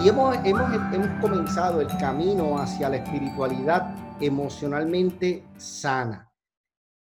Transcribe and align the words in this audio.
Y 0.00 0.08
hemos, 0.08 0.36
hemos, 0.44 0.72
hemos 0.94 1.20
comenzado 1.20 1.80
el 1.80 1.88
camino 1.98 2.56
hacia 2.56 2.88
la 2.88 2.98
espiritualidad 2.98 3.96
emocionalmente 4.20 5.44
sana. 5.56 6.32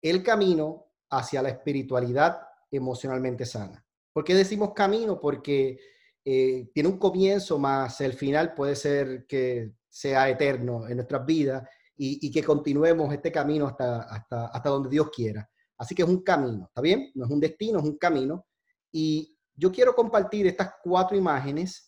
El 0.00 0.22
camino 0.22 0.86
hacia 1.10 1.42
la 1.42 1.50
espiritualidad 1.50 2.40
emocionalmente 2.70 3.44
sana. 3.44 3.84
¿Por 4.14 4.24
qué 4.24 4.34
decimos 4.34 4.72
camino? 4.72 5.20
Porque 5.20 5.78
eh, 6.24 6.70
tiene 6.72 6.88
un 6.88 6.98
comienzo, 6.98 7.58
más 7.58 8.00
el 8.00 8.14
final 8.14 8.54
puede 8.54 8.74
ser 8.74 9.26
que 9.26 9.74
sea 9.86 10.30
eterno 10.30 10.88
en 10.88 10.96
nuestras 10.96 11.26
vidas 11.26 11.68
y, 11.98 12.30
que 12.30 12.42
continuemos 12.42 13.12
este 13.12 13.30
camino 13.30 13.66
hasta, 13.66 14.04
hasta, 14.04 14.46
hasta 14.46 14.70
donde 14.70 14.88
Dios 14.88 15.10
quiera. 15.14 15.46
Así 15.76 15.94
que 15.94 16.02
es 16.02 16.08
un 16.08 16.22
camino, 16.22 16.64
¿está 16.68 16.80
bien? 16.80 17.10
No 17.14 17.26
es 17.26 17.30
un 17.30 17.40
destino, 17.40 17.78
es 17.78 17.84
un 17.84 17.98
camino. 17.98 18.46
Y 18.90 19.36
yo 19.54 19.70
quiero 19.70 19.94
compartir 19.94 20.46
estas 20.46 20.76
cuatro 20.82 21.14
imágenes 21.14 21.85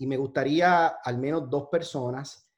y 0.00 0.06
me 0.06 0.16
gustaría 0.16 0.86
al 0.86 1.18
menos 1.18 1.50
dos 1.50 1.68
personas 1.68 2.48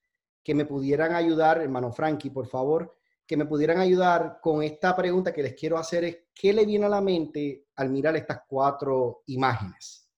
que 0.45 0.55
me 0.55 0.65
pudieran 0.65 1.13
ayudar, 1.13 1.61
hermano 1.61 1.93
Frankie, 1.93 2.31
por 2.31 2.47
favor, 2.47 2.97
que 3.27 3.37
me 3.37 3.47
pudieran 3.47 3.79
ayudar 3.79 4.39
con 4.41 4.63
esta 4.63 4.95
pregunta 4.95 5.33
que 5.33 5.43
les 5.43 5.55
quiero 5.55 5.77
hacer 5.77 6.05
es, 6.05 6.19
¿qué 6.33 6.53
le 6.53 6.65
viene 6.65 6.87
a 6.87 6.89
la 6.89 7.01
mente 7.01 7.67
al 7.75 7.91
mirar 7.91 8.15
estas 8.15 8.43
cuatro 8.47 9.25
imágenes? 9.27 10.09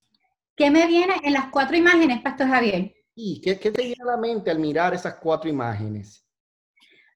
¿Qué 0.55 0.70
me 0.70 0.87
viene 0.87 1.15
en 1.23 1.32
las 1.32 1.46
cuatro 1.46 1.74
imágenes, 1.74 2.20
Pastor 2.20 2.46
Javier? 2.48 2.95
¿Y 3.15 3.41
qué, 3.41 3.59
qué 3.59 3.70
te 3.70 3.82
viene 3.84 4.02
a 4.02 4.12
la 4.12 4.16
mente 4.18 4.51
al 4.51 4.59
mirar 4.59 4.93
esas 4.93 5.15
cuatro 5.15 5.48
imágenes? 5.48 6.29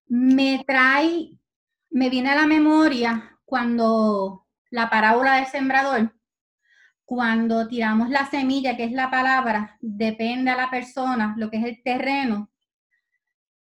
Me 0.06 0.64
trae, 0.66 1.38
me 1.90 2.08
viene 2.08 2.30
a 2.30 2.34
la 2.34 2.46
memoria 2.46 3.38
cuando 3.44 4.46
la 4.70 4.88
parábola 4.88 5.34
del 5.34 5.46
sembrador, 5.46 6.17
cuando 7.08 7.66
tiramos 7.66 8.10
la 8.10 8.26
semilla, 8.26 8.76
que 8.76 8.84
es 8.84 8.92
la 8.92 9.10
palabra, 9.10 9.78
depende 9.80 10.50
a 10.50 10.56
la 10.58 10.68
persona, 10.68 11.34
lo 11.38 11.48
que 11.48 11.56
es 11.56 11.64
el 11.64 11.82
terreno, 11.82 12.50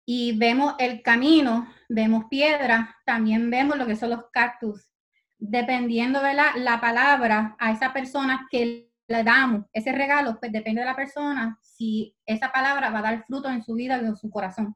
y 0.05 0.37
vemos 0.37 0.75
el 0.79 1.01
camino, 1.01 1.65
vemos 1.87 2.25
piedras, 2.29 2.89
también 3.05 3.49
vemos 3.49 3.77
lo 3.77 3.85
que 3.85 3.95
son 3.95 4.09
los 4.09 4.25
cactus. 4.33 4.89
Dependiendo 5.37 6.21
de 6.21 6.33
la, 6.33 6.57
la 6.57 6.81
palabra 6.81 7.55
a 7.57 7.71
esa 7.71 7.93
persona 7.93 8.49
que 8.51 8.91
le 9.07 9.23
damos, 9.23 9.63
ese 9.71 9.93
regalo, 9.93 10.37
pues 10.41 10.51
depende 10.51 10.81
de 10.81 10.87
la 10.87 10.95
persona 10.97 11.57
si 11.61 12.17
esa 12.25 12.51
palabra 12.51 12.89
va 12.89 12.99
a 12.99 13.03
dar 13.03 13.25
fruto 13.25 13.49
en 13.49 13.63
su 13.63 13.75
vida 13.75 13.97
y 14.01 14.07
en 14.07 14.17
su 14.17 14.29
corazón. 14.29 14.75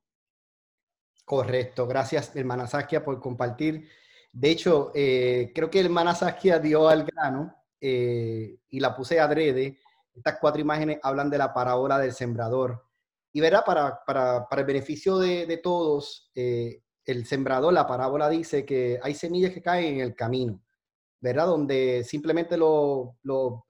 Correcto, 1.26 1.88
gracias 1.88 2.34
hermana 2.38 2.68
Saskia 2.68 3.04
por 3.04 3.20
compartir. 3.20 3.90
De 4.32 4.50
hecho, 4.50 4.94
eh, 4.96 5.52
creo 5.54 5.70
que 5.70 5.82
hermana 5.82 6.16
Saskia 6.16 6.58
dio 6.58 6.88
al 6.88 7.04
grano 7.04 7.61
eh, 7.82 8.60
y 8.70 8.80
la 8.80 8.96
puse 8.96 9.20
adrede. 9.20 9.80
Estas 10.14 10.38
cuatro 10.40 10.62
imágenes 10.62 11.00
hablan 11.02 11.30
de 11.30 11.38
la 11.38 11.54
parábola 11.54 11.98
del 11.98 12.14
sembrador. 12.14 12.86
Y 13.34 13.42
verá, 13.42 13.64
para, 13.64 14.04
para, 14.06 14.48
para 14.48 14.62
el 14.62 14.68
beneficio 14.68 15.18
de, 15.18 15.46
de 15.46 15.58
todos, 15.58 16.30
eh, 16.36 16.84
el 17.06 17.26
sembrador, 17.26 17.74
la 17.74 17.88
parábola 17.88 18.30
dice 18.30 18.66
que 18.66 19.00
hay 19.02 19.16
semillas 19.16 19.52
que 19.52 19.62
caen 19.62 19.96
en 19.96 20.00
el 20.02 20.16
camino, 20.16 20.62
¿verdad? 21.20 21.48
Donde 21.48 22.04
simplemente 22.04 22.58
los 22.58 23.10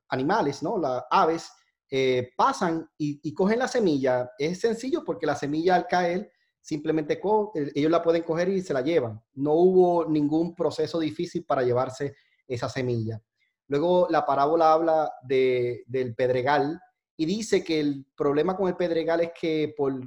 animales, 0.10 0.62
¿no? 0.62 0.78
Las 0.78 1.04
aves 1.10 1.50
eh, 1.90 2.32
pasan 2.36 2.90
y, 2.98 3.20
y, 3.24 3.34
cogen 3.34 3.60
la 3.60 3.68
semilla. 3.68 4.32
Es 4.38 4.60
sencillo 4.60 5.04
porque 5.06 5.26
la 5.26 5.36
semilla 5.36 5.76
al 5.76 5.88
caer 5.88 6.32
simplemente 6.62 7.20
ellos 7.74 7.92
la 7.92 8.04
pueden 8.04 8.24
coger 8.24 8.50
y 8.50 8.62
se 8.62 8.74
la 8.74 8.82
llevan. 8.82 9.22
No 9.34 9.54
hubo 9.54 10.06
ningún 10.06 10.56
proceso 10.56 11.00
difícil 11.00 11.44
para 11.44 11.64
llevarse 11.64 12.16
esa 12.48 12.70
semilla. 12.70 13.22
Luego 13.72 14.08
la 14.10 14.26
parábola 14.26 14.74
habla 14.74 15.14
de, 15.24 15.86
del 15.88 16.14
pedregal 16.14 16.78
y 17.16 17.26
dice 17.26 17.64
que 17.64 17.80
el 17.80 18.06
problema 18.18 18.58
con 18.58 18.68
el 18.68 18.76
pedregal 18.76 19.22
es 19.22 19.32
que 19.32 19.74
por, 19.78 20.02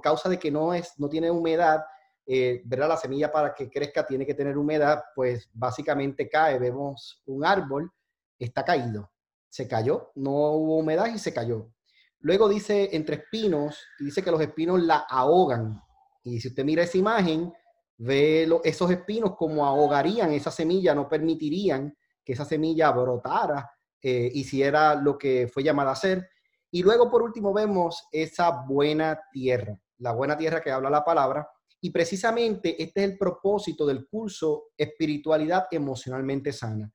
causa 0.00 0.28
de 0.28 0.38
que 0.38 0.52
no, 0.52 0.72
es, 0.72 0.92
no 0.98 1.08
tiene 1.08 1.28
humedad, 1.28 1.82
eh, 2.24 2.62
¿verdad? 2.64 2.90
La 2.90 2.96
semilla 2.96 3.32
para 3.32 3.54
que 3.54 3.68
crezca 3.68 4.06
tiene 4.06 4.24
que 4.24 4.34
tener 4.34 4.56
humedad, 4.56 5.02
pues 5.16 5.50
básicamente 5.52 6.28
cae. 6.28 6.60
Vemos 6.60 7.20
un 7.26 7.44
árbol, 7.44 7.90
está 8.38 8.64
caído, 8.64 9.10
se 9.48 9.66
cayó, 9.66 10.12
no 10.14 10.30
hubo 10.52 10.78
humedad 10.78 11.06
y 11.12 11.18
se 11.18 11.34
cayó. 11.34 11.72
Luego 12.20 12.48
dice 12.48 12.90
entre 12.92 13.16
espinos, 13.16 13.82
dice 13.98 14.22
que 14.22 14.30
los 14.30 14.40
espinos 14.40 14.80
la 14.80 14.98
ahogan. 15.10 15.82
Y 16.22 16.40
si 16.40 16.46
usted 16.46 16.64
mira 16.64 16.84
esa 16.84 16.98
imagen, 16.98 17.52
ve 17.98 18.48
esos 18.62 18.92
espinos 18.92 19.34
como 19.34 19.66
ahogarían 19.66 20.30
esa 20.30 20.52
semilla, 20.52 20.94
no 20.94 21.08
permitirían 21.08 21.92
que 22.24 22.32
esa 22.32 22.44
semilla 22.44 22.90
brotara, 22.90 23.70
eh, 24.00 24.30
hiciera 24.34 24.94
lo 24.94 25.16
que 25.16 25.48
fue 25.52 25.62
llamada 25.62 25.90
a 25.90 25.94
hacer. 25.94 26.28
Y 26.70 26.82
luego, 26.82 27.10
por 27.10 27.22
último, 27.22 27.52
vemos 27.52 28.08
esa 28.10 28.64
buena 28.66 29.20
tierra, 29.30 29.78
la 29.98 30.12
buena 30.12 30.36
tierra 30.36 30.60
que 30.60 30.70
habla 30.70 30.90
la 30.90 31.04
palabra. 31.04 31.48
Y 31.80 31.90
precisamente 31.90 32.82
este 32.82 33.04
es 33.04 33.10
el 33.10 33.18
propósito 33.18 33.86
del 33.86 34.06
curso 34.06 34.70
Espiritualidad 34.76 35.66
Emocionalmente 35.70 36.52
Sana. 36.52 36.92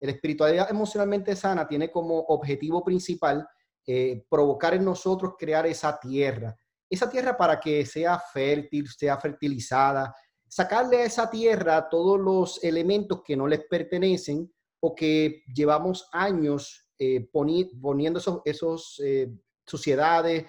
La 0.00 0.12
espiritualidad 0.12 0.70
emocionalmente 0.70 1.36
sana 1.36 1.68
tiene 1.68 1.90
como 1.90 2.18
objetivo 2.20 2.82
principal 2.82 3.46
eh, 3.86 4.24
provocar 4.30 4.74
en 4.74 4.84
nosotros 4.84 5.34
crear 5.38 5.66
esa 5.66 5.98
tierra. 6.00 6.56
Esa 6.88 7.08
tierra 7.08 7.36
para 7.36 7.60
que 7.60 7.84
sea 7.84 8.18
fértil, 8.18 8.88
sea 8.88 9.18
fertilizada, 9.18 10.14
sacarle 10.48 11.02
a 11.02 11.04
esa 11.04 11.30
tierra 11.30 11.88
todos 11.88 12.18
los 12.18 12.64
elementos 12.64 13.22
que 13.22 13.36
no 13.36 13.46
les 13.46 13.60
pertenecen 13.68 14.50
o 14.80 14.94
que 14.94 15.44
llevamos 15.54 16.08
años 16.12 16.90
eh, 16.98 17.26
poniendo 17.32 18.18
esos, 18.18 18.42
esos 18.44 19.00
eh, 19.02 19.32
suciedades, 19.66 20.44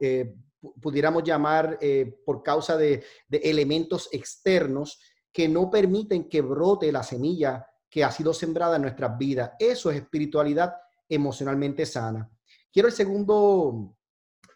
eh, 0.00 0.34
pudiéramos 0.80 1.24
llamar 1.24 1.78
por 2.24 2.42
causa 2.44 2.76
de, 2.76 3.04
de, 3.28 3.38
elementos 3.38 4.08
externos 4.12 5.00
que 5.32 5.48
no 5.48 5.70
permiten 5.70 6.28
que 6.28 6.40
brote 6.40 6.90
la 6.90 7.02
semilla 7.02 7.66
que 7.88 8.04
ha 8.04 8.10
sido 8.10 8.32
sembrada 8.34 8.76
en 8.76 8.82
nuestras 8.82 9.16
vidas. 9.18 9.52
Eso 9.58 9.90
es 9.90 9.96
espiritualidad 9.96 10.74
emocionalmente 11.08 11.86
sana. 11.86 12.28
Quiero 12.72 12.88
el 12.88 12.94
segundo, 12.94 13.96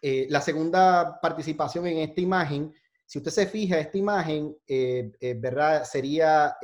la 0.01 0.41
segunda 0.41 1.19
participación 1.21 1.87
en 1.87 1.97
esta 1.99 2.21
imagen. 2.21 2.73
Si 3.05 3.19
usted 3.19 3.31
se 3.31 3.47
fija, 3.47 3.79
esta 3.79 3.97
imagen, 3.97 4.57
¿verdad? 5.37 5.85
Sería 5.85 6.55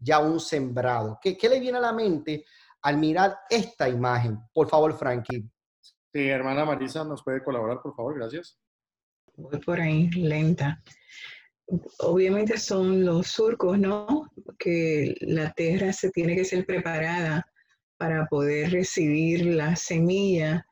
ya 0.00 0.18
un 0.18 0.40
sembrado. 0.40 1.18
¿Qué, 1.22 1.36
¿Qué, 1.36 1.48
le 1.48 1.60
viene 1.60 1.78
a 1.78 1.82
la 1.82 1.92
mente 1.92 2.44
al 2.82 2.98
mirar 2.98 3.38
esta 3.48 3.88
imagen? 3.88 4.38
Por 4.52 4.68
favor, 4.68 4.96
Frankie. 4.96 5.48
Sí, 6.12 6.28
hermana 6.28 6.64
Marisa, 6.64 7.04
¿nos 7.04 7.22
puede 7.22 7.42
colaborar, 7.44 7.80
por 7.82 7.94
favor? 7.94 8.16
Gracias. 8.16 8.58
Voy 9.36 9.60
por 9.60 9.80
ahí, 9.80 10.10
lenta. 10.10 10.82
Obviamente 12.00 12.58
son 12.58 13.04
los 13.04 13.28
surcos, 13.28 13.78
¿no? 13.78 14.30
Que 14.58 15.14
la 15.20 15.52
tierra 15.52 15.92
se 15.92 16.10
tiene 16.10 16.34
que 16.34 16.44
ser 16.44 16.66
preparada 16.66 17.46
para 17.96 18.26
poder 18.26 18.72
recibir 18.72 19.46
la 19.46 19.76
semilla 19.76 20.66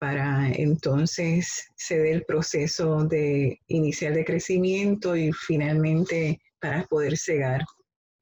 para 0.00 0.50
entonces 0.52 1.68
se 1.76 1.98
dé 1.98 2.12
el 2.12 2.24
proceso 2.24 3.04
de 3.04 3.60
inicial 3.66 4.14
de 4.14 4.24
crecimiento 4.24 5.14
y 5.14 5.30
finalmente 5.30 6.40
para 6.58 6.84
poder 6.86 7.18
cegar 7.18 7.60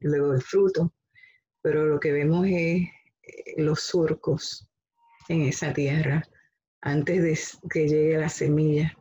luego 0.00 0.32
el 0.32 0.42
fruto, 0.42 0.92
pero 1.62 1.86
lo 1.86 1.98
que 2.00 2.12
vemos 2.12 2.46
es 2.46 2.52
eh, 2.52 2.90
los 3.56 3.80
surcos 3.80 4.68
en 5.28 5.42
esa 5.42 5.72
tierra 5.72 6.22
antes 6.80 7.22
de 7.22 7.68
que 7.68 7.88
llegue 7.88 8.18
la 8.18 8.28
semilla. 8.28 8.96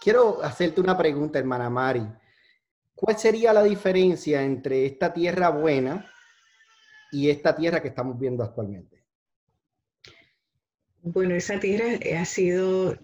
Quiero 0.00 0.42
hacerte 0.42 0.80
una 0.80 0.96
pregunta, 0.96 1.38
hermana 1.38 1.70
Mari. 1.70 2.06
¿Cuál 2.94 3.18
sería 3.18 3.52
la 3.52 3.62
diferencia 3.62 4.42
entre 4.42 4.86
esta 4.86 5.12
tierra 5.12 5.50
buena 5.50 6.10
y 7.10 7.30
esta 7.30 7.54
tierra 7.54 7.80
que 7.80 7.88
estamos 7.88 8.18
viendo 8.18 8.44
actualmente? 8.44 9.04
Bueno, 11.02 11.34
esa 11.34 11.60
tierra 11.60 11.98
ha 12.18 12.24
sido 12.24 12.96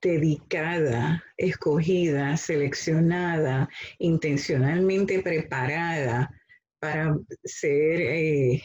dedicada, 0.00 1.22
escogida, 1.36 2.36
seleccionada, 2.36 3.68
intencionalmente 3.98 5.22
preparada 5.22 6.30
para 6.78 7.16
ser 7.44 8.00
eh, 8.00 8.62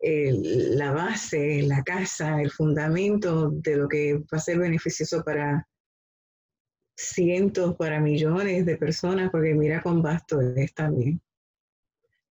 la 0.00 0.92
base, 0.92 1.62
la 1.62 1.82
casa, 1.82 2.40
el 2.40 2.50
fundamento 2.50 3.50
de 3.50 3.76
lo 3.76 3.88
que 3.88 4.14
va 4.14 4.38
a 4.38 4.38
ser 4.38 4.58
beneficioso 4.58 5.22
para 5.24 5.66
cientos, 6.96 7.74
para 7.76 8.00
millones 8.00 8.66
de 8.66 8.76
personas, 8.76 9.30
porque 9.30 9.54
mira 9.54 9.82
con 9.82 10.02
basto 10.02 10.40
es 10.40 10.74
también. 10.74 11.20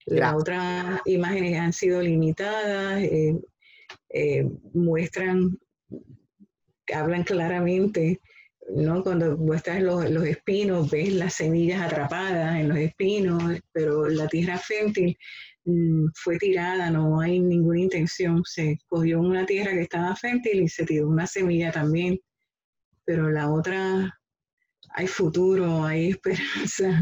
Las 0.05 0.35
otras 0.35 1.01
imágenes 1.05 1.59
han 1.59 1.73
sido 1.73 2.01
limitadas, 2.01 3.01
eh, 3.01 3.39
eh, 4.09 4.49
muestran 4.73 5.57
hablan 6.93 7.23
claramente 7.23 8.19
¿no? 8.69 9.03
Cuando 9.03 9.37
muestras 9.37 9.81
los, 9.81 10.09
los 10.09 10.25
espinos, 10.25 10.89
ves 10.89 11.13
las 11.13 11.35
semillas 11.35 11.81
atrapadas 11.81 12.59
en 12.59 12.69
los 12.69 12.77
espinos, 12.77 13.59
pero 13.71 14.07
la 14.07 14.27
tierra 14.27 14.57
fértil 14.57 15.17
mm, 15.65 16.07
fue 16.15 16.37
tirada, 16.37 16.89
no 16.89 17.19
hay 17.19 17.39
ninguna 17.39 17.81
intención. 17.81 18.41
Se 18.45 18.77
cogió 18.87 19.19
una 19.19 19.45
tierra 19.45 19.71
que 19.71 19.81
estaba 19.81 20.15
fértil 20.15 20.63
y 20.63 20.69
se 20.69 20.85
tiró 20.85 21.09
una 21.09 21.27
semilla 21.27 21.71
también, 21.71 22.19
pero 23.05 23.29
la 23.29 23.51
otra, 23.51 24.19
hay 24.91 25.07
futuro, 25.07 25.83
hay 25.83 26.09
esperanza, 26.11 27.01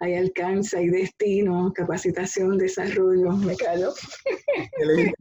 hay 0.00 0.14
alcance, 0.14 0.76
hay 0.76 0.88
destino, 0.88 1.72
capacitación, 1.74 2.58
desarrollo. 2.58 3.32
Me 3.32 3.56
callo. 3.56 3.92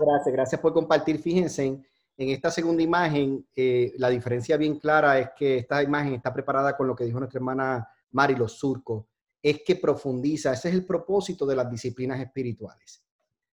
gracias, 0.00 0.32
gracias 0.32 0.60
por 0.60 0.72
compartir. 0.72 1.18
Fíjense, 1.18 1.80
en, 2.18 2.30
esta 2.30 2.50
segunda 2.50 2.82
imagen, 2.82 3.46
eh, 3.54 3.92
la 3.96 4.10
diferencia 4.10 4.56
bien 4.56 4.78
clara 4.78 5.18
es 5.18 5.30
que 5.36 5.58
esta 5.58 5.82
imagen 5.82 6.14
está 6.14 6.34
preparada 6.34 6.76
con 6.76 6.86
lo 6.86 6.94
que 6.94 7.04
dijo 7.04 7.18
nuestra 7.18 7.38
hermana 7.38 7.88
Mari, 8.10 8.34
los 8.34 8.58
surcos, 8.58 9.06
es 9.40 9.62
que 9.64 9.76
profundiza, 9.76 10.52
ese 10.52 10.68
es 10.68 10.74
el 10.74 10.84
propósito 10.84 11.46
de 11.46 11.54
las 11.54 11.70
disciplinas 11.70 12.20
espirituales. 12.20 13.04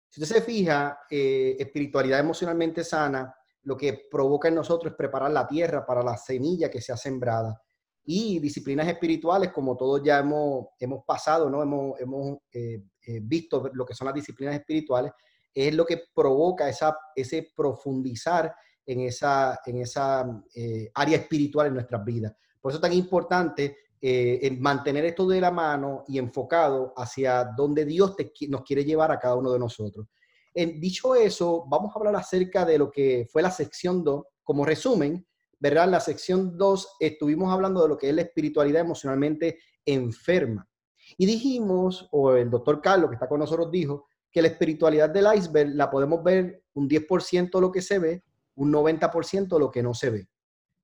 Si 0.10 0.22
usted 0.22 0.38
se 0.38 0.42
fija, 0.42 1.00
eh, 1.10 1.56
espiritualidad 1.60 2.20
emocionalmente 2.20 2.84
sana, 2.84 3.36
lo 3.64 3.78
que 3.78 4.08
provoca 4.10 4.48
en 4.48 4.56
nosotros 4.56 4.92
es 4.92 4.98
preparar 4.98 5.32
la 5.32 5.48
tierra 5.48 5.86
para 5.86 6.04
la 6.04 6.18
semilla 6.18 6.70
que 6.70 6.82
se 6.82 6.92
ha 6.92 6.98
sembrada 6.98 7.62
y 8.06 8.40
disciplinas 8.40 8.88
espirituales, 8.88 9.52
como 9.52 9.76
todos 9.76 10.02
ya 10.04 10.20
hemos, 10.20 10.68
hemos 10.80 11.04
pasado, 11.06 11.50
¿no? 11.50 11.62
hemos, 11.62 12.00
hemos 12.00 12.38
eh, 12.52 12.84
visto 13.22 13.70
lo 13.74 13.86
que 13.86 13.96
son 13.96 14.06
las 14.06 14.14
disciplinas 14.14 14.56
espirituales, 14.56 15.12
es 15.56 15.74
lo 15.74 15.86
que 15.86 16.04
provoca 16.14 16.68
esa, 16.68 16.98
ese 17.16 17.52
profundizar 17.56 18.54
en 18.86 19.00
esa, 19.00 19.60
en 19.66 19.78
esa 19.78 20.44
eh, 20.54 20.92
área 20.94 21.18
espiritual 21.18 21.68
en 21.68 21.74
nuestras 21.74 22.04
vidas. 22.04 22.36
Por 22.62 22.72
eso 22.72 22.78
es 22.78 22.82
tan 22.82 22.94
importante 22.94 23.78
mantener 24.60 25.04
esto 25.06 25.26
de 25.26 25.42
la 25.42 25.50
mano 25.50 26.04
y 26.08 26.20
enfocado 26.20 26.94
hacia 26.96 27.46
donde 27.58 27.86
Dios 27.86 28.16
nos 28.50 28.62
quiere 28.62 28.86
llevar 28.86 29.12
a 29.12 29.18
cada 29.18 29.34
uno 29.34 29.52
de 29.52 29.58
nosotros. 29.58 30.06
dicho 30.54 31.16
eso, 31.16 31.66
vamos 31.68 31.92
a 31.92 31.98
hablar 31.98 32.16
acerca 32.16 32.66
de 32.66 32.78
lo 32.78 32.92
que 32.92 33.28
fue 33.32 33.42
la 33.42 33.50
sección 33.50 34.04
2, 34.04 34.24
como 34.44 34.64
resumen, 34.64 35.26
¿verdad? 35.60 35.86
En 35.86 35.92
la 35.92 36.00
sección 36.00 36.56
2 36.56 36.98
estuvimos 37.00 37.52
hablando 37.52 37.82
de 37.82 37.90
lo 37.90 37.98
que 37.98 38.10
es 38.10 38.16
la 38.16 38.22
espiritualidad 38.22 38.82
emocionalmente 38.82 39.58
enferma. 39.84 40.68
Y 41.18 41.26
dijimos, 41.26 42.08
o 42.12 42.34
el 42.34 42.50
doctor 42.50 42.82
Carlos 42.82 43.10
que 43.10 43.16
está 43.16 43.28
con 43.28 43.40
nosotros 43.40 43.72
dijo, 43.72 44.06
que 44.36 44.42
la 44.42 44.50
espiritualidad 44.50 45.10
del 45.10 45.28
iceberg 45.34 45.70
la 45.76 45.90
podemos 45.90 46.22
ver 46.22 46.62
un 46.74 46.90
10% 46.90 47.58
lo 47.62 47.72
que 47.72 47.82
se 47.82 48.00
ve, 48.00 48.22
un 48.56 48.70
90% 48.70 49.58
lo 49.58 49.72
que 49.72 49.82
no 49.82 49.94
se 49.94 50.10
ve. 50.10 50.28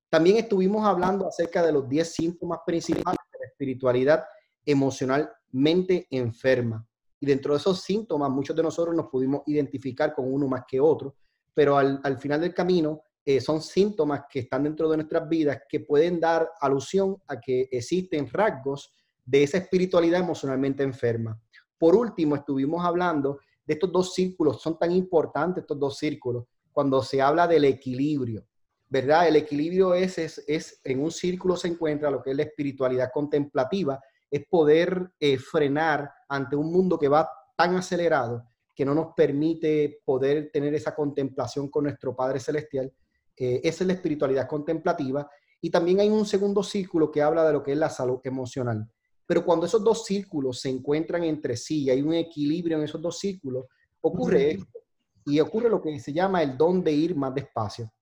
También 0.10 0.38
estuvimos 0.38 0.88
hablando 0.88 1.28
acerca 1.28 1.62
de 1.62 1.74
los 1.74 1.90
10 1.90 2.14
síntomas 2.14 2.60
principales 2.66 3.20
de 3.30 3.40
la 3.40 3.48
espiritualidad 3.48 4.24
emocionalmente 4.66 6.08
enferma. 6.12 6.88
Y 7.20 7.26
dentro 7.26 7.54
de 7.54 7.60
esos 7.60 7.82
síntomas, 7.82 8.30
muchos 8.30 8.56
de 8.56 8.64
nosotros 8.64 8.96
nos 8.96 9.08
pudimos 9.10 9.42
identificar 9.46 10.16
con 10.16 10.34
uno 10.34 10.48
más 10.48 10.64
que 10.66 10.80
otro, 10.80 11.18
pero 11.54 11.78
al, 11.78 12.00
al 12.06 12.20
final 12.20 12.40
del 12.40 12.54
camino 12.54 13.02
eh, 13.26 13.42
son 13.42 13.62
síntomas 13.62 14.22
que 14.30 14.40
están 14.40 14.64
dentro 14.64 14.90
de 14.90 14.96
nuestras 14.96 15.28
vidas 15.28 15.60
que 15.68 15.82
pueden 15.82 16.22
dar 16.22 16.50
alusión 16.62 17.18
a 17.28 17.38
que 17.38 17.68
existen 17.70 18.30
rasgos 18.30 18.94
de 19.26 19.44
esa 19.44 19.58
espiritualidad 19.58 20.22
emocionalmente 20.22 20.84
enferma. 20.84 21.38
Por 21.82 21.96
último, 21.96 22.36
estuvimos 22.36 22.86
hablando 22.86 23.40
de 23.66 23.74
estos 23.74 23.92
dos 23.92 24.14
círculos, 24.14 24.62
son 24.62 24.78
tan 24.78 24.92
importantes 24.92 25.64
estos 25.64 25.80
dos 25.80 25.98
círculos, 25.98 26.46
cuando 26.72 27.02
se 27.02 27.20
habla 27.20 27.48
del 27.48 27.66
equilibrio, 27.66 28.46
¿verdad? 28.88 29.28
El 29.28 29.38
equilibrio 29.38 29.96
es, 29.96 30.20
es, 30.20 30.80
en 30.84 31.02
un 31.02 31.10
círculo 31.10 31.58
se 31.58 31.70
encuentra 31.70 32.12
lo 32.12 32.22
que 32.22 32.30
es 32.30 32.38
la 32.38 32.44
espiritualidad 32.44 33.10
contemplativa, 33.12 34.00
es 34.30 34.46
poder 34.48 35.12
eh, 35.20 35.40
frenar 35.40 36.12
ante 36.30 36.56
un 36.56 36.72
mundo 36.72 37.00
que 37.00 37.08
va 37.08 37.28
tan 37.58 37.76
acelerado 37.76 38.44
que 38.76 38.86
no 38.86 38.94
nos 38.94 39.16
permite 39.16 40.02
poder 40.06 40.52
tener 40.54 40.76
esa 40.76 40.94
contemplación 40.94 41.70
con 41.70 41.86
nuestro 41.86 42.16
Padre 42.16 42.40
Celestial 42.40 42.94
esa 43.42 43.84
es 43.84 43.88
la 43.88 43.94
espiritualidad 43.94 44.48
contemplativa. 44.48 45.28
Y 45.62 45.72
también 45.72 46.00
hay 46.00 46.10
un 46.10 46.26
segundo 46.26 46.62
círculo 46.62 47.10
que 47.10 47.22
habla 47.22 47.46
de 47.46 47.54
lo 47.54 47.64
que 47.64 47.72
es 47.72 47.78
la 47.78 47.90
salud 47.90 48.20
emocional. 48.24 48.88
Pero 49.32 49.46
cuando 49.46 49.66
esos 49.66 49.82
dos 49.82 50.04
círculos 50.04 50.60
se 50.60 50.68
encuentran 50.68 51.24
entre 51.24 51.56
sí, 51.56 51.90
hay 51.90 52.02
un 52.02 52.14
equilibrio 52.14 52.76
en 52.76 52.84
esos 52.84 53.02
dos 53.02 53.18
círculos, 53.18 53.66
ocurre 54.02 54.52
esto. 54.52 54.80
Y 55.24 55.40
ocurre 55.40 55.70
lo 55.70 55.82
que 55.82 55.98
se 56.02 56.12
llama 56.12 56.44
el 56.44 56.58
don 56.58 56.84
de 56.84 56.92
ir 56.92 57.16
más 57.16 57.34
despacio. 57.34 57.94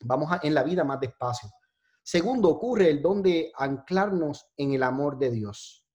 Vamos 0.00 0.32
a, 0.32 0.40
en 0.42 0.52
la 0.52 0.64
vida 0.64 0.82
más 0.82 0.98
despacio. 0.98 1.48
Segundo, 2.02 2.48
ocurre 2.48 2.90
el 2.90 3.00
don 3.00 3.22
de 3.22 3.52
anclarnos 3.56 4.48
en 4.56 4.72
el 4.72 4.82
amor 4.82 5.16
de 5.16 5.30
Dios. 5.30 5.86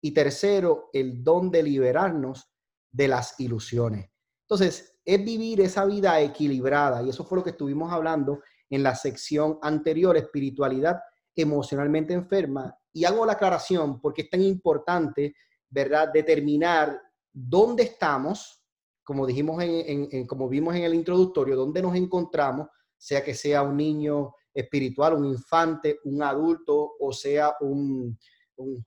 Y 0.00 0.12
tercero, 0.12 0.88
el 0.94 1.22
don 1.22 1.50
de 1.50 1.64
liberarnos 1.64 2.50
de 2.90 3.08
las 3.08 3.38
ilusiones. 3.38 4.08
Entonces, 4.48 4.98
es 5.04 5.22
vivir 5.22 5.60
esa 5.60 5.84
vida 5.84 6.18
equilibrada. 6.22 7.02
Y 7.02 7.10
eso 7.10 7.22
fue 7.22 7.36
lo 7.36 7.44
que 7.44 7.50
estuvimos 7.50 7.92
hablando 7.92 8.40
en 8.70 8.82
la 8.82 8.94
sección 8.94 9.58
anterior, 9.60 10.16
espiritualidad 10.16 11.02
emocionalmente 11.36 12.14
enferma. 12.14 12.74
Y 12.92 13.04
hago 13.04 13.24
la 13.24 13.32
aclaración 13.32 14.00
porque 14.00 14.22
es 14.22 14.30
tan 14.30 14.42
importante, 14.42 15.34
¿verdad?, 15.68 16.10
determinar 16.12 17.00
dónde 17.32 17.84
estamos, 17.84 18.62
como 19.02 19.26
dijimos 19.26 19.62
en, 19.62 20.26
como 20.26 20.48
vimos 20.48 20.74
en 20.76 20.84
el 20.84 20.94
introductorio, 20.94 21.56
dónde 21.56 21.82
nos 21.82 21.96
encontramos, 21.96 22.68
sea 22.96 23.24
que 23.24 23.34
sea 23.34 23.62
un 23.62 23.76
niño 23.76 24.34
espiritual, 24.54 25.14
un 25.14 25.24
infante, 25.24 25.98
un 26.04 26.22
adulto 26.22 26.92
o 27.00 27.12
sea 27.12 27.54
un, 27.60 28.18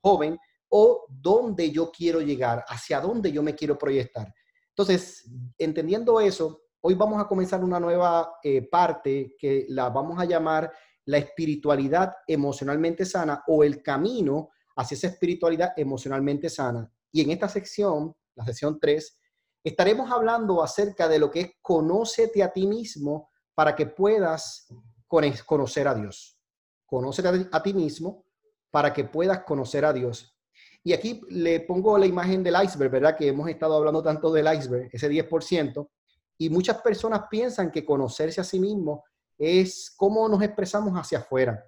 joven, 0.01 0.37
o 0.69 1.05
dónde 1.09 1.69
yo 1.71 1.91
quiero 1.91 2.21
llegar, 2.21 2.63
hacia 2.67 3.01
dónde 3.01 3.31
yo 3.31 3.43
me 3.43 3.55
quiero 3.55 3.77
proyectar. 3.77 4.33
Entonces, 4.69 5.29
entendiendo 5.57 6.21
eso, 6.21 6.61
hoy 6.81 6.93
vamos 6.93 7.21
a 7.21 7.27
comenzar 7.27 7.63
una 7.63 7.79
nueva 7.79 8.35
eh, 8.43 8.61
parte 8.69 9.35
que 9.37 9.65
la 9.69 9.89
vamos 9.89 10.19
a 10.19 10.25
llamar 10.25 10.71
la 11.05 11.17
espiritualidad 11.17 12.13
emocionalmente 12.27 13.05
sana 13.05 13.43
o 13.47 13.63
el 13.63 13.81
camino 13.81 14.49
hacia 14.75 14.95
esa 14.95 15.07
espiritualidad 15.07 15.73
emocionalmente 15.77 16.49
sana. 16.49 16.91
Y 17.11 17.21
en 17.21 17.31
esta 17.31 17.47
sección, 17.47 18.15
la 18.35 18.45
sección 18.45 18.79
3, 18.79 19.19
estaremos 19.63 20.11
hablando 20.11 20.61
acerca 20.61 21.07
de 21.07 21.19
lo 21.19 21.31
que 21.31 21.41
es 21.41 21.51
conócete 21.61 22.43
a 22.43 22.51
ti 22.51 22.67
mismo 22.67 23.29
para 23.53 23.75
que 23.75 23.85
puedas 23.85 24.67
conocer 25.45 25.87
a 25.87 25.95
Dios. 25.95 26.37
Conócete 26.85 27.47
a 27.51 27.63
ti 27.63 27.73
mismo 27.73 28.25
para 28.69 28.93
que 28.93 29.05
puedas 29.05 29.43
conocer 29.43 29.85
a 29.85 29.93
Dios. 29.93 30.37
Y 30.83 30.93
aquí 30.93 31.21
le 31.29 31.61
pongo 31.61 31.97
la 31.97 32.05
imagen 32.05 32.43
del 32.43 32.55
iceberg, 32.63 32.91
¿verdad? 32.91 33.17
Que 33.17 33.29
hemos 33.29 33.49
estado 33.49 33.75
hablando 33.75 34.03
tanto 34.03 34.31
del 34.31 34.53
iceberg, 34.53 34.89
ese 34.91 35.09
10%, 35.09 35.89
y 36.37 36.49
muchas 36.49 36.81
personas 36.81 37.23
piensan 37.29 37.71
que 37.71 37.85
conocerse 37.85 38.41
a 38.41 38.43
sí 38.43 38.59
mismo 38.59 39.03
es 39.37 39.93
cómo 39.95 40.27
nos 40.29 40.41
expresamos 40.41 40.93
hacia 40.93 41.19
afuera, 41.19 41.63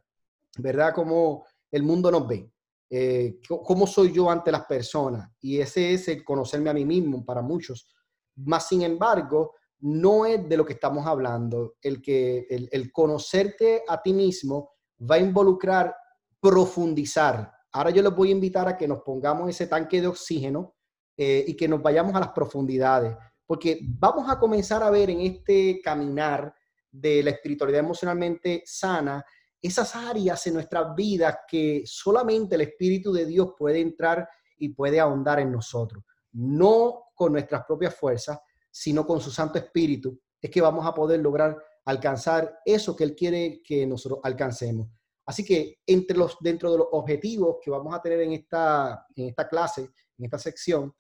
¿verdad? 0.58 0.94
Cómo 0.94 1.46
el 1.72 1.84
mundo 1.84 2.12
nos 2.12 2.28
ve, 2.28 2.52
eh, 2.90 3.40
cómo 3.48 3.86
soy 3.88 4.12
yo 4.12 4.30
ante 4.30 4.52
las 4.52 4.66
personas. 4.66 5.30
Y 5.40 5.60
ese 5.60 5.94
es 5.94 6.08
el 6.08 6.24
conocerme 6.24 6.70
a 6.70 6.74
mí 6.74 6.86
mismo 6.86 7.26
para 7.26 7.42
muchos. 7.42 7.88
Más 8.36 8.68
sin 8.68 8.82
embargo, 8.84 9.56
no 9.80 10.26
es 10.26 10.48
de 10.48 10.58
lo 10.58 10.66
que 10.66 10.74
estamos 10.74 11.06
hablando. 11.06 11.76
El, 11.82 12.02
que, 12.02 12.48
el, 12.50 12.92
conocerte 12.92 13.84
a 13.88 14.02
ti 14.02 14.14
mismo 14.14 14.72
va 15.00 15.16
a 15.16 15.20
involucrar 15.20 15.96
profundizar 16.40 17.58
Ahora 17.78 17.92
yo 17.92 18.02
les 18.02 18.16
voy 18.16 18.30
a 18.30 18.32
invitar 18.32 18.68
a 18.68 18.76
que 18.76 18.88
nos 18.88 19.02
pongamos 19.02 19.48
ese 19.50 19.68
tanque 19.68 20.02
de 20.02 20.08
oxígeno 20.08 20.76
eh, 21.16 21.46
y 21.48 21.56
que 21.56 21.68
nos 21.68 21.80
vayamos 21.80 22.16
a 22.16 22.20
las 22.20 22.30
profundidades, 22.30 23.16
porque 23.46 23.80
vamos 23.84 24.28
a 24.30 24.40
comenzar 24.40 24.82
a 24.82 24.90
ver 24.90 25.12
en 25.12 25.22
este 25.22 25.80
caminar 25.84 26.54
de 27.00 27.24
la 27.24 27.32
espiritualidad 27.32 27.82
emocionalmente 27.82 28.64
sana 28.66 29.24
esas 29.62 29.96
áreas 29.96 30.46
en 30.48 30.54
nuestras 30.54 30.96
vidas 30.96 31.40
que 31.48 31.84
solamente 31.86 32.56
el 32.56 32.62
Espíritu 32.62 33.12
de 33.12 33.26
Dios 33.26 33.54
puede 33.58 33.80
entrar 33.82 34.28
y 34.58 34.70
puede 34.70 35.00
ahondar 35.00 35.40
en 35.40 35.52
nosotros. 35.52 36.04
No 36.34 37.06
con 37.16 37.32
nuestras 37.32 37.66
propias 37.66 37.96
fuerzas, 37.96 38.40
sino 38.72 39.06
con 39.06 39.20
su 39.20 39.32
Santo 39.32 39.58
Espíritu, 39.58 40.20
es 40.40 40.50
que 40.50 40.62
vamos 40.62 40.86
a 40.86 40.94
poder 40.94 41.20
lograr 41.20 41.58
alcanzar 41.86 42.60
eso 42.66 42.96
que 42.96 43.04
Él 43.04 43.16
quiere 43.16 43.62
que 43.64 43.86
nosotros 43.88 44.20
alcancemos. 44.24 44.90
Así 45.26 45.44
que 45.44 45.80
entre 45.86 46.18
los, 46.18 46.38
dentro 46.40 46.72
de 46.72 46.78
los 46.78 46.88
objetivos 46.92 47.58
que 47.62 47.72
vamos 47.72 47.94
a 47.94 48.02
tener 48.02 48.22
en 48.22 48.34
esta, 48.34 49.06
en 49.16 49.30
esta 49.30 49.48
clase, 49.48 49.90
en 50.18 50.26
esta 50.26 50.38
sección, 50.38 50.94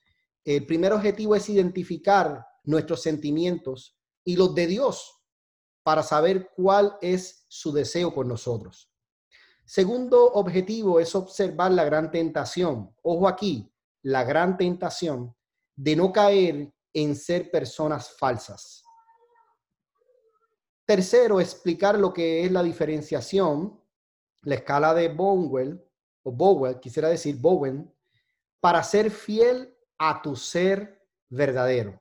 el 0.43 0.65
primer 0.65 0.93
objetivo 0.93 1.35
es 1.35 1.47
identificar 1.49 2.43
nuestros 2.63 3.01
sentimientos 3.01 3.97
y 4.23 4.35
los 4.35 4.53
de 4.55 4.67
Dios 4.67 5.16
para 5.87 6.03
saber 6.03 6.51
cuál 6.53 6.97
es 7.01 7.45
su 7.47 7.71
deseo 7.71 8.13
por 8.13 8.25
nosotros. 8.25 8.91
Segundo 9.63 10.33
objetivo 10.33 10.99
es 10.99 11.15
observar 11.15 11.71
la 11.71 11.85
gran 11.85 12.11
tentación. 12.11 12.93
Ojo 13.03 13.25
aquí, 13.25 13.71
la 14.01 14.25
gran 14.25 14.57
tentación 14.57 15.33
de 15.77 15.95
no 15.95 16.11
caer 16.11 16.73
en 16.91 17.15
ser 17.15 17.49
personas 17.49 18.11
falsas. 18.17 18.83
Tercero, 20.85 21.39
explicar 21.39 21.97
lo 21.97 22.11
que 22.11 22.43
es 22.43 22.51
la 22.51 22.63
diferenciación, 22.63 23.81
la 24.41 24.55
escala 24.55 24.93
de 24.93 25.07
Bowell, 25.07 25.81
o 26.23 26.33
Bowen, 26.33 26.81
quisiera 26.81 27.07
decir 27.07 27.37
Bowen, 27.37 27.89
para 28.59 28.83
ser 28.83 29.09
fiel 29.09 29.73
a 29.97 30.21
tu 30.21 30.35
ser 30.35 31.01
verdadero. 31.29 31.97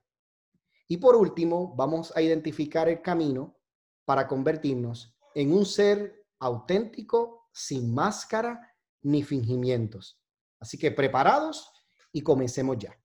Y 0.88 0.96
por 0.96 1.14
último, 1.14 1.72
vamos 1.76 2.12
a 2.16 2.20
identificar 2.20 2.88
el 2.88 3.00
camino 3.00 3.55
para 4.06 4.26
convertirnos 4.26 5.14
en 5.34 5.52
un 5.52 5.66
ser 5.66 6.24
auténtico, 6.38 7.48
sin 7.52 7.92
máscara 7.92 8.74
ni 9.02 9.22
fingimientos. 9.22 10.18
Así 10.58 10.78
que 10.78 10.90
preparados 10.90 11.70
y 12.12 12.22
comencemos 12.22 12.78
ya. 12.78 12.98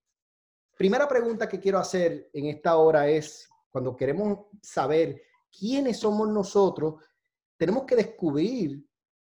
Primera 0.78 1.08
pregunta 1.08 1.50
que 1.50 1.60
quiero 1.60 1.80
hacer 1.80 2.30
en 2.32 2.46
esta 2.46 2.78
hora 2.78 3.10
es, 3.10 3.50
cuando 3.70 3.96
queremos 3.96 4.46
saber 4.62 5.22
quiénes 5.52 5.98
somos 5.98 6.30
nosotros, 6.30 6.96
tenemos 7.58 7.84
que 7.84 7.96
descubrir 7.96 8.84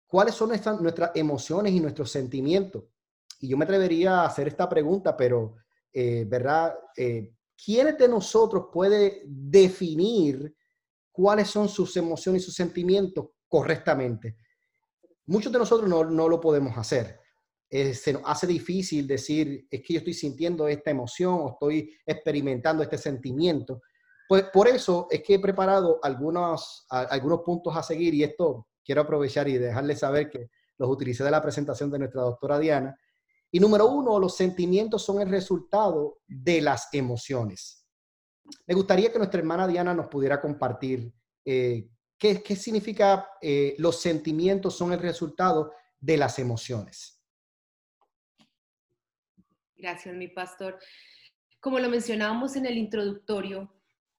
cuáles 0.07 0.35
son 0.35 0.49
nuestras, 0.81 1.11
emociones 1.15 1.73
y 1.73 1.79
nuestros 1.79 2.11
sentimientos. 2.11 2.83
Y 3.39 3.49
yo 3.49 3.57
me 3.57 3.65
atrevería 3.65 4.21
a 4.21 4.25
hacer 4.27 4.47
esta 4.47 4.69
pregunta, 4.69 5.17
pero, 5.17 5.55
eh, 5.91 6.25
¿verdad? 6.27 6.75
Eh, 6.95 7.33
¿Quiénes 7.55 7.97
de 7.97 8.07
nosotros 8.07 8.67
puede 8.71 9.23
definir 9.25 10.55
cuáles 11.15 11.49
son 11.49 11.69
sus 11.69 11.95
emociones 11.97 12.41
y 12.41 12.45
sus 12.45 12.55
sentimientos 12.55 13.27
correctamente? 13.47 14.37
Muchos 15.27 15.51
de 15.51 15.59
nosotros 15.59 15.89
no, 15.89 16.03
lo 16.03 16.39
podemos 16.39 16.77
hacer. 16.77 17.19
Eh, 17.69 17.93
se 17.93 18.13
nos 18.13 18.21
hace 18.25 18.45
difícil 18.45 19.07
decir, 19.07 19.67
es 19.71 19.81
que 19.81 19.93
yo 19.93 19.99
estoy 19.99 20.13
sintiendo 20.13 20.67
esta 20.67 20.91
emoción 20.91 21.39
o 21.41 21.49
estoy 21.53 21.97
experimentando 22.05 22.83
este 22.83 22.97
sentimiento. 22.97 23.81
Pues 24.27 24.45
por 24.53 24.67
eso 24.67 25.07
es 25.09 25.23
que 25.23 25.35
he 25.35 25.39
preparado 25.39 25.99
algunos, 26.03 26.85
algunos 26.89 27.41
puntos 27.41 27.75
a 27.75 27.83
seguir 27.83 28.13
y 28.13 28.23
esto 28.23 28.67
quiero 28.83 29.01
aprovechar 29.01 29.47
y 29.47 29.57
dejarles 29.57 29.99
saber 29.99 30.29
que 30.29 30.49
los 30.77 30.89
utilicé 30.89 31.23
de 31.23 31.31
la 31.31 31.41
presentación 31.41 31.89
de 31.89 31.99
nuestra 31.99 32.21
doctora 32.21 32.59
Diana. 32.59 32.95
Y 33.51 33.59
número 33.59 33.87
uno, 33.87 34.19
los 34.19 34.35
sentimientos 34.35 35.03
son 35.03 35.21
el 35.21 35.29
resultado 35.29 36.19
de 36.27 36.61
las 36.61 36.89
emociones. 36.93 37.84
Me 38.67 38.75
gustaría 38.75 39.11
que 39.11 39.17
nuestra 39.17 39.39
hermana 39.39 39.67
Diana 39.67 39.93
nos 39.93 40.07
pudiera 40.07 40.39
compartir 40.39 41.11
eh, 41.43 41.87
qué, 42.17 42.55
significa 42.55 43.29
eh, 43.41 43.75
los 43.77 44.01
sentimientos 44.01 44.77
son 44.77 44.93
el 44.93 44.99
resultado 44.99 45.73
de 45.99 46.17
las 46.17 46.39
emociones. 46.39 47.21
Gracias, 49.75 50.15
mi 50.15 50.27
pastor. 50.27 50.79
Como 51.59 51.79
lo 51.79 51.89
mencionábamos 51.89 52.55
en 52.55 52.65
el 52.65 52.77
introductorio, 52.77 53.71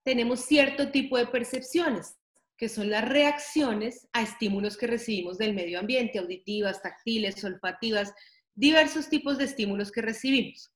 tenemos 0.04 0.40
cierto 0.40 0.90
tipo 0.90 1.16
de 1.16 1.26
percepciones, 1.26 2.16
que 2.56 2.68
son 2.68 2.90
las 2.90 3.08
reacciones 3.08 4.08
a 4.12 4.22
estímulos 4.22 4.76
que 4.76 4.86
recibimos 4.86 5.38
del 5.38 5.54
medio 5.54 5.78
ambiente, 5.78 6.18
auditivas, 6.18 6.82
táctiles, 6.82 7.42
olfativas, 7.44 8.14
diversos 8.54 9.08
tipos 9.08 9.38
de 9.38 9.44
estímulos 9.44 9.92
que 9.92 10.02
recibimos. 10.02 10.72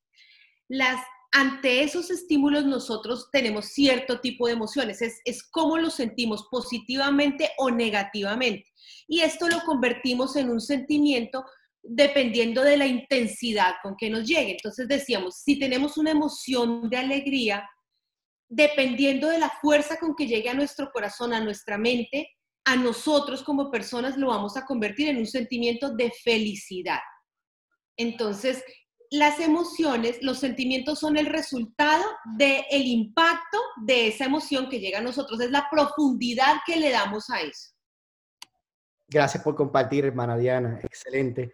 Las, 0.67 1.01
ante 1.31 1.83
esos 1.83 2.11
estímulos 2.11 2.65
nosotros 2.65 3.29
tenemos 3.31 3.67
cierto 3.67 4.19
tipo 4.19 4.47
de 4.47 4.53
emociones, 4.53 5.01
es, 5.01 5.21
es 5.23 5.43
cómo 5.43 5.77
lo 5.77 5.89
sentimos 5.89 6.47
positivamente 6.51 7.49
o 7.57 7.71
negativamente. 7.71 8.69
Y 9.07 9.21
esto 9.21 9.47
lo 9.47 9.61
convertimos 9.61 10.35
en 10.35 10.49
un 10.49 10.59
sentimiento 10.59 11.45
dependiendo 11.83 12.63
de 12.63 12.77
la 12.77 12.85
intensidad 12.85 13.75
con 13.81 13.95
que 13.95 14.09
nos 14.09 14.27
llegue. 14.27 14.51
Entonces 14.51 14.87
decíamos, 14.87 15.41
si 15.43 15.57
tenemos 15.57 15.97
una 15.97 16.11
emoción 16.11 16.89
de 16.89 16.97
alegría, 16.97 17.67
dependiendo 18.49 19.29
de 19.29 19.39
la 19.39 19.49
fuerza 19.49 19.97
con 19.97 20.15
que 20.15 20.27
llegue 20.27 20.49
a 20.49 20.53
nuestro 20.53 20.91
corazón, 20.91 21.33
a 21.33 21.39
nuestra 21.39 21.77
mente, 21.77 22.29
a 22.65 22.75
nosotros 22.75 23.43
como 23.43 23.71
personas 23.71 24.17
lo 24.17 24.27
vamos 24.27 24.57
a 24.57 24.65
convertir 24.65 25.07
en 25.07 25.17
un 25.17 25.25
sentimiento 25.25 25.95
de 25.95 26.11
felicidad. 26.23 26.99
Entonces, 27.97 28.63
las 29.11 29.41
emociones, 29.41 30.19
los 30.21 30.39
sentimientos 30.39 30.99
son 30.99 31.17
el 31.17 31.25
resultado 31.25 32.03
del 32.37 32.63
impacto 32.71 33.57
de 33.85 34.07
esa 34.07 34.25
emoción 34.25 34.69
que 34.69 34.79
llega 34.79 34.99
a 34.99 35.03
nosotros, 35.03 35.39
es 35.41 35.51
la 35.51 35.67
profundidad 35.69 36.55
que 36.65 36.77
le 36.77 36.91
damos 36.91 37.29
a 37.29 37.41
eso. 37.41 37.71
Gracias 39.09 39.43
por 39.43 39.53
compartir, 39.55 40.05
hermana 40.05 40.37
Diana, 40.37 40.79
excelente. 40.81 41.53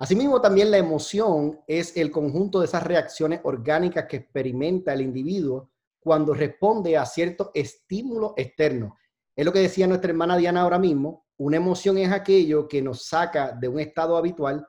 Asimismo, 0.00 0.40
también 0.40 0.72
la 0.72 0.78
emoción 0.78 1.60
es 1.68 1.96
el 1.96 2.10
conjunto 2.10 2.58
de 2.58 2.66
esas 2.66 2.82
reacciones 2.82 3.40
orgánicas 3.44 4.06
que 4.06 4.16
experimenta 4.16 4.92
el 4.92 5.02
individuo 5.02 5.70
cuando 6.00 6.34
responde 6.34 6.96
a 6.96 7.06
cierto 7.06 7.52
estímulo 7.54 8.34
externo. 8.36 8.96
Es 9.36 9.46
lo 9.46 9.52
que 9.52 9.60
decía 9.60 9.86
nuestra 9.86 10.10
hermana 10.10 10.36
Diana 10.36 10.62
ahora 10.62 10.78
mismo, 10.78 11.26
una 11.36 11.58
emoción 11.58 11.98
es 11.98 12.10
aquello 12.10 12.66
que 12.66 12.82
nos 12.82 13.06
saca 13.06 13.52
de 13.52 13.68
un 13.68 13.78
estado 13.78 14.16
habitual, 14.16 14.66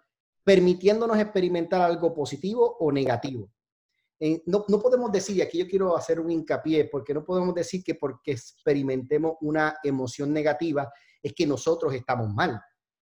permitiéndonos 0.48 1.20
experimentar 1.20 1.82
algo 1.82 2.14
positivo 2.14 2.78
o 2.80 2.90
negativo. 2.90 3.52
Eh, 4.18 4.44
no, 4.46 4.64
no, 4.70 4.80
podemos 4.80 5.12
decir, 5.12 5.36
y 5.36 5.42
aquí 5.42 5.58
yo 5.58 5.68
quiero 5.68 5.98
hacer 5.98 6.22
un 6.22 6.32
hincapié, 6.32 6.86
porque 6.86 7.14
no 7.14 7.26
podemos 7.26 7.54
decir 7.54 7.84
que 7.84 7.96
porque 7.96 8.32
experimentemos 8.32 9.34
una 9.42 9.78
emoción 9.84 10.32
negativa 10.32 10.90
es 11.22 11.34
que 11.34 11.46
nosotros 11.46 11.94
estamos 11.94 12.34
mal, 12.34 12.62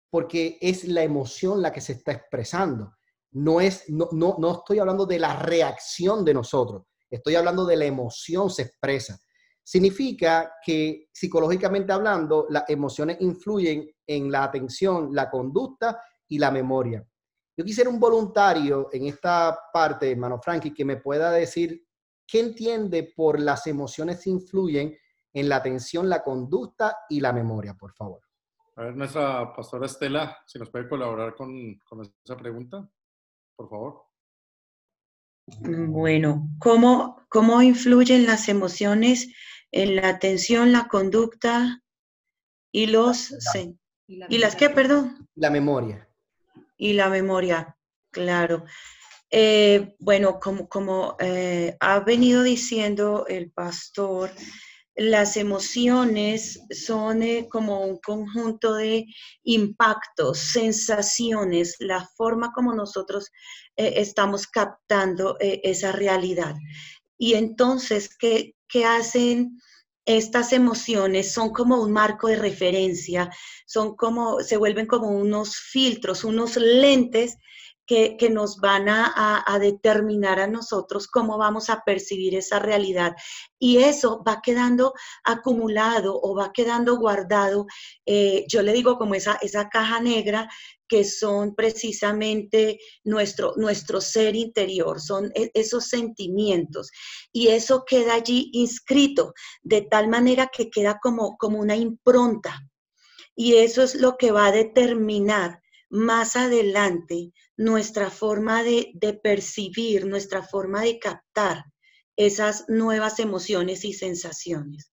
porque 0.09 0.57
es 0.61 0.85
la 0.85 1.03
emoción 1.03 1.61
la 1.61 1.73
que 1.73 1.81
se 1.81 1.91
está 1.91 2.13
expresando. 2.13 2.93
No, 3.31 3.59
es, 3.59 3.89
no, 3.89 4.07
no, 4.13 4.37
no 4.39 4.59
estoy 4.59 4.79
hablando 4.79 5.05
de 5.05 5.19
la 5.19 5.35
reacción 5.35 6.23
de 6.23 6.35
nosotros. 6.35 6.83
Estoy 7.09 7.35
hablando 7.35 7.65
de 7.65 7.75
la 7.75 7.85
emoción 7.85 8.49
se 8.49 8.61
expresa. 8.61 9.19
Significa 9.61 10.53
que 10.65 11.09
psicológicamente 11.11 11.91
hablando, 11.91 12.47
las 12.49 12.69
emociones 12.69 13.17
influyen 13.19 13.85
en 14.07 14.31
la 14.31 14.45
atención, 14.45 15.09
la 15.11 15.29
conducta 15.29 16.01
y 16.29 16.39
la 16.39 16.49
memoria. 16.49 17.05
Yo 17.55 17.63
quisiera 17.63 17.89
un 17.89 17.99
voluntario 17.99 18.89
en 18.91 19.05
esta 19.05 19.57
parte, 19.71 20.11
hermano 20.11 20.39
Frankie, 20.41 20.73
que 20.73 20.85
me 20.85 20.97
pueda 20.97 21.31
decir 21.31 21.85
qué 22.25 22.39
entiende 22.39 23.13
por 23.15 23.39
las 23.39 23.67
emociones 23.67 24.25
influyen 24.25 24.97
en 25.33 25.49
la 25.49 25.57
atención, 25.57 26.09
la 26.09 26.23
conducta 26.23 26.97
y 27.09 27.19
la 27.19 27.33
memoria, 27.33 27.73
por 27.75 27.93
favor. 27.93 28.21
A 28.75 28.83
ver, 28.83 28.95
nuestra 28.95 29.53
pastora 29.53 29.85
Estela, 29.85 30.37
si 30.47 30.57
nos 30.57 30.69
puede 30.69 30.87
colaborar 30.87 31.35
con, 31.35 31.79
con 31.79 32.01
esa 32.01 32.37
pregunta, 32.37 32.89
por 33.55 33.69
favor. 33.69 34.05
Bueno, 35.59 36.47
¿cómo, 36.59 37.21
¿cómo 37.29 37.61
influyen 37.61 38.25
las 38.25 38.47
emociones 38.49 39.33
en 39.71 39.95
la 39.97 40.09
atención, 40.09 40.71
la 40.71 40.87
conducta 40.87 41.83
y 42.71 42.87
los... 42.87 43.35
¿Y, 44.05 44.37
las 44.37 44.55
qué, 44.55 44.69
perdón? 44.69 45.27
La 45.35 45.49
memoria. 45.49 46.07
Y 46.83 46.91
la 46.91 47.07
memoria, 47.07 47.77
claro. 48.11 48.65
Eh, 49.31 49.95
bueno, 49.99 50.37
como, 50.37 50.67
como 50.67 51.15
eh, 51.17 51.77
ha 51.79 52.01
venido 52.01 52.43
diciendo 52.43 53.25
el 53.29 53.51
pastor, 53.51 54.29
las 54.93 55.37
emociones 55.37 56.59
son 56.71 57.23
eh, 57.23 57.47
como 57.49 57.85
un 57.85 57.99
conjunto 57.99 58.73
de 58.73 59.05
impactos, 59.43 60.39
sensaciones, 60.39 61.77
la 61.79 62.05
forma 62.17 62.51
como 62.51 62.73
nosotros 62.73 63.31
estamos 63.77 64.45
captando 64.47 65.37
esa 65.39 65.93
realidad. 65.93 66.53
Y 67.17 67.35
entonces, 67.35 68.09
¿qué, 68.19 68.55
¿qué 68.67 68.83
hacen? 68.83 69.57
Estas 70.05 70.53
emociones 70.53 71.31
son 71.31 71.51
como 71.51 71.81
un 71.81 71.91
marco 71.91 72.27
de 72.27 72.35
referencia, 72.35 73.29
son 73.65 73.95
como, 73.95 74.41
se 74.41 74.57
vuelven 74.57 74.85
como 74.85 75.09
unos 75.09 75.55
filtros, 75.55 76.23
unos 76.23 76.57
lentes 76.57 77.37
que, 77.85 78.29
nos 78.29 78.57
van 78.57 78.87
a, 78.89 79.59
determinar 79.59 80.39
a 80.39 80.47
nosotros 80.47 81.07
cómo 81.07 81.37
vamos 81.37 81.69
a 81.69 81.81
percibir 81.85 82.35
esa 82.35 82.59
realidad. 82.59 83.13
Y 83.59 83.77
eso 83.79 84.23
va 84.27 84.41
quedando 84.41 84.93
acumulado 85.23 86.19
o 86.21 86.35
va 86.35 86.51
quedando 86.53 86.97
guardado, 86.97 87.65
eh, 88.05 88.45
yo 88.47 88.61
le 88.61 88.73
digo 88.73 88.97
como 88.97 89.15
esa, 89.15 89.37
esa 89.41 89.69
caja 89.69 89.99
negra 89.99 90.49
que 90.87 91.03
son 91.03 91.55
precisamente 91.55 92.79
nuestro, 93.03 93.53
nuestro 93.55 93.99
ser 94.01 94.35
interior, 94.35 95.01
son 95.01 95.31
e, 95.33 95.49
esos 95.53 95.87
sentimientos. 95.87 96.91
Y 97.31 97.47
eso 97.47 97.83
queda 97.85 98.15
allí 98.15 98.49
inscrito 98.53 99.33
de 99.61 99.81
tal 99.81 100.07
manera 100.07 100.49
que 100.55 100.69
queda 100.69 100.99
como, 101.01 101.37
como 101.37 101.59
una 101.59 101.75
impronta. 101.75 102.59
Y 103.35 103.55
eso 103.55 103.81
es 103.81 103.95
lo 103.95 104.17
que 104.17 104.31
va 104.31 104.47
a 104.47 104.51
determinar 104.51 105.62
más 105.93 106.35
adelante 106.35 107.33
nuestra 107.55 108.09
forma 108.09 108.63
de, 108.63 109.19
percibir, 109.21 110.07
nuestra 110.07 110.41
forma 110.41 110.81
de 110.81 110.97
captar 110.97 111.65
esas 112.15 112.65
nuevas 112.67 113.19
emociones 113.19 113.85
y 113.85 113.93
sensaciones. 113.93 114.91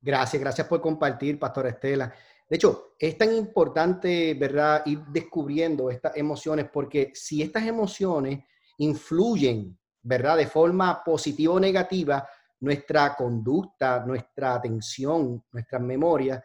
Gracias, 0.00 0.40
gracias 0.40 0.68
por 0.68 0.80
compartir, 0.80 1.36
Pastora 1.36 1.70
Estela. 1.70 2.14
De 2.48 2.54
hecho, 2.54 2.94
es 2.96 3.18
tan 3.18 3.34
importante, 3.34 4.34
¿verdad?, 4.34 4.82
ir 4.86 5.00
descubriendo 5.08 5.90
estas 5.90 6.16
emociones, 6.16 6.68
porque 6.72 7.10
si 7.12 7.42
estas 7.42 7.64
emociones 7.64 8.44
influyen, 8.78 9.76
¿verdad?, 10.00 10.36
de 10.36 10.46
forma 10.46 11.02
positiva 11.02 11.54
o 11.54 11.58
negativa, 11.58 12.24
nuestra 12.60 13.16
conducta, 13.16 14.04
nuestra 14.06 14.54
atención, 14.54 15.44
nuestras 15.50 15.82
memorias, 15.82 16.40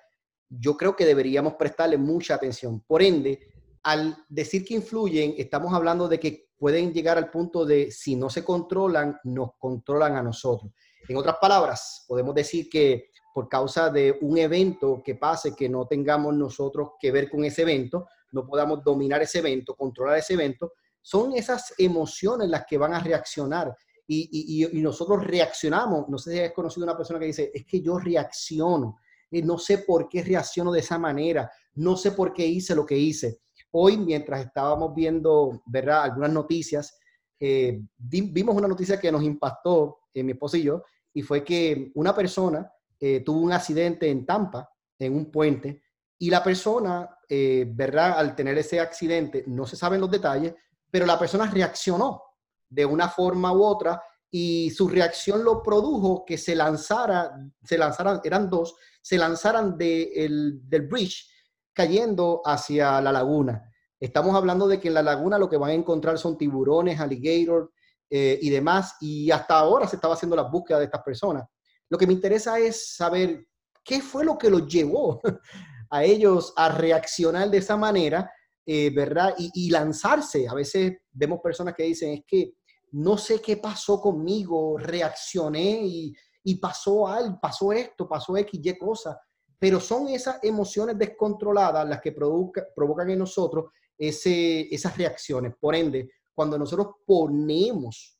yo 0.50 0.76
creo 0.76 0.96
que 0.96 1.06
deberíamos 1.06 1.54
prestarle 1.54 2.00
mucha 2.00 2.34
atención. 2.34 2.82
Por 2.82 3.04
ende, 3.04 3.52
al 3.84 4.18
decir 4.30 4.64
que 4.66 4.76
influyen, 4.76 5.36
estamos 5.38 5.74
hablando 5.74 6.08
de 6.08 6.20
que 6.20 6.50
pueden 6.58 6.94
llegar 6.94 7.18
al 7.18 7.32
punto 7.32 7.66
de 7.66 7.90
si 7.92 8.16
no 8.16 8.30
se 8.30 8.44
controlan, 8.44 9.20
nos 9.24 9.52
controlan 9.58 10.16
a 10.16 10.24
nosotros. 10.24 10.72
En 11.08 11.18
otras 11.18 11.38
palabras, 11.42 12.06
podemos 12.08 12.36
decir 12.36 12.70
que 12.70 13.10
por 13.34 13.50
causa 13.50 13.90
de 13.90 14.18
un 14.22 14.38
evento 14.38 15.02
que 15.04 15.16
pase, 15.16 15.56
que 15.56 15.70
no 15.70 15.88
tengamos 15.88 16.36
nosotros 16.36 16.92
que 17.00 17.12
ver 17.12 17.30
con 17.30 17.44
ese 17.44 17.64
evento, 17.64 18.08
no 18.32 18.46
podamos 18.46 18.84
dominar 18.84 19.22
ese 19.22 19.40
evento, 19.40 19.76
controlar 19.76 20.18
ese 20.18 20.34
evento, 20.34 20.74
son 21.02 21.34
esas 21.34 21.74
emociones 21.78 22.50
las 22.50 22.66
que 22.68 22.78
van 22.78 22.94
a 22.94 23.00
reaccionar. 23.00 23.76
Y, 24.08 24.68
nosotros 24.74 25.26
reaccionamos. 25.26 26.10
No 26.10 26.18
sé 26.18 26.34
si 26.34 26.40
has 26.40 26.52
conocido 26.52 26.84
una 26.84 26.98
persona 26.98 27.18
que 27.18 27.28
dice, 27.28 27.50
es 27.54 27.66
que 27.66 27.82
yo 27.82 27.98
reacciono. 27.98 29.00
y 29.32 29.42
no 29.42 29.58
sé 29.58 29.80
por 29.80 30.10
qué 30.10 30.22
reacciono 30.22 30.72
de 30.72 30.82
esa 30.82 31.00
manera. 31.00 31.50
No 31.76 31.96
sé 31.96 32.12
por 32.12 32.34
qué 32.34 32.46
hice 32.46 32.76
lo 32.76 32.86
que 32.86 32.98
hice. 32.98 33.40
Hoy, 33.72 33.98
mientras 33.98 34.46
estábamos 34.46 34.94
viendo, 34.94 35.62
¿verdad? 35.66 36.04
Algunas 36.04 36.32
noticias, 36.32 37.00
eh, 37.40 37.82
vimos 37.98 38.56
una 38.56 38.68
noticia 38.68 39.00
que 39.00 39.12
nos 39.12 39.24
impactó, 39.24 40.00
en 40.14 40.26
mi 40.26 40.34
esposo 40.34 40.58
y 40.58 40.64
yo, 40.64 40.84
y 41.14 41.22
fue 41.22 41.44
que 41.44 41.92
una 41.96 42.14
persona 42.14 42.70
eh, 43.00 43.22
tuvo 43.22 43.40
un 43.40 43.54
accidente 43.54 44.10
en 44.10 44.26
Tampa, 44.26 44.70
en 45.00 45.16
un 45.16 45.32
puente, 45.32 45.82
y 46.20 46.30
la 46.30 46.44
persona, 46.44 47.18
eh, 47.28 47.66
¿verdad? 47.68 48.20
Al 48.20 48.36
tener 48.36 48.58
ese 48.58 48.80
accidente, 48.80 49.44
no 49.48 49.66
se 49.66 49.76
saben 49.76 50.02
los 50.02 50.12
detalles, 50.12 50.54
pero 50.90 51.06
la 51.06 51.18
persona 51.18 51.50
reaccionó 51.50 52.22
de 52.70 52.86
una 52.86 53.10
forma 53.10 53.54
u 53.54 53.64
otra 53.64 54.02
y 54.30 54.70
su 54.70 54.88
reacción 54.88 55.44
lo 55.44 55.64
produjo 55.64 56.24
que 56.26 56.38
se 56.38 56.56
lanzara, 56.56 57.32
se 57.64 57.78
lanzaran, 57.78 58.22
eran 58.24 58.50
dos, 58.50 58.76
se 59.02 59.18
lanzaran 59.18 59.78
de 59.78 60.60
del 60.64 60.88
bridge 60.88 61.31
cayendo 61.74 62.42
hacia 62.46 63.02
la 63.02 63.12
laguna. 63.12 63.72
Estamos 64.00 64.36
hablando 64.36 64.68
de 64.68 64.80
que 64.80 64.88
en 64.88 64.96
la 64.96 65.04
laguna 65.04 65.38
lo 65.38 65.50
que 65.50 65.58
van 65.58 65.72
a 65.72 65.76
encontrar 65.76 66.18
son 66.18 66.38
tiburones, 66.38 67.00
alligator 67.00 67.72
eh, 68.10 68.40
y 68.42 68.50
demás, 68.50 68.96
y 69.00 69.30
hasta 69.32 69.60
ahora 69.60 69.88
se 69.88 69.96
estaba 69.96 70.16
haciendo 70.16 70.36
la 70.36 70.44
búsqueda 70.44 70.80
de 70.80 70.86
estas 70.86 71.04
personas. 71.04 71.46
Lo 71.90 71.98
que 71.98 72.08
me 72.08 72.14
interesa 72.14 72.58
es 72.58 72.96
saber 72.96 73.48
qué 73.84 74.02
fue 74.02 74.26
lo 74.26 74.38
que 74.38 74.50
los 74.50 74.68
llevó 74.68 75.22
a 75.90 76.04
ellos 76.04 76.54
a 76.56 76.70
reaccionar 76.70 77.50
de 77.50 77.60
esa 77.60 77.78
manera, 77.78 78.32
eh, 78.66 78.90
¿verdad? 78.90 79.36
Y, 79.38 79.70
lanzarse. 79.70 80.48
A 80.48 80.54
veces 80.54 80.94
vemos 81.12 81.40
personas 81.44 81.74
que 81.76 81.84
dicen, 81.84 82.14
es 82.14 82.22
que 82.26 82.54
no 82.94 83.18
sé 83.18 83.42
qué 83.42 83.58
pasó 83.58 84.02
conmigo, 84.02 84.78
reaccioné 84.78 85.82
y, 85.84 86.14
y 86.44 86.56
pasó 86.56 87.08
algo, 87.08 87.40
pasó 87.42 87.72
esto, 87.72 88.08
pasó 88.08 88.36
X, 88.36 88.60
Y 88.64 88.78
cosa. 88.78 89.20
Pero 89.62 89.80
son 89.80 90.08
esas 90.08 90.44
emociones 90.44 90.98
descontroladas 90.98 91.88
las 91.88 92.02
que 92.02 92.12
provocan 92.12 93.12
en 93.12 93.20
nosotros 93.20 93.66
ese, 93.96 94.74
esas 94.74 94.98
reacciones. 94.98 95.54
Por 95.60 95.76
ende, 95.76 96.10
cuando 96.34 96.58
nosotros 96.58 96.96
ponemos 97.06 98.18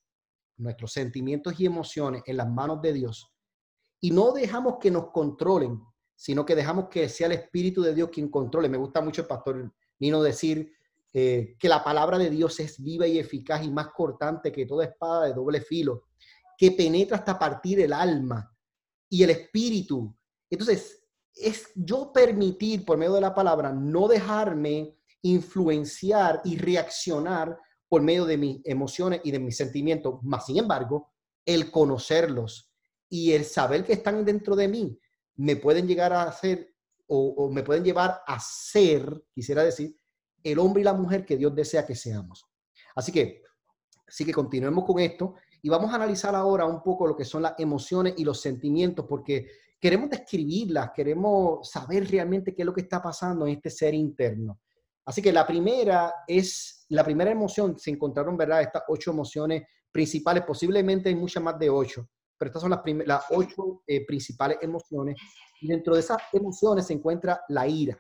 nuestros 0.58 0.94
sentimientos 0.94 1.60
y 1.60 1.66
emociones 1.66 2.22
en 2.28 2.38
las 2.38 2.48
manos 2.48 2.80
de 2.84 2.94
Dios 2.94 3.34
y 4.00 4.12
no 4.12 4.34
dejamos 4.34 4.76
que 4.80 4.92
nos 4.92 5.10
controlen, 5.10 5.82
sino 6.16 6.46
que 6.46 6.56
dejamos 6.56 6.90
que 6.90 7.10
sea 7.10 7.26
el 7.26 7.34
Espíritu 7.34 7.82
de 7.82 7.96
Dios 7.96 8.12
quien 8.12 8.30
controle. 8.30 8.70
Me 8.70 8.78
gusta 8.78 9.02
mucho 9.02 9.22
el 9.22 9.28
pastor 9.28 9.74
Nino 9.98 10.22
decir 10.22 10.72
eh, 11.12 11.56
que 11.58 11.68
la 11.68 11.84
palabra 11.84 12.20
de 12.20 12.30
Dios 12.30 12.60
es 12.60 12.80
viva 12.80 13.08
y 13.08 13.18
eficaz 13.18 13.64
y 13.64 13.72
más 13.72 13.88
cortante 13.88 14.52
que 14.52 14.68
toda 14.68 14.86
espada 14.86 15.26
de 15.26 15.34
doble 15.34 15.62
filo, 15.62 16.04
que 16.56 16.72
penetra 16.74 17.18
hasta 17.18 17.40
partir 17.40 17.80
el 17.80 17.94
alma 17.94 18.56
y 19.10 19.24
el 19.24 19.32
espíritu. 19.32 20.16
Entonces, 20.48 21.01
es 21.36 21.72
yo 21.76 22.12
permitir 22.14 22.86
por 22.86 22.98
medio 22.98 23.14
de 23.14 23.22
la 23.22 23.34
palabra 23.34 23.72
no 23.72 24.08
dejarme 24.08 24.98
influenciar 25.22 26.42
y 26.44 26.58
reaccionar 26.58 27.58
por 27.88 28.02
medio 28.02 28.26
de 28.26 28.38
mis 28.38 28.62
emociones 28.64 29.22
y 29.24 29.32
de 29.32 29.40
mis 29.40 29.58
sentimientos. 29.58 30.20
Más 30.24 30.46
sin 30.46 30.58
embargo, 30.58 31.12
el 31.46 31.72
conocerlos 31.72 32.72
y 33.10 33.34
el 33.34 33.46
saber 33.46 33.84
que 33.84 33.94
están 33.94 34.24
dentro 34.24 34.56
de 34.56 34.68
mí 34.68 34.98
me 35.36 35.56
pueden 35.56 35.88
llegar 35.88 36.14
a 36.14 36.24
hacer 36.24 36.74
o, 37.14 37.50
me 37.52 37.64
pueden 37.64 37.84
llevar 37.84 38.22
a 38.26 38.40
ser, 38.40 39.26
quisiera 39.34 39.66
decir, 39.66 39.94
el 40.44 40.60
hombre 40.60 40.82
y 40.82 40.86
la 40.86 40.94
mujer 40.94 41.26
que 41.26 41.36
Dios 41.36 41.54
desea 41.54 41.86
que 41.86 41.94
seamos. 41.94 42.46
Así 42.96 43.12
que, 43.12 43.42
así 44.08 44.24
que 44.24 44.34
continuemos 44.34 44.86
con 44.86 44.98
esto 45.00 45.36
y 45.62 45.68
vamos 45.68 45.92
a 45.92 45.96
analizar 45.96 46.34
ahora 46.36 46.64
un 46.66 46.82
poco 46.82 47.06
lo 47.06 47.18
que 47.18 47.26
son 47.26 47.42
las 47.42 47.60
emociones 47.60 48.14
y 48.16 48.24
los 48.24 48.40
sentimientos, 48.40 49.06
porque 49.10 49.48
queremos 49.82 50.10
describirlas, 50.12 50.92
queremos 50.92 51.68
saber 51.70 52.08
realmente 52.10 52.54
qué 52.54 52.62
es 52.62 52.66
lo 52.66 52.74
que 52.74 52.82
está 52.82 53.02
pasando 53.02 53.48
en 53.48 53.54
este 53.54 53.72
ser 53.72 53.94
interno. 53.96 54.60
Así 55.06 55.22
que 55.22 55.34
la 55.34 55.46
primera 55.46 56.14
es, 56.28 56.86
la 56.90 57.04
primera 57.04 57.32
emoción, 57.32 57.78
se 57.80 57.90
encontraron, 57.90 58.38
¿verdad? 58.38 58.62
Estas 58.62 58.84
ocho 58.88 59.12
emociones 59.12 59.64
principales, 59.92 60.44
posiblemente 60.46 61.10
hay 61.10 61.16
muchas 61.16 61.42
más 61.42 61.58
de 61.58 61.70
ocho, 61.70 62.08
pero 62.38 62.50
estas 62.50 62.62
son 62.62 62.72
las, 62.72 62.82
las 63.06 63.26
ocho 63.32 63.82
eh, 63.88 64.06
principales 64.06 64.60
emociones. 64.62 65.18
Y 65.60 65.68
dentro 65.68 65.96
de 65.96 66.02
esas 66.02 66.22
emociones 66.32 66.86
se 66.86 66.94
encuentra 66.94 67.42
la 67.50 67.68
ira. 67.68 68.00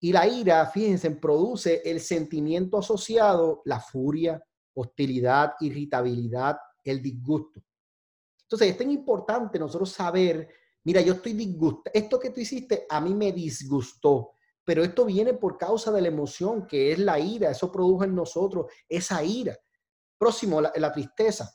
Y 0.00 0.12
la 0.12 0.26
ira, 0.26 0.64
fíjense, 0.66 1.10
produce 1.10 1.82
el 1.84 2.00
sentimiento 2.00 2.78
asociado, 2.78 3.62
la 3.64 3.80
furia, 3.80 4.42
hostilidad, 4.74 5.54
irritabilidad, 5.60 6.56
el 6.84 7.02
disgusto. 7.02 7.60
Entonces, 8.42 8.70
es 8.70 8.78
tan 8.78 8.90
importante 8.90 9.58
nosotros 9.58 9.90
saber, 9.90 10.48
mira, 10.86 11.00
yo 11.00 11.14
estoy 11.14 11.32
disgustado, 11.32 11.90
esto 11.92 12.20
que 12.20 12.30
tú 12.30 12.40
hiciste 12.40 12.86
a 12.88 13.00
mí 13.00 13.12
me 13.12 13.32
disgustó, 13.32 14.30
pero 14.64 14.84
esto 14.84 15.04
viene 15.04 15.34
por 15.34 15.58
causa 15.58 15.90
de 15.90 16.00
la 16.00 16.08
emoción, 16.08 16.64
que 16.64 16.92
es 16.92 17.00
la 17.00 17.18
ira, 17.18 17.50
eso 17.50 17.72
produjo 17.72 18.04
en 18.04 18.14
nosotros 18.14 18.66
esa 18.88 19.22
ira. 19.22 19.56
Próximo, 20.16 20.60
la 20.60 20.92
tristeza. 20.92 21.52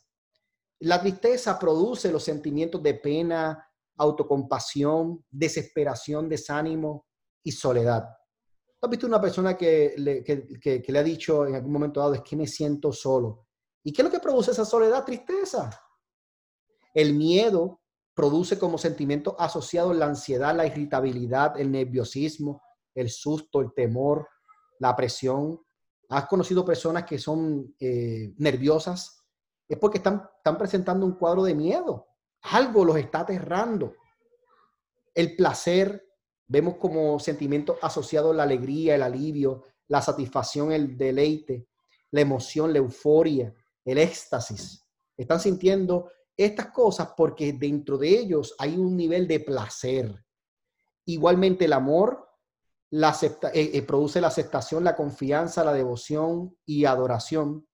La 0.79 0.99
tristeza 0.99 1.57
produce 1.57 2.11
los 2.11 2.23
sentimientos 2.23 2.83
de 2.83 2.95
pena, 2.95 3.71
autocompasión, 3.97 5.25
desesperación, 5.29 6.27
desánimo 6.27 7.07
y 7.43 7.51
soledad. 7.51 8.05
¿Has 8.81 8.89
visto 8.89 9.07
una 9.07 9.21
persona 9.21 9.55
que 9.55 9.93
le, 9.97 10.23
le 10.87 10.99
ha 10.99 11.03
dicho 11.03 11.45
en 11.45 11.55
algún 11.55 11.71
momento 11.71 11.99
dado, 11.99 12.15
es 12.15 12.21
que 12.21 12.35
me 12.35 12.47
siento 12.47 12.91
solo? 12.91 13.47
¿Y 13.83 13.93
qué 13.93 14.01
es 14.01 14.05
lo 14.05 14.11
que 14.11 14.19
produce 14.19 14.51
esa 14.51 14.65
soledad? 14.65 15.05
Tristeza. 15.05 15.69
El 16.93 17.13
miedo 17.13 17.80
produce 18.21 18.60
como 18.60 18.77
sentimiento 18.77 19.36
asociado 19.39 19.95
la 19.95 20.05
ansiedad, 20.05 20.55
la 20.55 20.67
irritabilidad, 20.67 21.60
el 21.60 21.71
nerviosismo, 21.71 22.62
el 22.93 23.10
susto, 23.10 23.62
el 23.62 23.73
temor, 23.73 24.27
la 24.77 24.95
presión. 24.95 25.60
¿Has 26.07 26.27
conocido 26.27 26.63
personas 26.63 27.05
que 27.05 27.17
son 27.17 27.73
eh, 27.79 28.31
nerviosas? 28.38 29.25
es 29.67 29.79
porque 29.79 29.97
están, 29.97 30.29
están 30.38 30.55
presentando 30.55 31.03
un 31.03 31.13
cuadro 31.13 31.41
de 31.43 31.55
miedo. 31.55 32.05
Algo 32.43 32.86
los 32.86 32.97
está 32.97 33.21
aterrando. 33.21 33.95
El 35.15 35.36
placer, 35.36 36.07
vemos 36.45 36.75
como 36.75 37.17
sentimiento 37.19 37.79
asociado 37.81 38.34
la 38.34 38.43
alegría, 38.43 38.93
el 38.93 39.01
alivio, 39.01 39.63
la 39.88 39.99
satisfacción, 40.03 40.71
el 40.71 40.95
deleite, 40.95 41.69
la 42.12 42.21
emoción, 42.21 42.71
la 42.71 42.77
euforia, 42.77 43.51
el 43.84 43.97
éxtasis. 43.97 44.86
Están 45.17 45.39
sintiendo 45.39 46.12
estas 46.45 46.67
cosas 46.67 47.13
porque 47.15 47.54
dentro 47.54 47.97
de 47.97 48.10
ellos 48.10 48.56
hay 48.60 48.77
un 48.77 48.95
nivel 48.95 49.27
de 49.27 49.39
placer. 49.39 50.25
Igualmente 51.06 51.65
el 51.65 51.73
amor 51.73 52.27
la 52.89 53.17
eh, 53.21 53.71
eh, 53.73 53.82
produce 53.84 54.19
la 54.19 54.27
aceptación, 54.27 54.84
la 54.84 54.95
confianza, 54.95 55.63
la 55.63 55.73
devoción 55.73 56.58
y 56.65 56.86
adoración 56.86 57.65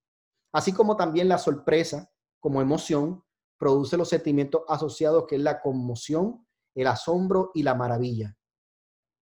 así 0.58 0.74
como 0.74 0.96
también 0.96 1.30
la 1.30 1.38
sorpresa 1.38 2.12
como 2.40 2.62
emoción 2.62 3.24
produce 3.60 3.96
los 3.96 4.10
sentimientos 4.10 4.64
asociados 4.68 5.26
que 5.28 5.36
es 5.36 5.42
la 5.42 5.62
conmoción, 5.62 6.48
el 6.76 6.88
asombro 6.88 7.52
y 7.54 7.64
la 7.64 7.76
maravilla. 7.76 8.36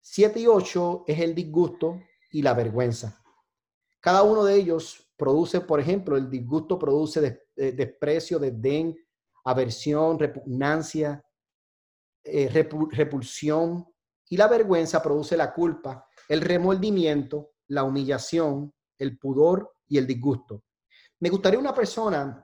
Siete 0.02 0.40
y 0.40 0.48
ocho 0.48 1.04
es 1.08 1.20
el 1.20 1.34
disgusto 1.34 2.00
y 2.32 2.42
la 2.42 2.54
vergüenza. 2.54 3.24
Cada 4.00 4.22
uno 4.22 4.44
de 4.44 4.56
ellos 4.56 5.12
produce, 5.18 5.62
por 5.62 5.80
ejemplo, 5.80 6.16
el 6.16 6.30
disgusto 6.30 6.78
produce 6.78 7.48
eh, 7.56 7.72
desprecio, 7.72 8.38
desdén, 8.38 8.96
aversión, 9.46 10.20
repugnancia, 10.20 11.24
eh, 12.24 12.50
repulsión 12.50 13.86
y 14.28 14.38
la 14.38 14.48
vergüenza 14.48 15.02
produce 15.02 15.38
la 15.38 15.54
culpa, 15.54 16.08
el 16.28 16.42
remordimiento, 16.42 17.52
la 17.68 17.84
humillación, 17.84 18.74
el 18.98 19.18
pudor 19.18 19.74
y 19.88 19.98
el 20.00 20.08
disgusto. 20.08 20.64
Me 21.20 21.30
gustaría 21.30 21.60
una 21.60 21.74
persona, 21.74 22.44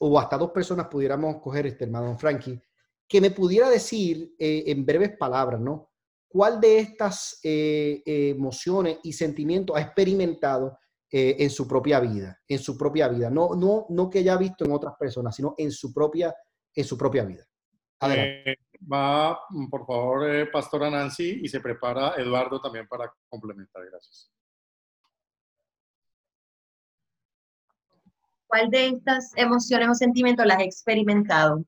o 0.00 0.18
hasta 0.18 0.36
dos 0.36 0.50
personas 0.50 0.88
pudiéramos 0.88 1.40
coger 1.40 1.66
este 1.66 1.84
hermano 1.84 2.18
Frankie, 2.18 2.60
que 3.08 3.20
me 3.20 3.30
pudiera 3.30 3.70
decir 3.70 4.34
eh, 4.38 4.64
en 4.66 4.84
breves 4.84 5.16
palabras, 5.16 5.60
¿no? 5.60 5.90
¿Cuál 6.26 6.60
de 6.60 6.78
estas 6.78 7.38
eh, 7.44 8.02
emociones 8.04 8.98
y 9.04 9.12
sentimientos 9.12 9.76
ha 9.76 9.82
experimentado 9.82 10.78
eh, 11.12 11.36
en 11.38 11.50
su 11.50 11.68
propia 11.68 12.00
vida? 12.00 12.40
En 12.48 12.58
su 12.58 12.76
propia 12.76 13.06
vida. 13.08 13.30
No, 13.30 13.54
no, 13.54 13.86
no 13.90 14.10
que 14.10 14.20
haya 14.20 14.36
visto 14.36 14.64
en 14.64 14.72
otras 14.72 14.94
personas, 14.98 15.36
sino 15.36 15.54
en 15.58 15.70
su 15.70 15.92
propia 15.92 16.34
en 16.74 16.84
su 16.84 16.96
propia 16.96 17.24
vida. 17.24 17.44
Eh, 18.04 18.56
va, 18.90 19.38
por 19.70 19.86
favor, 19.86 20.28
eh, 20.28 20.46
Pastora 20.46 20.90
Nancy, 20.90 21.40
y 21.42 21.48
se 21.48 21.60
prepara 21.60 22.14
Eduardo 22.16 22.60
también 22.60 22.88
para 22.88 23.12
complementar. 23.28 23.84
Gracias. 23.88 24.30
¿Cuál 28.48 28.70
de 28.70 28.88
estas 28.88 29.32
emociones 29.36 29.88
o 29.88 29.94
sentimientos 29.94 30.44
las 30.46 30.60
he 30.60 30.64
experimentado? 30.64 31.64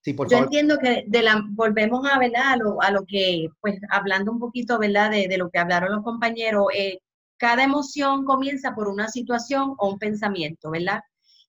Sí, 0.00 0.12
por 0.12 0.28
Yo 0.28 0.36
favor. 0.36 0.44
entiendo 0.44 0.78
que 0.78 1.04
de 1.06 1.22
la, 1.22 1.42
volvemos 1.50 2.08
a, 2.08 2.18
¿verdad? 2.18 2.52
A, 2.52 2.56
lo, 2.56 2.80
a 2.80 2.90
lo 2.92 3.04
que, 3.04 3.48
pues 3.60 3.80
hablando 3.90 4.30
un 4.30 4.38
poquito, 4.38 4.78
¿verdad? 4.78 5.10
De, 5.10 5.26
de 5.26 5.38
lo 5.38 5.50
que 5.50 5.58
hablaron 5.58 5.90
los 5.90 6.04
compañeros, 6.04 6.66
eh, 6.74 7.00
cada 7.38 7.64
emoción 7.64 8.24
comienza 8.24 8.74
por 8.74 8.88
una 8.88 9.08
situación 9.08 9.74
o 9.78 9.90
un 9.90 9.98
pensamiento, 9.98 10.70
¿verdad? 10.70 11.00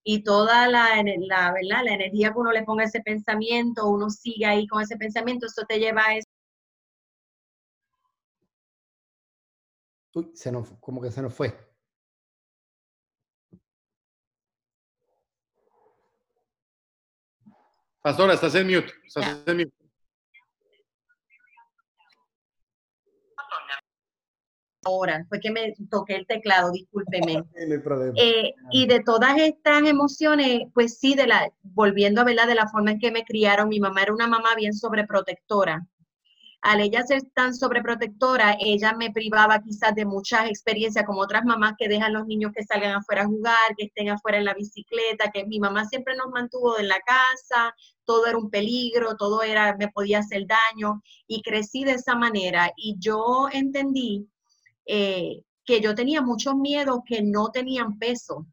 Y 0.04 0.24
toda 0.24 0.68
la, 0.68 1.04
la, 1.04 1.54
¿verdad? 1.54 1.84
la 1.84 1.94
energía 1.94 2.32
que 2.32 2.40
uno 2.40 2.52
le 2.52 2.64
ponga 2.64 2.84
a 2.84 2.88
ese 2.88 3.02
pensamiento, 3.02 3.90
uno 3.90 4.10
sigue 4.10 4.46
ahí 4.46 4.68
con 4.68 4.82
ese 4.82 4.98
pensamiento, 4.98 5.48
eso 5.48 5.64
te 5.68 5.80
lleva 5.80 6.04
a 6.06 6.16
eso. 6.18 6.28
Uy, 10.14 10.32
se 10.34 10.52
nos, 10.52 10.70
como 10.80 11.02
que 11.02 11.12
se 11.12 11.22
nos 11.22 11.34
fue. 11.34 11.54
Pastora, 18.02 18.34
estás 18.34 18.56
en 18.56 18.68
mute. 18.68 18.94
Estás 19.06 19.44
en 19.46 19.58
mute. 19.58 19.79
Ahora, 24.86 25.26
fue 25.28 25.40
que 25.40 25.52
me 25.52 25.74
toqué 25.90 26.16
el 26.16 26.28
teclado, 26.28 26.72
discúlpeme. 26.72 27.44
No. 27.90 28.14
Eh, 28.16 28.54
y 28.72 28.88
de 28.88 29.02
todas 29.02 29.38
estas 29.38 29.84
emociones, 29.84 30.62
pues 30.74 30.98
sí, 31.00 31.16
de 31.16 31.28
la, 31.28 31.52
volviendo 31.62 32.22
a 32.22 32.24
verla 32.24 32.46
de 32.46 32.56
la 32.56 32.68
forma 32.68 32.92
en 32.92 33.00
que 33.00 33.12
me 33.12 33.24
criaron, 33.24 33.70
mi 33.70 33.80
mamá 33.80 34.04
era 34.04 34.14
una 34.14 34.28
mamá 34.28 34.56
bien 34.56 34.74
sobreprotectora. 34.74 35.86
Al 36.62 36.82
ella 36.82 37.04
ser 37.04 37.22
tan 37.34 37.56
sobreprotectora, 37.56 38.58
ella 38.60 38.94
me 38.94 39.12
privaba 39.12 39.62
quizás 39.62 39.96
de 39.96 40.06
muchas 40.06 40.50
experiencias 40.50 41.06
como 41.06 41.22
otras 41.22 41.46
mamás 41.46 41.74
que 41.78 41.88
dejan 41.88 42.14
los 42.14 42.26
niños 42.28 42.52
que 42.54 42.64
salgan 42.64 42.96
afuera 42.96 43.24
a 43.24 43.28
jugar, 43.28 43.76
que 43.78 43.86
estén 43.86 44.10
afuera 44.10 44.38
en 44.38 44.46
la 44.46 44.54
bicicleta, 44.54 45.32
que 45.32 45.46
mi 45.46 45.60
mamá 45.60 45.86
siempre 45.86 46.16
nos 46.16 46.32
mantuvo 46.32 46.78
en 46.78 46.90
la 46.90 47.00
casa, 47.00 47.74
todo 48.04 48.28
era 48.28 48.38
un 48.38 48.50
peligro, 48.50 49.16
todo 49.16 49.42
era, 49.42 49.76
me 49.78 49.88
podía 49.88 50.20
hacer 50.20 50.46
daño 50.48 51.02
y 51.28 51.42
crecí 51.42 51.86
de 51.86 51.94
esa 51.94 52.16
manera 52.16 52.72
y 52.76 52.98
yo 53.00 53.48
entendí 53.52 54.28
eh, 54.92 55.44
que 55.66 55.82
yo 55.82 55.94
tenía 55.94 56.24
muchos 56.24 56.56
miedos 56.56 57.02
que 57.06 57.22
no 57.22 57.52
tenían 57.52 58.00
peso. 58.00 58.48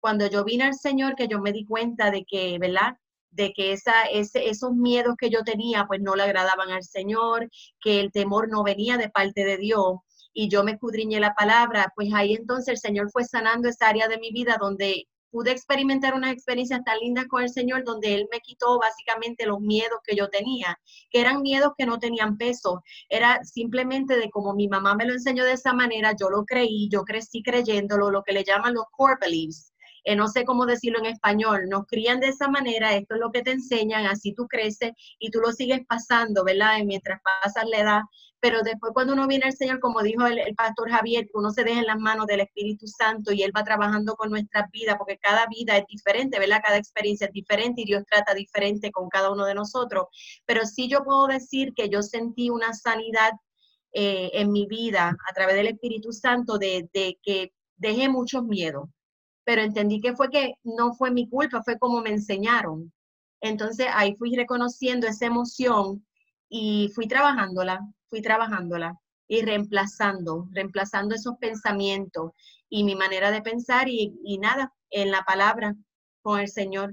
Cuando 0.00 0.26
yo 0.26 0.44
vine 0.44 0.64
al 0.64 0.74
Señor, 0.74 1.14
que 1.16 1.28
yo 1.28 1.40
me 1.40 1.50
di 1.50 1.64
cuenta 1.64 2.10
de 2.10 2.26
que, 2.26 2.58
¿verdad? 2.58 2.98
De 3.30 3.54
que 3.54 3.72
esa, 3.72 4.02
ese, 4.12 4.50
esos 4.50 4.74
miedos 4.74 5.14
que 5.16 5.30
yo 5.30 5.44
tenía, 5.44 5.86
pues 5.86 6.02
no 6.02 6.14
le 6.14 6.24
agradaban 6.24 6.70
al 6.70 6.82
Señor, 6.82 7.48
que 7.80 8.00
el 8.00 8.12
temor 8.12 8.50
no 8.50 8.62
venía 8.62 8.98
de 8.98 9.08
parte 9.08 9.46
de 9.46 9.56
Dios. 9.56 10.00
Y 10.34 10.50
yo 10.50 10.62
me 10.62 10.72
escudriñé 10.72 11.20
la 11.20 11.34
palabra, 11.34 11.90
pues 11.96 12.12
ahí 12.12 12.34
entonces 12.34 12.68
el 12.68 12.78
Señor 12.78 13.10
fue 13.10 13.24
sanando 13.24 13.70
esa 13.70 13.88
área 13.88 14.08
de 14.08 14.18
mi 14.18 14.30
vida 14.30 14.58
donde 14.60 15.06
pude 15.32 15.50
experimentar 15.50 16.14
unas 16.14 16.32
experiencias 16.32 16.84
tan 16.84 16.98
lindas 16.98 17.26
con 17.26 17.42
el 17.42 17.48
Señor 17.48 17.84
donde 17.84 18.14
Él 18.14 18.28
me 18.30 18.40
quitó 18.40 18.78
básicamente 18.78 19.46
los 19.46 19.60
miedos 19.60 19.98
que 20.04 20.14
yo 20.14 20.28
tenía, 20.28 20.78
que 21.10 21.20
eran 21.20 21.42
miedos 21.42 21.72
que 21.76 21.86
no 21.86 21.98
tenían 21.98 22.36
peso. 22.36 22.82
Era 23.08 23.42
simplemente 23.42 24.16
de 24.16 24.30
como 24.30 24.54
mi 24.54 24.68
mamá 24.68 24.94
me 24.94 25.06
lo 25.06 25.14
enseñó 25.14 25.44
de 25.44 25.52
esa 25.52 25.72
manera, 25.72 26.14
yo 26.18 26.28
lo 26.28 26.44
creí, 26.44 26.88
yo 26.90 27.02
crecí 27.02 27.42
creyéndolo, 27.42 28.10
lo 28.10 28.22
que 28.22 28.32
le 28.32 28.44
llaman 28.44 28.74
los 28.74 28.84
core 28.92 29.16
beliefs. 29.20 29.72
Eh, 30.04 30.16
no 30.16 30.28
sé 30.28 30.44
cómo 30.44 30.66
decirlo 30.66 30.98
en 30.98 31.06
español, 31.06 31.68
nos 31.68 31.86
crían 31.86 32.18
de 32.20 32.28
esa 32.28 32.48
manera, 32.48 32.94
esto 32.94 33.14
es 33.14 33.20
lo 33.20 33.30
que 33.30 33.42
te 33.42 33.52
enseñan, 33.52 34.06
así 34.06 34.34
tú 34.34 34.48
creces 34.48 34.92
y 35.18 35.30
tú 35.30 35.38
lo 35.38 35.52
sigues 35.52 35.80
pasando, 35.86 36.44
¿verdad? 36.44 36.78
Mientras 36.84 37.20
pasas 37.22 37.64
la 37.68 37.78
edad, 37.78 38.00
pero 38.42 38.62
después 38.62 38.92
cuando 38.92 39.12
uno 39.12 39.28
viene 39.28 39.44
al 39.44 39.56
Señor, 39.56 39.78
como 39.78 40.02
dijo 40.02 40.26
el, 40.26 40.56
pastor 40.56 40.90
Javier, 40.90 41.30
uno 41.32 41.52
se 41.52 41.62
deja 41.62 41.78
en 41.78 41.86
las 41.86 42.00
manos 42.00 42.26
del 42.26 42.40
Espíritu 42.40 42.88
Santo 42.88 43.32
y 43.32 43.44
Él 43.44 43.52
va 43.56 43.62
trabajando 43.62 44.16
con 44.16 44.30
nuestras 44.30 44.68
vidas, 44.72 44.96
porque 44.98 45.16
cada 45.16 45.46
vida 45.46 45.76
es 45.76 45.86
diferente, 45.86 46.40
¿verdad? 46.40 46.60
Cada 46.60 46.76
experiencia 46.76 47.28
es 47.28 47.32
diferente 47.32 47.82
y 47.82 47.84
Dios 47.84 48.02
trata 48.04 48.34
diferente 48.34 48.90
con 48.90 49.08
cada 49.08 49.30
uno 49.30 49.44
de 49.44 49.54
nosotros. 49.54 50.06
Pero 50.44 50.66
sí 50.66 50.88
yo 50.88 51.04
puedo 51.04 51.28
decir 51.28 51.72
que 51.72 51.88
yo 51.88 52.02
sentí 52.02 52.50
una 52.50 52.74
sanidad 52.74 53.30
eh, 53.92 54.30
en 54.32 54.50
mi 54.50 54.66
vida 54.66 55.16
a 55.30 55.32
través 55.32 55.54
del 55.54 55.68
Espíritu 55.68 56.10
Santo 56.10 56.58
de, 56.58 56.88
de 56.92 57.20
que 57.22 57.52
dejé 57.76 58.08
muchos 58.08 58.42
miedos, 58.42 58.88
pero 59.44 59.62
entendí 59.62 60.00
que 60.00 60.16
fue 60.16 60.30
que 60.30 60.54
no 60.64 60.94
fue 60.94 61.12
mi 61.12 61.28
culpa, 61.28 61.62
fue 61.62 61.78
como 61.78 62.00
me 62.00 62.10
enseñaron. 62.10 62.92
Entonces 63.40 63.86
ahí 63.92 64.16
fui 64.16 64.34
reconociendo 64.34 65.06
esa 65.06 65.26
emoción 65.26 66.04
y 66.54 66.90
fui 66.94 67.08
trabajándola, 67.08 67.80
fui 68.10 68.20
trabajándola 68.20 69.00
y 69.26 69.40
reemplazando, 69.40 70.48
reemplazando 70.52 71.14
esos 71.14 71.38
pensamientos 71.38 72.32
y 72.68 72.84
mi 72.84 72.94
manera 72.94 73.30
de 73.30 73.40
pensar 73.40 73.88
y, 73.88 74.20
y 74.22 74.36
nada, 74.36 74.70
en 74.90 75.10
la 75.10 75.22
palabra 75.22 75.74
con 76.20 76.38
el 76.38 76.48
Señor. 76.48 76.92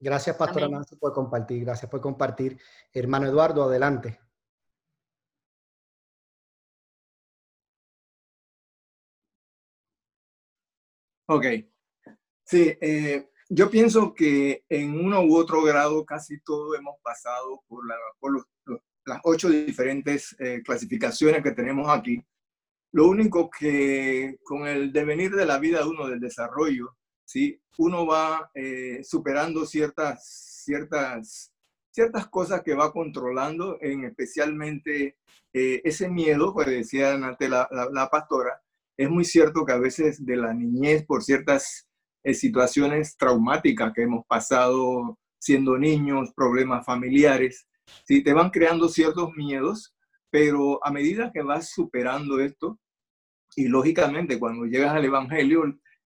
Gracias, 0.00 0.36
Pastora 0.36 0.66
Amén. 0.66 0.78
Nancy, 0.78 0.96
por 0.96 1.12
compartir. 1.12 1.64
Gracias 1.64 1.88
por 1.88 2.00
compartir. 2.00 2.60
Hermano 2.92 3.28
Eduardo, 3.28 3.62
adelante. 3.62 4.18
Ok. 11.26 11.46
Sí, 12.42 12.76
eh, 12.80 13.30
yo 13.48 13.70
pienso 13.70 14.14
que 14.14 14.64
en 14.68 14.98
uno 14.98 15.22
u 15.22 15.36
otro 15.36 15.62
grado 15.62 16.04
casi 16.04 16.40
todos 16.40 16.78
hemos 16.78 16.96
pasado 17.02 17.62
por, 17.68 17.86
la, 17.86 17.94
por 18.18 18.32
los, 18.32 18.44
los, 18.64 18.80
las 19.04 19.20
ocho 19.24 19.48
diferentes 19.48 20.34
eh, 20.38 20.62
clasificaciones 20.64 21.42
que 21.42 21.52
tenemos 21.52 21.88
aquí. 21.90 22.24
Lo 22.92 23.08
único 23.08 23.50
que 23.50 24.38
con 24.44 24.66
el 24.66 24.92
devenir 24.92 25.32
de 25.34 25.46
la 25.46 25.58
vida 25.58 25.80
de 25.80 25.88
uno, 25.88 26.08
del 26.08 26.20
desarrollo, 26.20 26.96
¿sí? 27.24 27.60
uno 27.78 28.06
va 28.06 28.50
eh, 28.54 29.00
superando 29.02 29.64
ciertas, 29.64 30.62
ciertas, 30.64 31.52
ciertas 31.90 32.28
cosas 32.28 32.62
que 32.62 32.74
va 32.74 32.92
controlando, 32.92 33.78
en 33.80 34.04
especialmente 34.04 35.16
eh, 35.54 35.80
ese 35.84 36.08
miedo, 36.08 36.54
que 36.54 36.70
decía 36.70 37.14
ante 37.14 37.48
la, 37.48 37.66
la, 37.70 37.88
la 37.90 38.08
pastora, 38.08 38.62
es 38.96 39.08
muy 39.08 39.24
cierto 39.24 39.64
que 39.64 39.72
a 39.72 39.78
veces 39.78 40.24
de 40.24 40.36
la 40.36 40.52
niñez, 40.52 41.04
por 41.06 41.22
ciertas 41.22 41.88
situaciones 42.24 43.16
traumáticas 43.16 43.92
que 43.92 44.02
hemos 44.02 44.24
pasado 44.26 45.18
siendo 45.38 45.76
niños, 45.76 46.32
problemas 46.34 46.86
familiares, 46.86 47.66
¿sí? 48.06 48.22
te 48.22 48.32
van 48.32 48.50
creando 48.50 48.88
ciertos 48.88 49.32
miedos, 49.34 49.94
pero 50.30 50.84
a 50.86 50.90
medida 50.90 51.32
que 51.32 51.42
vas 51.42 51.70
superando 51.70 52.40
esto, 52.40 52.78
y 53.56 53.68
lógicamente 53.68 54.38
cuando 54.38 54.64
llegas 54.64 54.94
al 54.94 55.04
Evangelio, 55.04 55.64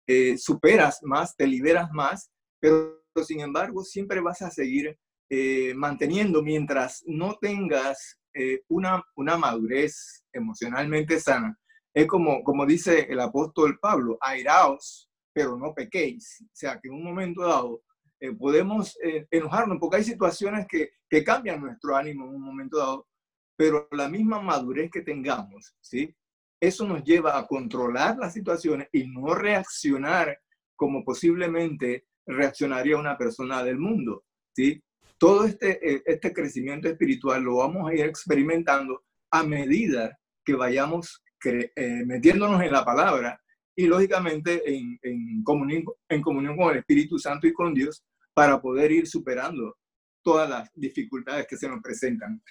eh, 0.06 0.38
superas 0.38 1.00
más, 1.02 1.36
te 1.36 1.46
liberas 1.46 1.90
más, 1.92 2.30
pero 2.60 3.00
sin 3.24 3.40
embargo 3.40 3.82
siempre 3.82 4.20
vas 4.20 4.42
a 4.42 4.50
seguir 4.50 4.96
eh, 5.28 5.74
manteniendo 5.74 6.42
mientras 6.42 7.02
no 7.06 7.36
tengas 7.40 8.20
eh, 8.32 8.62
una, 8.68 9.02
una 9.16 9.36
madurez 9.36 10.24
emocionalmente 10.32 11.18
sana. 11.18 11.58
Es 11.92 12.06
como, 12.06 12.44
como 12.44 12.64
dice 12.64 13.06
el 13.10 13.18
apóstol 13.20 13.78
Pablo, 13.80 14.18
airaos, 14.20 15.05
pero 15.36 15.54
no 15.54 15.74
pequéis. 15.74 16.42
O 16.46 16.50
sea, 16.50 16.80
que 16.80 16.88
en 16.88 16.94
un 16.94 17.04
momento 17.04 17.42
dado 17.42 17.82
eh, 18.18 18.32
podemos 18.32 18.96
eh, 19.04 19.26
enojarnos 19.30 19.76
porque 19.78 19.98
hay 19.98 20.04
situaciones 20.04 20.66
que, 20.66 20.92
que 21.10 21.22
cambian 21.22 21.60
nuestro 21.60 21.94
ánimo 21.94 22.24
en 22.24 22.36
un 22.36 22.40
momento 22.40 22.78
dado, 22.78 23.06
pero 23.54 23.86
la 23.90 24.08
misma 24.08 24.40
madurez 24.40 24.90
que 24.90 25.02
tengamos, 25.02 25.76
¿sí? 25.82 26.16
Eso 26.58 26.86
nos 26.86 27.04
lleva 27.04 27.36
a 27.38 27.46
controlar 27.46 28.16
las 28.16 28.32
situaciones 28.32 28.88
y 28.92 29.08
no 29.08 29.34
reaccionar 29.34 30.40
como 30.74 31.04
posiblemente 31.04 32.06
reaccionaría 32.24 32.96
una 32.96 33.18
persona 33.18 33.62
del 33.62 33.76
mundo, 33.76 34.24
¿sí? 34.54 34.82
Todo 35.18 35.44
este, 35.44 36.02
este 36.10 36.32
crecimiento 36.32 36.88
espiritual 36.88 37.42
lo 37.42 37.56
vamos 37.56 37.90
a 37.90 37.94
ir 37.94 38.06
experimentando 38.06 39.04
a 39.30 39.42
medida 39.42 40.18
que 40.42 40.54
vayamos 40.54 41.22
eh, 41.44 42.04
metiéndonos 42.06 42.62
en 42.62 42.72
la 42.72 42.86
palabra 42.86 43.38
y 43.76 43.86
lógicamente 43.86 44.62
en, 44.66 44.98
en, 45.02 45.44
comunión, 45.44 45.84
en 46.08 46.22
comunión 46.22 46.56
con 46.56 46.70
el 46.72 46.78
Espíritu 46.78 47.18
Santo 47.18 47.46
y 47.46 47.52
con 47.52 47.74
Dios 47.74 48.02
para 48.32 48.60
poder 48.60 48.90
ir 48.90 49.06
superando 49.06 49.76
todas 50.22 50.48
las 50.48 50.70
dificultades 50.74 51.46
que 51.46 51.56
se 51.56 51.68
nos 51.68 51.80
presentan. 51.82 52.42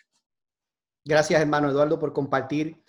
Gracias, 1.03 1.41
hermano 1.41 1.69
Eduardo, 1.69 1.99
por 1.99 2.13
compartir. 2.13 2.81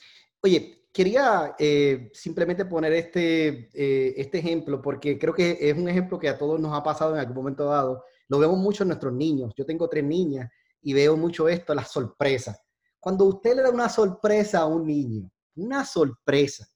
Oye, 0.43 0.87
quería 0.93 1.55
eh, 1.59 2.11
simplemente 2.13 2.65
poner 2.67 2.93
este, 2.93 3.69
eh, 3.75 4.15
este 4.17 4.39
ejemplo 4.39 4.81
porque 4.81 5.19
creo 5.19 5.35
que 5.35 5.59
es 5.61 5.77
un 5.77 5.89
ejemplo 5.89 6.19
que 6.19 6.29
a 6.29 6.39
todos 6.39 6.61
nos 6.61 6.73
ha 6.73 6.83
pasado 6.83 7.15
en 7.15 7.21
algún 7.21 7.37
momento 7.37 7.67
dado. 7.67 8.05
Lo 8.29 8.39
vemos 8.39 8.59
mucho 8.59 8.85
en 8.85 8.89
nuestros 8.89 9.13
niños. 9.13 9.53
Yo 9.57 9.67
tengo 9.67 9.89
tres 9.89 10.05
niñas 10.05 10.51
y 10.83 10.93
veo 10.93 11.17
mucho 11.17 11.49
esto, 11.49 11.75
las 11.75 11.91
sorpresas. 11.91 12.61
Cuando 13.01 13.25
usted 13.25 13.57
le 13.57 13.63
da 13.63 13.71
una 13.71 13.89
sorpresa 13.89 14.61
a 14.61 14.67
un 14.67 14.87
niño, 14.87 15.31
una 15.57 15.85
sorpresa. 15.85 16.67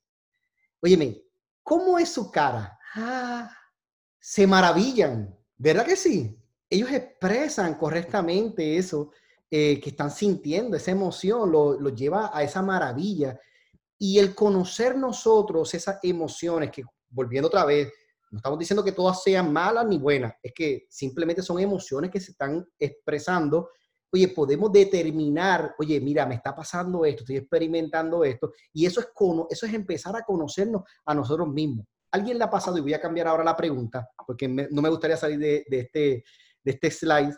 Óyeme, 0.81 1.23
¿cómo 1.71 2.01
es 2.01 2.09
su 2.09 2.33
cara? 2.33 2.77
Ah, 2.97 3.49
se 4.19 4.45
maravillan, 4.45 5.33
¿verdad 5.57 5.87
que 5.87 5.95
sí? 5.95 6.37
ellos 6.71 6.91
expresan 6.93 7.75
correctamente 7.75 8.77
eso 8.77 9.11
eh, 9.51 9.81
que 9.81 9.91
están 9.91 10.11
sintiendo, 10.11 10.77
esa 10.77 10.91
emoción, 10.93 11.51
lo, 11.51 11.79
lo 11.79 11.91
lleva 11.91 12.31
a 12.33 12.43
esa 12.43 12.61
maravilla. 12.63 13.39
Y 13.99 14.19
el 14.19 14.35
conocer 14.35 14.97
nosotros 14.97 15.75
esas 15.75 15.99
emociones, 16.03 16.71
que 16.71 16.83
volviendo 17.09 17.49
otra 17.49 17.65
vez, 17.65 17.93
no 18.31 18.39
estamos 18.39 18.59
diciendo 18.59 18.85
que 18.85 18.93
todas 18.93 19.23
sean 19.23 19.53
malas 19.53 19.87
ni 19.87 19.99
buenas, 19.99 20.35
es 20.43 20.53
que 20.55 20.87
simplemente 20.89 21.43
son 21.43 21.59
emociones 21.59 22.11
que 22.11 22.21
se 22.21 22.31
están 22.33 22.67
expresando. 22.79 23.71
Oye, 24.13 24.29
podemos 24.29 24.73
determinar, 24.73 25.75
oye, 25.79 26.01
mira, 26.01 26.27
me 26.27 26.35
está 26.35 26.55
pasando 26.55 27.05
esto, 27.05 27.23
estoy 27.23 27.37
experimentando 27.37 28.25
esto, 28.25 28.53
y 28.73 28.85
eso 28.85 29.01
es, 29.01 29.09
eso 29.51 29.67
es 29.67 29.75
empezar 29.75 30.17
a 30.17 30.25
conocernos 30.25 30.83
a 31.05 31.15
nosotros 31.15 31.49
mismos. 31.49 31.87
¿Alguien 32.11 32.39
le 32.39 32.45
ha 32.45 32.51
pasado, 32.51 32.77
y 32.77 32.81
voy 32.81 32.95
a 32.95 33.01
cambiar 33.01 33.29
ahora 33.29 33.45
la 33.45 33.57
pregunta, 33.57 34.09
porque 34.27 34.49
no 34.49 34.83
me 34.83 34.89
gustaría 34.89 35.17
salir 35.17 35.39
de, 35.39 35.65
de, 35.69 35.81
este, 35.81 36.25
de 36.65 36.73
este 36.73 36.91
slide, 36.91 37.37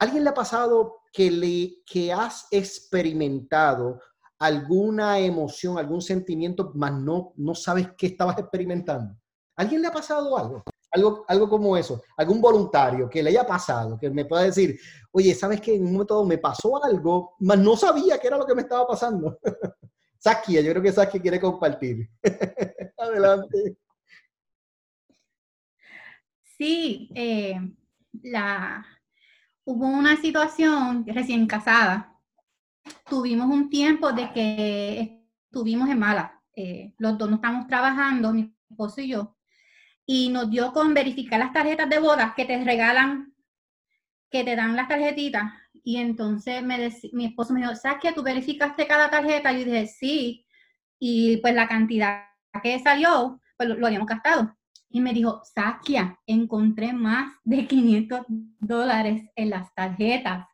¿alguien 0.00 0.24
le 0.24 0.30
ha 0.30 0.34
pasado 0.34 1.02
que, 1.12 1.30
le, 1.30 1.82
que 1.86 2.12
has 2.12 2.48
experimentado 2.50 4.00
alguna 4.40 5.20
emoción, 5.20 5.78
algún 5.78 6.02
sentimiento, 6.02 6.72
mas 6.74 6.92
no, 6.92 7.32
no 7.36 7.54
sabes 7.54 7.90
qué 7.96 8.08
estabas 8.08 8.38
experimentando? 8.38 9.16
¿Alguien 9.56 9.82
le 9.82 9.88
ha 9.88 9.92
pasado 9.92 10.36
algo? 10.36 10.64
Algo, 10.90 11.24
algo 11.28 11.48
como 11.48 11.76
eso, 11.76 12.02
algún 12.16 12.40
voluntario 12.40 13.10
que 13.10 13.22
le 13.22 13.30
haya 13.30 13.46
pasado, 13.46 13.98
que 13.98 14.08
me 14.08 14.24
pueda 14.24 14.44
decir, 14.44 14.78
oye, 15.12 15.34
¿sabes 15.34 15.60
qué? 15.60 15.74
En 15.74 15.84
un 15.84 15.92
momento 15.92 16.24
me 16.24 16.38
pasó 16.38 16.82
algo, 16.82 17.36
mas 17.40 17.58
no 17.58 17.76
sabía 17.76 18.18
qué 18.18 18.28
era 18.28 18.38
lo 18.38 18.46
que 18.46 18.54
me 18.54 18.62
estaba 18.62 18.86
pasando. 18.86 19.38
Saskia, 20.18 20.60
yo 20.60 20.70
creo 20.70 20.82
que 20.82 20.92
Saskia 20.92 21.20
quiere 21.20 21.40
compartir. 21.40 22.08
Adelante. 22.96 23.76
Sí, 26.56 27.10
eh, 27.14 27.56
la, 28.22 28.84
hubo 29.64 29.86
una 29.86 30.16
situación 30.16 31.04
recién 31.06 31.46
casada. 31.46 32.18
Tuvimos 33.08 33.48
un 33.48 33.70
tiempo 33.70 34.12
de 34.12 34.32
que 34.32 35.24
estuvimos 35.44 35.88
en 35.88 35.98
mala. 35.98 36.42
Eh, 36.56 36.94
los 36.98 37.16
dos 37.16 37.30
no 37.30 37.36
estamos 37.36 37.66
trabajando, 37.68 38.32
mi 38.32 38.52
esposo 38.68 39.00
y 39.00 39.08
yo 39.08 39.37
y 40.10 40.30
nos 40.30 40.50
dio 40.50 40.72
con 40.72 40.94
verificar 40.94 41.38
las 41.38 41.52
tarjetas 41.52 41.86
de 41.90 41.98
bodas 41.98 42.32
que 42.34 42.46
te 42.46 42.64
regalan, 42.64 43.34
que 44.30 44.42
te 44.42 44.56
dan 44.56 44.74
las 44.74 44.88
tarjetitas. 44.88 45.52
Y 45.84 45.98
entonces 45.98 46.62
me 46.62 46.90
mi 47.12 47.26
esposo 47.26 47.52
me 47.52 47.60
dijo, 47.60 47.74
que 48.00 48.12
¿tú 48.12 48.22
verificaste 48.22 48.86
cada 48.86 49.10
tarjeta? 49.10 49.52
Y 49.52 49.58
yo 49.58 49.64
dije, 49.66 49.86
sí. 49.86 50.46
Y 50.98 51.36
pues 51.36 51.54
la 51.54 51.68
cantidad 51.68 52.22
que 52.62 52.78
salió, 52.78 53.38
pues 53.58 53.68
lo, 53.68 53.86
habíamos 53.86 54.08
gastado. 54.08 54.56
Y 54.88 55.02
me 55.02 55.12
dijo, 55.12 55.42
Saskia, 55.44 56.18
encontré 56.26 56.94
más 56.94 57.30
de 57.44 57.66
500 57.66 58.22
dólares 58.60 59.24
en 59.36 59.50
las 59.50 59.74
tarjetas. 59.74 60.46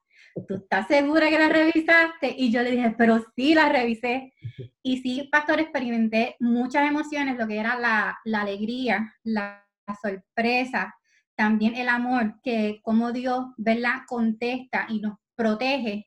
¿Tú 0.49 0.55
estás 0.55 0.89
segura 0.89 1.31
que 1.31 1.39
las 1.39 1.53
revisaste? 1.53 2.35
Y 2.37 2.51
yo 2.51 2.63
le 2.63 2.73
dije, 2.73 2.95
pero 2.99 3.25
sí, 3.37 3.55
las 3.55 3.71
revisé. 3.71 4.33
Y 4.87 4.99
sí, 4.99 5.31
pastor, 5.33 5.61
experimenté 5.61 6.37
muchas 6.41 6.87
emociones, 6.87 7.39
lo 7.39 7.49
que 7.49 7.59
era 7.59 7.79
la, 7.79 8.19
la 8.25 8.43
alegría, 8.43 9.15
la, 9.23 9.67
sorpresa, 10.03 10.95
también 11.35 11.75
el 11.75 11.89
amor, 11.89 12.35
que 12.43 12.81
como 12.83 13.11
Dios, 13.11 13.47
¿verdad? 13.57 14.03
Contesta 14.07 14.87
y 14.91 15.01
nos 15.01 15.17
protege. 15.35 16.07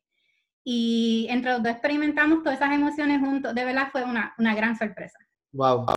Y 0.63 1.25
entre 1.31 1.53
los 1.53 1.63
dos 1.63 1.71
experimentamos 1.71 2.43
todas 2.43 2.59
esas 2.59 2.71
emociones 2.71 3.19
juntos. 3.19 3.55
De 3.55 3.65
verdad 3.65 3.89
fue 3.91 4.03
una, 4.03 4.35
una 4.37 4.53
gran 4.53 4.77
sorpresa. 4.77 5.17
Wow. 5.53 5.87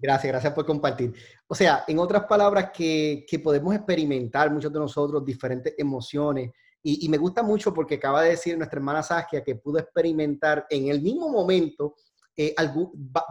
Gracias, 0.00 0.32
gracias 0.32 0.52
por 0.54 0.64
compartir. 0.64 1.12
O 1.46 1.54
sea, 1.54 1.84
en 1.86 1.98
otras 1.98 2.24
palabras, 2.24 2.70
que, 2.72 3.24
que 3.28 3.38
podemos 3.38 3.74
experimentar 3.74 4.50
muchos 4.50 4.72
de 4.72 4.78
nosotros 4.78 5.24
diferentes 5.24 5.74
emociones, 5.76 6.52
y, 6.82 7.08
me 7.08 7.18
gusta 7.18 7.42
mucho 7.42 7.74
porque 7.74 7.96
acaba 7.96 8.22
de 8.22 8.30
decir 8.30 8.56
nuestra 8.56 8.78
hermana 8.78 9.02
Saskia 9.02 9.44
que 9.44 9.56
pudo 9.56 9.78
experimentar 9.78 10.66
en 10.70 10.88
el 10.88 11.02
mismo 11.02 11.28
momento 11.28 11.94
eh, 12.36 12.54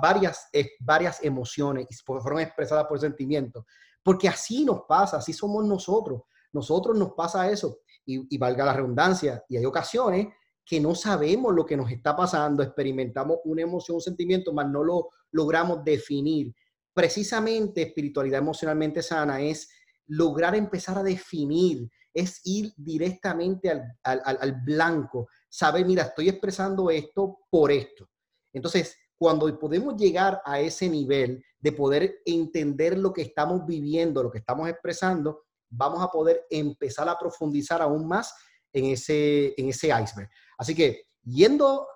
varias, 0.01 0.49
eh, 0.53 0.71
varias 0.79 1.23
emociones 1.23 1.87
y 1.89 1.95
fueron 1.95 2.39
expresadas 2.39 2.85
por 2.85 2.99
sentimientos. 2.99 3.65
Porque 4.03 4.27
así 4.27 4.63
nos 4.63 4.81
pasa, 4.87 5.17
así 5.17 5.33
somos 5.33 5.65
nosotros. 5.65 6.21
Nosotros 6.53 6.97
nos 6.97 7.13
pasa 7.13 7.49
eso. 7.49 7.79
Y, 8.05 8.35
y 8.35 8.37
valga 8.37 8.65
la 8.65 8.73
redundancia, 8.73 9.43
y 9.47 9.57
hay 9.57 9.65
ocasiones 9.65 10.27
que 10.65 10.79
no 10.79 10.95
sabemos 10.95 11.53
lo 11.53 11.65
que 11.65 11.77
nos 11.77 11.91
está 11.91 12.15
pasando, 12.15 12.63
experimentamos 12.63 13.37
una 13.45 13.63
emoción, 13.63 13.95
un 13.95 14.01
sentimiento, 14.01 14.53
mas 14.53 14.67
no 14.67 14.83
lo 14.83 15.09
logramos 15.31 15.83
definir. 15.83 16.53
Precisamente 16.93 17.81
espiritualidad 17.81 18.39
emocionalmente 18.39 19.01
sana 19.01 19.41
es 19.41 19.69
lograr 20.07 20.55
empezar 20.55 20.97
a 20.97 21.03
definir 21.03 21.89
es 22.13 22.41
ir 22.45 22.73
directamente 22.75 23.69
al, 24.03 24.61
blanco, 24.63 25.27
saber, 25.49 25.85
mira, 25.85 26.03
estoy 26.03 26.29
expresando 26.29 26.89
esto 26.89 27.39
por 27.49 27.71
esto. 27.71 28.09
Entonces, 28.53 28.95
cuando 29.17 29.57
podemos 29.59 29.95
llegar 29.95 30.41
a 30.45 30.59
ese 30.59 30.89
nivel 30.89 31.43
de 31.59 31.71
poder 31.71 32.19
entender 32.25 32.97
lo 32.97 33.13
que 33.13 33.21
estamos 33.21 33.65
viviendo, 33.65 34.23
lo 34.23 34.31
que 34.31 34.39
estamos 34.39 34.69
expresando, 34.69 35.43
vamos 35.69 36.01
a 36.01 36.09
poder 36.09 36.45
empezar 36.49 37.07
a 37.09 37.17
profundizar 37.17 37.81
aún 37.81 38.07
más 38.07 38.33
en 38.73 38.85
ese, 38.85 39.53
en 39.57 39.69
ese 39.69 39.87
iceberg. 39.87 40.29
Así 40.57 40.73
que, 40.73 41.03
yendo 41.21 41.87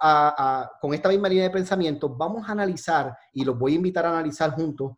con 0.81 0.93
esta 0.93 1.09
misma 1.09 1.29
línea 1.29 1.45
de 1.45 1.49
pensamiento, 1.49 2.09
vamos 2.09 2.47
a 2.47 2.51
analizar, 2.51 3.15
y 3.31 3.43
los 3.43 3.57
voy 3.57 3.73
a 3.73 3.77
invitar 3.77 4.05
a 4.05 4.09
analizar 4.09 4.51
juntos, 4.51 4.93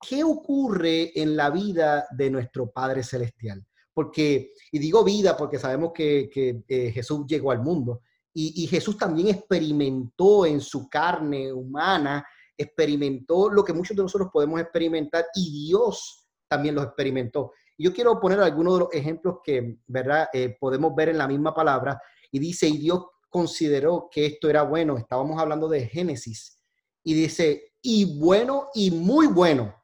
qué 0.00 0.22
ocurre 0.22 1.18
en 1.20 1.36
la 1.36 1.50
vida 1.50 2.06
de 2.10 2.30
nuestro 2.30 2.70
Padre 2.70 3.02
Celestial 3.02 3.64
porque, 3.94 4.52
y 4.72 4.78
digo 4.78 5.04
vida 5.04 5.36
porque 5.36 5.58
sabemos 5.58 5.92
que, 5.94 6.28
eh, 6.68 6.90
Jesús 6.92 7.24
llegó 7.26 7.52
al 7.52 7.62
mundo 7.62 8.02
y, 8.36 8.66
Jesús 8.66 8.98
también 8.98 9.28
experimentó 9.28 10.44
en 10.44 10.60
su 10.60 10.88
carne 10.88 11.52
humana, 11.52 12.26
experimentó 12.58 13.48
lo 13.48 13.64
que 13.64 13.72
muchos 13.72 13.96
de 13.96 14.02
nosotros 14.02 14.30
podemos 14.32 14.60
experimentar 14.60 15.26
y 15.36 15.68
Dios 15.68 16.26
también 16.48 16.74
lo 16.74 16.82
experimentó. 16.82 17.52
Yo 17.78 17.92
quiero 17.92 18.18
poner 18.18 18.40
algunos 18.40 18.74
de 18.74 18.80
los 18.80 18.92
ejemplos 18.92 19.36
que, 19.44 19.78
¿verdad? 19.86 20.28
Eh, 20.32 20.56
podemos 20.58 20.94
ver 20.96 21.10
en 21.10 21.18
la 21.18 21.28
misma 21.28 21.54
palabra 21.54 22.00
y 22.32 22.40
dice, 22.40 22.66
y 22.66 22.78
Dios 22.78 23.04
consideró 23.28 24.08
que 24.10 24.26
esto 24.26 24.50
era 24.50 24.62
bueno, 24.62 24.96
estábamos 24.98 25.40
hablando 25.40 25.68
de 25.68 25.86
Génesis, 25.86 26.60
y 27.04 27.14
dice, 27.14 27.74
y 27.82 28.18
bueno 28.18 28.68
y 28.74 28.90
muy 28.90 29.26
bueno. 29.28 29.74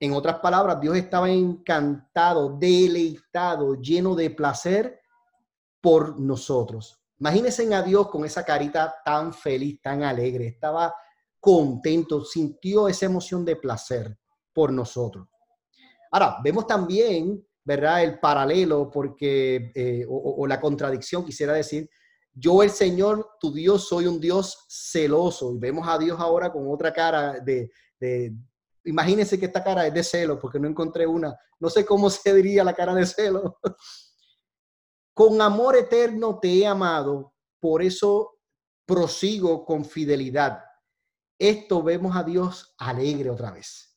En 0.00 0.12
otras 0.12 0.38
palabras, 0.38 0.80
Dios 0.80 0.96
estaba 0.96 1.28
encantado, 1.28 2.56
deleitado, 2.56 3.74
lleno 3.80 4.14
de 4.14 4.30
placer 4.30 5.00
por 5.80 6.18
nosotros. 6.20 7.00
Imagínense 7.18 7.74
a 7.74 7.82
Dios 7.82 8.08
con 8.08 8.24
esa 8.24 8.44
carita 8.44 8.94
tan 9.04 9.32
feliz, 9.34 9.80
tan 9.82 10.04
alegre. 10.04 10.46
Estaba 10.46 10.94
contento, 11.40 12.24
sintió 12.24 12.88
esa 12.88 13.06
emoción 13.06 13.44
de 13.44 13.56
placer 13.56 14.16
por 14.52 14.72
nosotros. 14.72 15.26
Ahora, 16.10 16.36
vemos 16.42 16.66
también, 16.66 17.44
¿verdad? 17.64 18.04
El 18.04 18.20
paralelo, 18.20 18.90
porque, 18.90 19.72
eh, 19.74 20.06
o, 20.08 20.46
la 20.46 20.60
contradicción, 20.60 21.24
quisiera 21.24 21.52
decir, 21.52 21.88
yo 22.32 22.62
el 22.62 22.70
Señor, 22.70 23.30
tu 23.40 23.52
Dios, 23.52 23.88
soy 23.88 24.06
un 24.06 24.20
Dios 24.20 24.64
celoso. 24.68 25.52
Y 25.54 25.58
vemos 25.58 25.86
a 25.88 25.98
Dios 25.98 26.18
ahora 26.20 26.52
con 26.52 26.70
otra 26.70 26.92
cara 26.92 27.40
de, 27.40 27.70
Imagínense 28.88 29.38
que 29.38 29.46
esta 29.46 29.62
cara 29.62 29.86
es 29.86 29.92
de 29.92 30.02
celo, 30.02 30.38
porque 30.38 30.58
no 30.58 30.66
encontré 30.66 31.06
una. 31.06 31.38
No 31.60 31.68
sé 31.68 31.84
cómo 31.84 32.08
se 32.08 32.34
diría 32.34 32.64
la 32.64 32.74
cara 32.74 32.94
de 32.94 33.04
celo. 33.04 33.58
con 35.14 35.40
amor 35.42 35.76
eterno 35.76 36.38
te 36.38 36.58
he 36.58 36.66
amado, 36.66 37.34
por 37.60 37.82
eso 37.82 38.38
prosigo 38.86 39.66
con 39.66 39.84
fidelidad. 39.84 40.64
Esto 41.38 41.82
vemos 41.82 42.16
a 42.16 42.22
Dios 42.22 42.74
alegre 42.78 43.28
otra 43.28 43.50
vez. 43.50 43.94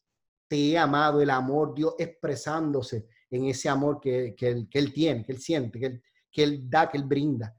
Te 0.49 0.71
he 0.71 0.77
amado, 0.77 1.21
el 1.21 1.29
amor, 1.29 1.73
Dios 1.73 1.95
expresándose 1.97 3.07
en 3.29 3.45
ese 3.45 3.69
amor 3.69 4.01
que, 4.01 4.35
que, 4.35 4.49
él, 4.49 4.67
que 4.69 4.79
él, 4.79 4.91
tiene, 4.91 5.23
que 5.23 5.31
Él 5.31 5.39
siente, 5.39 5.79
que 5.79 5.85
él, 5.85 6.03
que 6.29 6.43
él 6.43 6.69
da, 6.69 6.89
que 6.89 6.97
Él 6.97 7.05
brinda. 7.05 7.55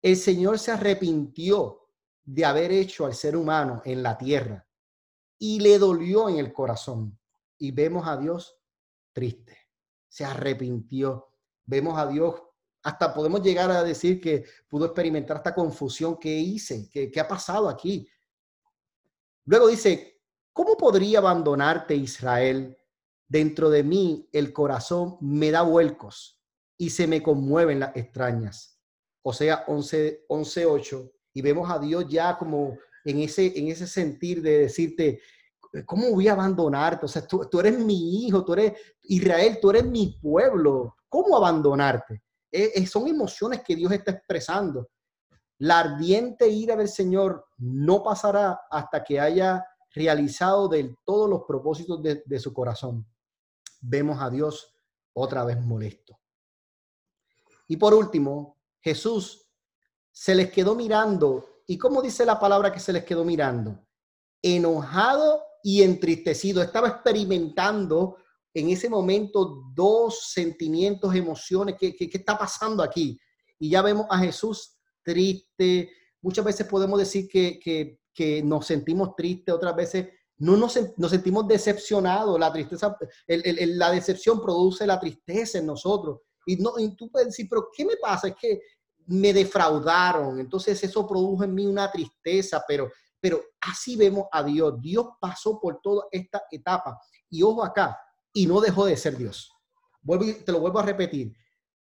El 0.00 0.16
Señor 0.16 0.60
se 0.60 0.70
arrepintió 0.70 1.88
de 2.24 2.44
haber 2.44 2.70
hecho 2.70 3.04
al 3.04 3.14
ser 3.14 3.36
humano 3.36 3.82
en 3.84 4.00
la 4.00 4.16
tierra 4.16 4.67
y 5.38 5.60
le 5.60 5.78
dolió 5.78 6.28
en 6.28 6.38
el 6.38 6.52
corazón. 6.52 7.18
Y 7.58 7.70
vemos 7.70 8.06
a 8.06 8.16
Dios 8.16 8.58
triste, 9.12 9.56
se 10.08 10.24
arrepintió. 10.24 11.32
Vemos 11.64 11.98
a 11.98 12.06
Dios, 12.06 12.34
hasta 12.82 13.12
podemos 13.12 13.42
llegar 13.42 13.70
a 13.70 13.82
decir 13.82 14.20
que 14.20 14.44
pudo 14.68 14.86
experimentar 14.86 15.38
esta 15.38 15.54
confusión 15.54 16.16
que 16.18 16.30
hice, 16.30 16.88
que, 16.88 17.20
ha 17.20 17.28
pasado 17.28 17.68
aquí. 17.68 18.08
Luego 19.44 19.68
dice, 19.68 20.20
¿cómo 20.52 20.76
podría 20.76 21.18
abandonarte 21.18 21.94
Israel? 21.94 22.76
Dentro 23.26 23.68
de 23.68 23.82
mí 23.82 24.28
el 24.32 24.52
corazón 24.52 25.18
me 25.20 25.50
da 25.50 25.62
vuelcos 25.62 26.40
y 26.78 26.90
se 26.90 27.06
me 27.06 27.22
conmueven 27.22 27.80
las 27.80 27.94
extrañas. 27.96 28.80
O 29.22 29.32
sea, 29.32 29.64
11, 29.66 30.24
11 30.28 30.66
8. 30.66 31.12
Y 31.34 31.42
vemos 31.42 31.70
a 31.70 31.78
Dios 31.78 32.06
ya 32.08 32.38
como 32.38 32.78
en 33.04 33.20
ese, 33.20 33.58
en 33.58 33.68
ese 33.68 33.86
sentir 33.86 34.42
de 34.42 34.60
decirte, 34.60 35.20
¿cómo 35.86 36.10
voy 36.10 36.28
a 36.28 36.32
abandonarte? 36.32 37.06
O 37.06 37.08
sea, 37.08 37.26
tú, 37.26 37.46
tú, 37.50 37.60
eres 37.60 37.78
mi 37.78 38.26
hijo, 38.26 38.44
tú 38.44 38.54
eres 38.54 38.72
Israel, 39.02 39.58
tú 39.60 39.70
eres 39.70 39.84
mi 39.84 40.18
pueblo. 40.20 40.96
¿Cómo 41.08 41.36
abandonarte? 41.36 42.22
Eh, 42.50 42.86
son 42.86 43.08
emociones 43.08 43.62
que 43.62 43.76
Dios 43.76 43.92
está 43.92 44.12
expresando. 44.12 44.90
La 45.58 45.80
ardiente 45.80 46.48
ira 46.48 46.76
del 46.76 46.88
Señor 46.88 47.46
no 47.58 48.02
pasará 48.02 48.60
hasta 48.70 49.02
que 49.02 49.18
haya 49.18 49.64
realizado 49.92 50.68
del 50.68 50.96
todo 51.04 51.26
los 51.26 51.42
propósitos 51.46 52.00
de 52.02 52.38
su 52.38 52.52
corazón. 52.52 53.06
Vemos 53.80 54.20
a 54.20 54.30
Dios 54.30 54.74
otra 55.12 55.44
vez 55.44 55.60
molesto. 55.60 56.18
Y 57.68 57.76
por 57.76 57.94
último, 57.94 58.56
Jesús 58.80 59.46
se 60.10 60.34
les 60.34 60.50
quedó 60.50 60.74
mirando. 60.74 61.44
¿Y 61.70 61.76
cómo 61.76 62.00
dice 62.00 62.24
la 62.24 62.40
palabra 62.40 62.72
que 62.72 62.80
se 62.80 62.94
les 62.94 63.04
quedó 63.04 63.24
mirando? 63.26 63.86
Enojado 64.40 65.42
y 65.62 65.82
entristecido. 65.82 66.62
Estaba 66.62 66.88
experimentando 66.88 68.16
en 68.54 68.70
ese 68.70 68.88
momento 68.88 69.64
dos 69.74 70.30
sentimientos, 70.32 71.14
emociones. 71.14 71.76
¿Qué, 71.78 71.94
qué, 71.94 72.08
está 72.10 72.38
pasando 72.38 72.82
aquí? 72.82 73.20
Y 73.58 73.68
ya 73.68 73.82
vemos 73.82 74.06
a 74.08 74.18
Jesús 74.18 74.78
triste. 75.02 75.90
Muchas 76.22 76.46
veces 76.46 76.66
podemos 76.66 76.98
decir 76.98 77.28
que, 77.28 77.60
que, 77.62 78.00
que 78.14 78.42
nos 78.42 78.66
sentimos 78.66 79.14
tristes, 79.14 79.54
otras 79.54 79.76
veces 79.76 80.08
no 80.38 80.56
nos, 80.56 80.78
nos 80.96 81.10
sentimos 81.10 81.46
decepcionados. 81.46 82.40
La 82.40 82.50
tristeza, 82.50 82.96
la 83.26 83.90
decepción 83.90 84.40
produce 84.40 84.86
la 84.86 84.98
tristeza 84.98 85.58
en 85.58 85.66
nosotros. 85.66 86.20
Y, 86.46 86.56
no, 86.56 86.78
y 86.78 86.96
tú 86.96 87.10
puedes 87.10 87.28
decir, 87.28 87.46
pero 87.50 87.68
¿qué 87.76 87.84
me 87.84 87.96
pasa? 87.98 88.28
Es 88.28 88.34
que 88.40 88.58
me 89.08 89.32
defraudaron. 89.32 90.38
Entonces 90.38 90.82
eso 90.84 91.06
produjo 91.06 91.44
en 91.44 91.54
mí 91.54 91.66
una 91.66 91.90
tristeza, 91.90 92.62
pero, 92.66 92.90
pero 93.20 93.40
así 93.60 93.96
vemos 93.96 94.26
a 94.30 94.42
Dios. 94.42 94.80
Dios 94.80 95.06
pasó 95.20 95.58
por 95.58 95.80
toda 95.80 96.06
esta 96.10 96.42
etapa. 96.50 97.00
Y 97.30 97.42
ojo 97.42 97.64
acá, 97.64 97.98
y 98.32 98.46
no 98.46 98.60
dejó 98.60 98.86
de 98.86 98.96
ser 98.96 99.16
Dios. 99.16 99.52
Vuelvo 100.02 100.24
te 100.44 100.52
lo 100.52 100.60
vuelvo 100.60 100.78
a 100.78 100.84
repetir. 100.84 101.32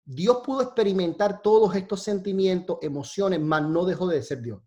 Dios 0.05 0.41
pudo 0.45 0.61
experimentar 0.61 1.41
todos 1.41 1.75
estos 1.75 2.03
sentimientos, 2.03 2.77
emociones, 2.81 3.39
mas 3.39 3.63
no 3.63 3.85
dejó 3.85 4.07
de 4.07 4.21
ser 4.21 4.41
Dios. 4.41 4.61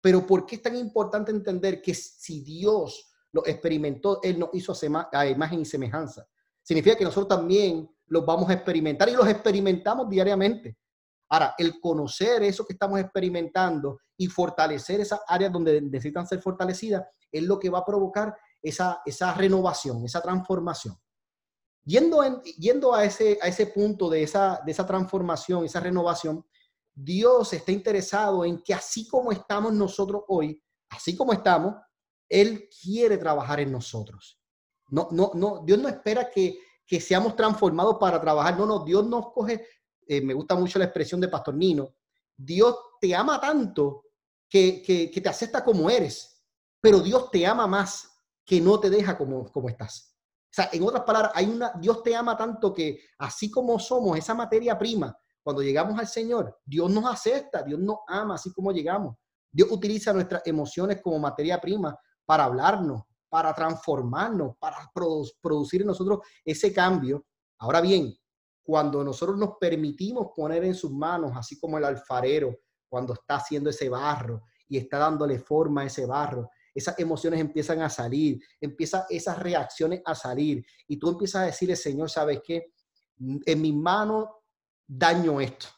Pero 0.00 0.26
¿por 0.26 0.46
qué 0.46 0.56
es 0.56 0.62
tan 0.62 0.76
importante 0.76 1.30
entender 1.30 1.82
que 1.82 1.94
si 1.94 2.40
Dios 2.40 3.10
lo 3.32 3.46
experimentó, 3.46 4.20
Él 4.22 4.38
nos 4.38 4.50
hizo 4.54 4.74
a 5.12 5.26
imagen 5.26 5.60
y 5.60 5.64
semejanza? 5.66 6.26
Significa 6.62 6.96
que 6.96 7.04
nosotros 7.04 7.28
también 7.28 7.88
los 8.06 8.24
vamos 8.24 8.48
a 8.48 8.54
experimentar 8.54 9.08
y 9.10 9.12
los 9.12 9.28
experimentamos 9.28 10.08
diariamente. 10.08 10.78
Ahora, 11.30 11.54
el 11.58 11.78
conocer 11.80 12.42
eso 12.42 12.64
que 12.64 12.72
estamos 12.72 12.98
experimentando 13.00 14.00
y 14.16 14.26
fortalecer 14.28 15.00
esas 15.00 15.20
áreas 15.26 15.52
donde 15.52 15.80
necesitan 15.80 16.26
ser 16.26 16.40
fortalecidas 16.40 17.04
es 17.30 17.42
lo 17.42 17.58
que 17.58 17.70
va 17.70 17.80
a 17.80 17.84
provocar 17.84 18.34
esa, 18.62 19.00
esa 19.04 19.34
renovación, 19.34 20.04
esa 20.04 20.22
transformación. 20.22 20.96
Yendo, 21.84 22.42
yendo 22.58 22.94
a, 22.94 23.04
ese, 23.04 23.38
a 23.40 23.48
ese 23.48 23.66
punto 23.66 24.10
de 24.10 24.22
esa, 24.22 24.60
de 24.64 24.72
esa 24.72 24.86
transformación, 24.86 25.64
esa 25.64 25.80
renovación, 25.80 26.44
Dios 26.94 27.52
está 27.52 27.72
interesado 27.72 28.44
en 28.44 28.62
que 28.62 28.74
así 28.74 29.06
como 29.06 29.30
estamos 29.30 29.72
nosotros 29.72 30.22
hoy, 30.28 30.60
así 30.90 31.16
como 31.16 31.32
estamos, 31.32 31.76
Él 32.28 32.68
quiere 32.82 33.16
trabajar 33.16 33.60
en 33.60 33.70
nosotros. 33.70 34.40
No, 34.90 35.08
no, 35.12 35.30
no, 35.34 35.62
Dios 35.64 35.78
no 35.78 35.88
espera 35.88 36.28
que, 36.28 36.58
que 36.86 37.00
seamos 37.00 37.36
transformados 37.36 37.96
para 38.00 38.20
trabajar. 38.20 38.58
No, 38.58 38.66
no, 38.66 38.84
Dios 38.84 39.06
nos 39.06 39.32
coge 39.32 39.64
eh, 40.08 40.20
me 40.22 40.34
gusta 40.34 40.56
mucho 40.56 40.78
la 40.78 40.86
expresión 40.86 41.20
de 41.20 41.28
Pastor 41.28 41.54
Nino, 41.54 41.94
Dios 42.36 42.74
te 43.00 43.14
ama 43.14 43.40
tanto 43.40 44.04
que, 44.48 44.82
que, 44.82 45.20
te 45.20 45.28
acepta 45.28 45.62
como 45.62 45.90
eres, 45.90 46.44
pero 46.80 47.00
Dios 47.00 47.30
te 47.30 47.46
ama 47.46 47.66
más 47.66 48.08
que 48.44 48.60
no 48.60 48.80
te 48.80 48.88
deja 48.88 49.18
como, 49.18 49.52
como 49.52 49.68
estás. 49.68 50.16
O 50.44 50.50
sea, 50.50 50.70
en 50.72 50.82
otras 50.82 51.04
palabras, 51.04 51.32
hay 51.34 51.46
una, 51.46 51.72
Dios 51.78 52.02
te 52.02 52.16
ama 52.16 52.36
tanto 52.36 52.72
que 52.72 53.00
así 53.18 53.50
como 53.50 53.78
somos 53.78 54.16
esa 54.16 54.34
materia 54.34 54.78
prima, 54.78 55.14
cuando 55.42 55.62
llegamos 55.62 55.98
al 55.98 56.06
Señor, 56.06 56.58
Dios 56.64 56.90
nos 56.90 57.04
acepta, 57.04 57.62
Dios 57.62 57.78
nos 57.78 57.98
ama 58.06 58.36
así 58.36 58.52
como 58.52 58.72
llegamos. 58.72 59.16
Dios 59.50 59.70
utiliza 59.70 60.12
nuestras 60.12 60.42
emociones 60.46 61.00
como 61.02 61.18
materia 61.18 61.60
prima 61.60 61.98
para 62.24 62.44
hablarnos, 62.44 63.02
para 63.28 63.54
transformarnos, 63.54 64.56
para 64.58 64.90
producir 65.40 65.82
en 65.82 65.88
nosotros 65.88 66.20
ese 66.44 66.72
cambio. 66.72 67.26
Ahora 67.58 67.80
bien, 67.80 68.14
cuando 68.68 69.02
nosotros 69.02 69.38
nos 69.38 69.56
permitimos 69.58 70.26
poner 70.36 70.62
en 70.62 70.74
sus 70.74 70.92
manos, 70.92 71.32
así 71.34 71.58
como 71.58 71.78
el 71.78 71.86
alfarero, 71.86 72.54
cuando 72.86 73.14
está 73.14 73.36
haciendo 73.36 73.70
ese 73.70 73.88
barro 73.88 74.42
y 74.68 74.76
está 74.76 74.98
dándole 74.98 75.38
forma 75.38 75.80
a 75.80 75.84
ese 75.86 76.04
barro, 76.04 76.50
esas 76.74 76.98
emociones 76.98 77.40
empiezan 77.40 77.80
a 77.80 77.88
salir, 77.88 78.38
empiezan 78.60 79.04
esas 79.08 79.38
reacciones 79.38 80.02
a 80.04 80.14
salir 80.14 80.62
y 80.86 80.98
tú 80.98 81.08
empiezas 81.08 81.42
a 81.42 81.46
decirle, 81.46 81.76
Señor, 81.76 82.10
¿sabes 82.10 82.42
qué? 82.44 82.74
En 83.18 83.62
mis 83.62 83.74
manos 83.74 84.26
daño 84.86 85.40
esto, 85.40 85.68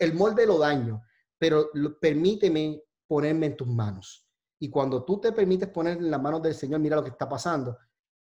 el 0.00 0.14
molde 0.14 0.44
lo 0.44 0.58
daño, 0.58 1.02
pero 1.38 1.70
permíteme 2.00 2.82
ponerme 3.06 3.46
en 3.46 3.56
tus 3.56 3.68
manos. 3.68 4.28
Y 4.58 4.68
cuando 4.70 5.04
tú 5.04 5.20
te 5.20 5.30
permites 5.30 5.68
poner 5.68 5.98
en 5.98 6.10
las 6.10 6.20
manos 6.20 6.42
del 6.42 6.56
Señor, 6.56 6.80
mira 6.80 6.96
lo 6.96 7.04
que 7.04 7.10
está 7.10 7.28
pasando, 7.28 7.78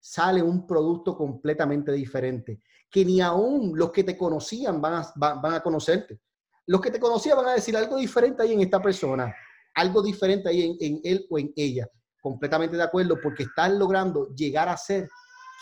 sale 0.01 0.41
un 0.41 0.65
producto 0.65 1.15
completamente 1.15 1.91
diferente, 1.91 2.61
que 2.89 3.05
ni 3.05 3.21
aún 3.21 3.77
los 3.77 3.91
que 3.91 4.03
te 4.03 4.17
conocían 4.17 4.81
van 4.81 4.95
a, 4.95 5.13
van, 5.15 5.53
a 5.53 5.61
conocerte. 5.61 6.19
Los 6.65 6.81
que 6.81 6.91
te 6.91 6.99
conocían 6.99 7.37
van 7.37 7.47
a 7.47 7.53
decir 7.53 7.77
algo 7.77 7.97
diferente 7.97 8.41
ahí 8.41 8.53
en 8.53 8.61
esta 8.61 8.81
persona, 8.81 9.33
algo 9.75 10.01
diferente 10.01 10.49
ahí 10.49 10.77
en, 10.79 10.99
él 11.03 11.25
o 11.29 11.37
en 11.37 11.53
ella. 11.55 11.87
Completamente 12.19 12.75
de 12.75 12.83
acuerdo, 12.83 13.17
porque 13.21 13.43
están 13.43 13.77
logrando 13.77 14.33
llegar 14.35 14.67
a 14.69 14.77
ser 14.77 15.07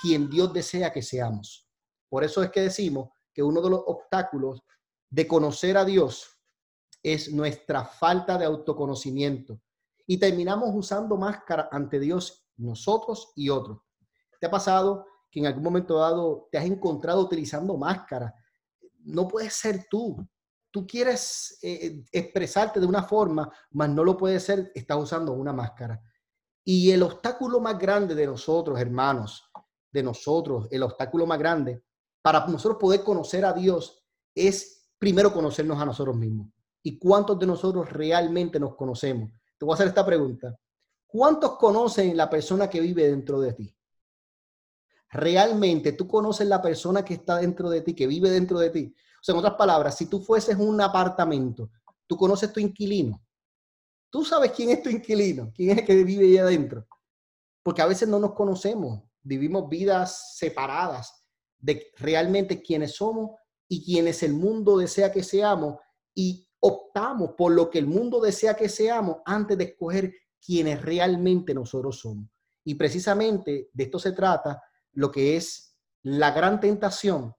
quien 0.01 0.29
Dios 0.29 0.53
desea 0.53 0.91
que 0.91 1.01
seamos. 1.01 1.67
Por 2.09 2.23
eso 2.23 2.41
es 2.41 2.49
que 2.49 2.61
decimos 2.61 3.09
que 3.33 3.43
uno 3.43 3.61
de 3.61 3.69
los 3.69 3.81
obstáculos 3.85 4.63
de 5.09 5.27
conocer 5.27 5.77
a 5.77 5.85
Dios 5.85 6.29
es 7.03 7.31
nuestra 7.31 7.83
falta 7.83 8.37
de 8.37 8.45
autoconocimiento. 8.45 9.59
Y 10.07 10.17
terminamos 10.17 10.69
usando 10.73 11.17
máscara 11.17 11.69
ante 11.71 11.99
Dios 11.99 12.45
nosotros 12.57 13.31
y 13.35 13.49
otros. 13.49 13.79
¿Te 14.39 14.47
ha 14.47 14.51
pasado 14.51 15.05
que 15.29 15.39
en 15.39 15.45
algún 15.45 15.63
momento 15.63 15.97
dado 15.97 16.47
te 16.51 16.57
has 16.57 16.65
encontrado 16.65 17.21
utilizando 17.21 17.77
máscara? 17.77 18.33
No 18.99 19.27
puedes 19.27 19.53
ser 19.53 19.87
tú. 19.89 20.17
Tú 20.71 20.85
quieres 20.85 21.57
eh, 21.61 22.03
expresarte 22.11 22.79
de 22.79 22.85
una 22.85 23.03
forma, 23.03 23.51
mas 23.71 23.89
no 23.89 24.03
lo 24.03 24.15
puedes 24.15 24.43
ser, 24.43 24.71
estás 24.73 24.97
usando 24.97 25.33
una 25.33 25.51
máscara. 25.51 26.01
Y 26.63 26.91
el 26.91 27.01
obstáculo 27.03 27.59
más 27.59 27.77
grande 27.79 28.13
de 28.13 28.27
nosotros, 28.27 28.79
hermanos, 28.79 29.49
de 29.91 30.03
nosotros, 30.03 30.67
el 30.69 30.83
obstáculo 30.83 31.25
más 31.25 31.39
grande 31.39 31.83
para 32.21 32.45
nosotros 32.47 32.77
poder 32.79 33.03
conocer 33.03 33.45
a 33.45 33.53
Dios 33.53 34.03
es 34.35 34.91
primero 34.97 35.33
conocernos 35.33 35.79
a 35.79 35.85
nosotros 35.85 36.15
mismos. 36.15 36.51
¿Y 36.83 36.97
cuántos 36.97 37.39
de 37.39 37.47
nosotros 37.47 37.89
realmente 37.91 38.59
nos 38.59 38.75
conocemos? 38.75 39.31
Te 39.57 39.65
voy 39.65 39.73
a 39.73 39.75
hacer 39.75 39.87
esta 39.87 40.05
pregunta. 40.05 40.55
¿Cuántos 41.07 41.57
conocen 41.57 42.15
la 42.15 42.29
persona 42.29 42.69
que 42.69 42.79
vive 42.79 43.09
dentro 43.09 43.39
de 43.39 43.53
ti? 43.53 43.75
Realmente 45.09 45.93
tú 45.93 46.07
conoces 46.07 46.47
la 46.47 46.61
persona 46.61 47.03
que 47.03 47.15
está 47.15 47.37
dentro 47.37 47.69
de 47.69 47.81
ti, 47.81 47.93
que 47.93 48.07
vive 48.07 48.29
dentro 48.29 48.59
de 48.59 48.69
ti. 48.69 48.93
O 49.19 49.23
sea, 49.23 49.33
en 49.33 49.39
otras 49.39 49.55
palabras, 49.55 49.97
si 49.97 50.05
tú 50.05 50.21
fueses 50.21 50.55
un 50.57 50.79
apartamento, 50.79 51.71
tú 52.07 52.15
conoces 52.15 52.53
tu 52.53 52.59
inquilino. 52.59 53.21
Tú 54.09 54.23
sabes 54.23 54.51
quién 54.51 54.69
es 54.69 54.81
tu 54.81 54.89
inquilino, 54.89 55.51
quién 55.53 55.71
es 55.71 55.77
el 55.79 55.85
que 55.85 56.03
vive 56.03 56.25
ahí 56.25 56.37
adentro. 56.37 56.87
Porque 57.63 57.81
a 57.81 57.85
veces 57.85 58.07
no 58.07 58.19
nos 58.19 58.33
conocemos, 58.33 59.03
vivimos 59.21 59.69
vidas 59.69 60.37
separadas 60.37 61.25
de 61.57 61.91
realmente 61.97 62.61
quiénes 62.61 62.95
somos 62.95 63.31
y 63.67 63.83
quienes 63.83 64.23
el 64.23 64.33
mundo 64.33 64.77
desea 64.77 65.11
que 65.11 65.23
seamos 65.23 65.75
y 66.15 66.47
optamos 66.61 67.31
por 67.37 67.51
lo 67.51 67.69
que 67.69 67.79
el 67.79 67.87
mundo 67.87 68.19
desea 68.19 68.55
que 68.55 68.69
seamos 68.69 69.17
antes 69.25 69.57
de 69.57 69.65
escoger 69.65 70.13
quienes 70.43 70.81
realmente 70.81 71.53
nosotros 71.53 71.99
somos. 71.99 72.29
Y 72.63 72.75
precisamente 72.75 73.69
de 73.73 73.83
esto 73.83 73.99
se 73.99 74.13
trata 74.13 74.61
lo 74.99 75.13
que 75.13 75.37
es 75.37 75.77
la 76.03 76.31
gran 76.31 76.59
tentación 76.59 77.33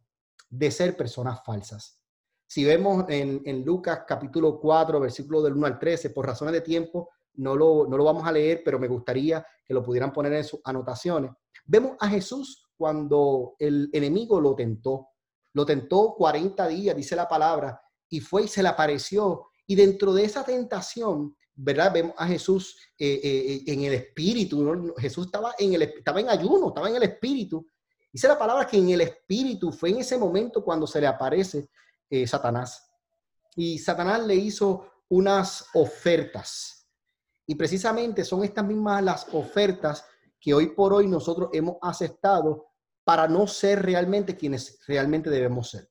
de 0.49 0.70
ser 0.70 0.96
personas 0.96 1.44
falsas. 1.44 2.01
Si 2.46 2.64
vemos 2.64 3.05
en, 3.09 3.64
Lucas 3.66 4.05
capítulo 4.07 4.59
4, 4.59 4.99
versículo 4.99 5.43
del 5.43 5.53
1 5.53 5.66
al 5.66 5.78
13, 5.78 6.09
por 6.09 6.26
razones 6.26 6.55
de 6.55 6.62
tiempo, 6.62 7.11
no 7.34 7.55
lo, 7.55 7.87
no 7.87 7.99
lo 7.99 8.05
vamos 8.05 8.26
a 8.26 8.32
leer, 8.32 8.62
pero 8.64 8.78
me 8.78 8.89
gustaría 8.89 9.47
que 9.62 9.74
lo 9.74 9.82
pudieran 9.82 10.11
poner 10.11 10.32
en 10.32 10.45
sus 10.45 10.61
anotaciones. 10.64 11.32
Vemos 11.66 11.99
a 12.01 12.09
Jesús 12.09 12.66
cuando 12.78 13.57
el 13.59 13.91
enemigo 13.93 14.41
lo 14.41 14.55
tentó. 14.55 15.09
Lo 15.53 15.66
tentó 15.66 16.14
40 16.16 16.66
días, 16.66 16.97
dice 16.97 17.14
la 17.14 17.28
palabra, 17.28 17.78
y 18.09 18.20
fue 18.20 18.45
y 18.45 18.49
se 18.49 18.62
le 18.62 18.70
apareció. 18.70 19.49
Y 19.66 19.74
dentro 19.74 20.14
de 20.14 20.24
esa 20.24 20.45
tentación, 20.45 21.37
¿verdad? 21.62 21.92
Vemos 21.92 22.14
a 22.16 22.26
Jesús 22.26 22.76
eh, 22.98 23.20
eh, 23.22 23.62
en 23.66 23.84
el 23.84 23.92
espíritu. 23.92 24.94
Jesús 24.98 25.26
estaba 25.26 25.54
en, 25.58 25.74
el, 25.74 25.82
estaba 25.82 26.20
en 26.20 26.30
ayuno, 26.30 26.68
estaba 26.68 26.88
en 26.88 26.96
el 26.96 27.02
espíritu. 27.02 27.66
Dice 28.11 28.28
la 28.28 28.38
palabra 28.38 28.66
que 28.66 28.78
en 28.78 28.88
el 28.90 29.02
espíritu 29.02 29.70
fue 29.70 29.90
en 29.90 29.98
ese 29.98 30.16
momento 30.16 30.64
cuando 30.64 30.86
se 30.86 31.00
le 31.00 31.06
aparece 31.06 31.68
eh, 32.08 32.26
Satanás. 32.26 32.90
Y 33.54 33.78
Satanás 33.78 34.26
le 34.26 34.36
hizo 34.36 34.90
unas 35.08 35.66
ofertas. 35.74 36.88
Y 37.46 37.54
precisamente 37.56 38.24
son 38.24 38.42
estas 38.42 38.64
mismas 38.64 39.02
las 39.02 39.26
ofertas 39.32 40.04
que 40.40 40.54
hoy 40.54 40.68
por 40.68 40.94
hoy 40.94 41.08
nosotros 41.08 41.50
hemos 41.52 41.76
aceptado 41.82 42.68
para 43.04 43.28
no 43.28 43.46
ser 43.46 43.82
realmente 43.82 44.36
quienes 44.36 44.78
realmente 44.86 45.28
debemos 45.28 45.70
ser. 45.70 45.90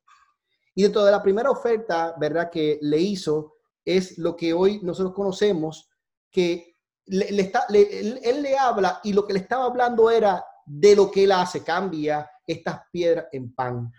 Y 0.74 0.84
dentro 0.84 1.04
de 1.04 1.12
la 1.12 1.22
primera 1.22 1.52
oferta, 1.52 2.16
¿verdad? 2.18 2.50
Que 2.50 2.80
le 2.82 2.98
hizo 2.98 3.59
es 3.86 4.18
lo 4.18 4.36
que 4.36 4.54
hoy 4.54 4.80
nosotros 4.84 5.14
conocemos, 5.14 5.90
que 6.32 6.76
le, 7.06 7.42
está, 7.42 7.66
él, 7.70 8.20
él 8.24 8.42
le 8.42 8.58
habla 8.58 9.00
y 9.04 9.14
lo 9.14 9.26
que 9.26 9.34
le 9.34 9.40
estaba 9.40 9.66
hablando 9.66 10.12
era 10.12 10.44
de 10.66 10.96
lo 10.96 11.10
que 11.10 11.24
él 11.24 11.32
hace, 11.32 11.64
cambia 11.64 12.30
estas 12.46 12.82
piedras 12.92 13.26
en 13.32 13.54
pan. 13.54 13.92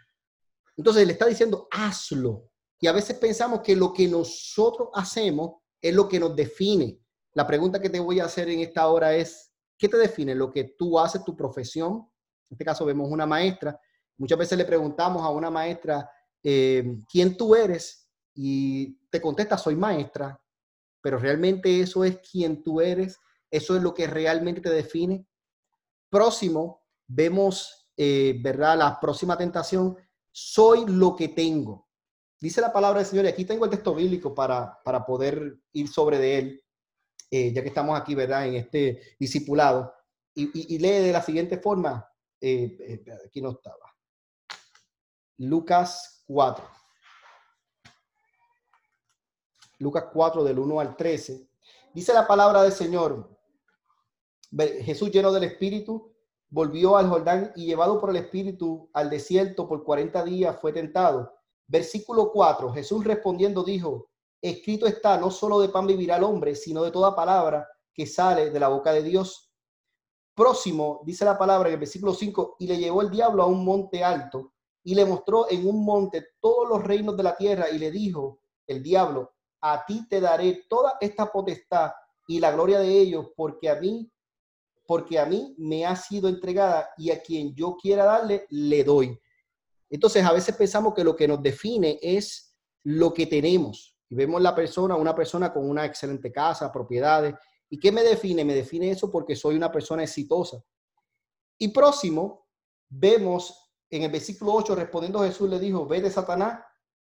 Entonces 0.77 1.07
le 1.07 1.13
está 1.13 1.27
diciendo, 1.27 1.69
hazlo. 1.71 2.51
Y 2.81 2.87
a 2.87 2.93
veces 2.93 3.17
pensamos 3.19 3.61
que 3.61 3.77
lo 3.77 3.93
que 3.93 4.09
nosotros 4.09 4.89
hacemos 4.95 5.57
es 5.81 5.95
lo 5.95 6.09
que 6.09 6.21
nos 6.21 6.35
define. 6.35 6.99
La 7.35 7.47
pregunta 7.47 7.81
que 7.81 7.91
te 7.91 8.01
voy 8.01 8.21
a 8.21 8.25
hacer 8.25 8.49
en 8.49 8.61
esta 8.61 8.87
hora 8.89 9.15
es, 9.15 9.53
¿qué 9.77 9.89
te 9.89 9.97
define? 9.97 10.35
¿Lo 10.35 10.51
que 10.51 10.75
tú 10.79 10.99
haces, 10.99 11.25
tu 11.25 11.37
profesión? 11.37 12.09
En 12.49 12.55
este 12.55 12.65
caso 12.65 12.85
vemos 12.85 13.11
una 13.11 13.27
maestra. 13.27 13.79
Muchas 14.17 14.39
veces 14.39 14.57
le 14.57 14.65
preguntamos 14.65 15.23
a 15.23 15.31
una 15.31 15.51
maestra, 15.51 16.11
eh, 16.43 16.97
¿quién 17.11 17.37
tú 17.37 17.55
eres? 17.55 18.00
Y 18.43 18.95
te 19.11 19.21
contesta, 19.21 19.59
soy 19.59 19.77
maestra. 19.77 20.43
Pero 21.03 21.19
realmente 21.19 21.81
eso 21.81 22.05
es 22.05 22.21
quién 22.21 22.63
tú 22.63 22.81
eres. 22.81 23.19
Eso 23.51 23.77
es 23.77 23.83
lo 23.83 23.93
que 23.93 24.07
realmente 24.07 24.63
te 24.63 24.71
define. 24.71 25.27
Próximo, 26.09 26.87
vemos, 27.07 27.91
eh, 27.99 28.41
¿verdad? 28.43 28.79
La 28.79 28.99
próxima 28.99 29.37
tentación, 29.37 29.95
soy 30.33 30.87
lo 30.87 31.15
que 31.15 31.29
tengo. 31.29 31.87
Dice 32.41 32.63
la 32.63 32.73
palabra 32.73 33.01
del 33.01 33.09
Señor, 33.09 33.27
y 33.27 33.29
aquí 33.29 33.45
tengo 33.45 33.67
el 33.67 33.71
texto 33.71 33.95
bíblico 33.95 34.35
para, 34.35 34.81
para 34.83 35.05
poder 35.05 35.59
ir 35.73 35.89
sobre 35.89 36.19
de 36.19 36.39
él, 36.39 36.65
eh, 37.31 37.53
ya 37.53 37.61
que 37.61 37.69
estamos 37.69 38.01
aquí, 38.01 38.15
¿verdad? 38.15 38.47
En 38.47 38.55
este 38.55 39.17
discipulado. 39.19 39.93
Y, 40.33 40.79
lee 40.79 40.89
de 40.89 41.13
la 41.13 41.21
siguiente 41.21 41.59
forma, 41.59 42.11
eh, 42.41 43.05
aquí 43.27 43.43
no 43.43 43.51
estaba. 43.51 43.95
Lucas 45.37 46.25
4. 46.27 46.80
Lucas 49.81 50.05
4 50.13 50.45
del 50.45 50.59
1 50.59 50.81
al 50.81 50.97
13. 50.97 51.49
Dice 51.93 52.13
la 52.13 52.27
palabra 52.27 52.63
del 52.63 52.73
Señor, 52.73 53.37
Jesús 54.83 55.11
lleno 55.11 55.33
del 55.33 55.45
Espíritu, 55.45 56.15
volvió 56.51 56.97
al 56.97 57.09
Jordán 57.09 57.53
y 57.57 57.67
llevado 57.67 57.99
por 57.99 58.11
el 58.11 58.17
Espíritu 58.17 58.91
al 58.93 59.09
desierto 59.09 59.67
por 59.67 59.83
40 59.83 60.23
días 60.25 60.61
fue 60.61 60.73
tentado. 60.73 61.35
Versículo 61.67 62.31
4, 62.31 62.73
Jesús 62.73 63.05
respondiendo 63.05 63.65
dijo, 63.65 64.11
escrito 64.43 64.87
está, 64.87 65.17
no 65.17 65.31
solo 65.31 65.61
de 65.61 65.69
pan 65.69 65.87
vivirá 65.87 66.17
el 66.17 66.25
hombre, 66.25 66.55
sino 66.55 66.83
de 66.83 66.91
toda 66.91 67.17
palabra 67.17 67.67
que 67.95 68.07
sale 68.07 68.51
de 68.51 68.61
la 68.61 68.69
boca 68.69 68.93
de 68.93 69.03
Dios. 69.03 69.51
Próximo, 70.35 71.01
dice 71.05 71.25
la 71.25 71.39
palabra 71.39 71.69
en 71.69 71.75
el 71.75 71.81
versículo 71.81 72.13
5, 72.13 72.57
y 72.59 72.67
le 72.67 72.77
llevó 72.77 73.03
el 73.03 73.11
diablo 73.11 73.43
a 73.43 73.47
un 73.47 73.65
monte 73.65 74.05
alto 74.05 74.53
y 74.83 74.95
le 74.95 75.05
mostró 75.05 75.51
en 75.51 75.67
un 75.67 75.85
monte 75.85 76.29
todos 76.41 76.69
los 76.69 76.85
reinos 76.85 77.17
de 77.17 77.23
la 77.23 77.37
tierra 77.37 77.71
y 77.71 77.79
le 77.79 77.91
dijo 77.91 78.41
el 78.67 78.83
diablo, 78.83 79.33
a 79.61 79.85
ti 79.85 80.07
te 80.09 80.21
daré 80.21 80.65
toda 80.69 80.97
esta 81.01 81.31
potestad 81.31 81.93
y 82.27 82.41
la 82.41 82.53
gloria 82.53 82.79
de 82.79 82.89
ellos, 82.89 83.27
porque 83.37 83.69
a 83.69 83.77
mí 83.77 84.11
porque 84.91 85.21
a 85.21 85.25
mí 85.25 85.55
me 85.57 85.87
ha 85.87 85.95
sido 85.95 86.29
entregada 86.29 86.91
y 86.99 87.13
a 87.13 87.23
quien 87.23 87.55
yo 87.55 87.77
quiera 87.81 88.05
darle, 88.05 88.49
le 88.51 88.83
doy. 88.83 89.17
Entonces, 89.89 90.25
a 90.25 90.33
veces 90.33 90.57
pensamos 90.57 90.95
que 90.95 91.05
lo 91.05 91.15
que 91.15 91.29
nos 91.29 91.41
define 91.41 91.97
es 92.03 92.57
lo 92.83 93.15
que 93.15 93.27
tenemos. 93.27 93.97
Y 94.09 94.17
vemos 94.17 94.43
la 94.43 94.53
persona, 94.53 94.97
una 94.97 95.15
persona 95.15 95.53
con 95.53 95.71
una 95.71 95.85
excelente 95.85 96.33
casa, 96.33 96.73
propiedades. 96.73 97.37
¿Y 97.69 97.79
qué 97.79 97.93
me 97.93 98.03
define? 98.03 98.45
Me 98.45 98.53
define 98.53 98.91
eso 98.91 99.13
porque 99.13 99.37
soy 99.37 99.55
una 99.55 99.71
persona 99.71 100.03
exitosa. 100.03 100.61
Y 101.57 101.69
próximo, 101.69 102.49
vemos 102.89 103.73
en 103.91 104.03
el 104.03 104.11
versículo 104.11 104.55
8, 104.55 104.75
respondiendo 104.75 105.21
Jesús 105.21 105.49
le 105.49 105.61
dijo, 105.61 105.87
ve 105.87 106.01
de 106.01 106.11
Satanás, 106.11 106.65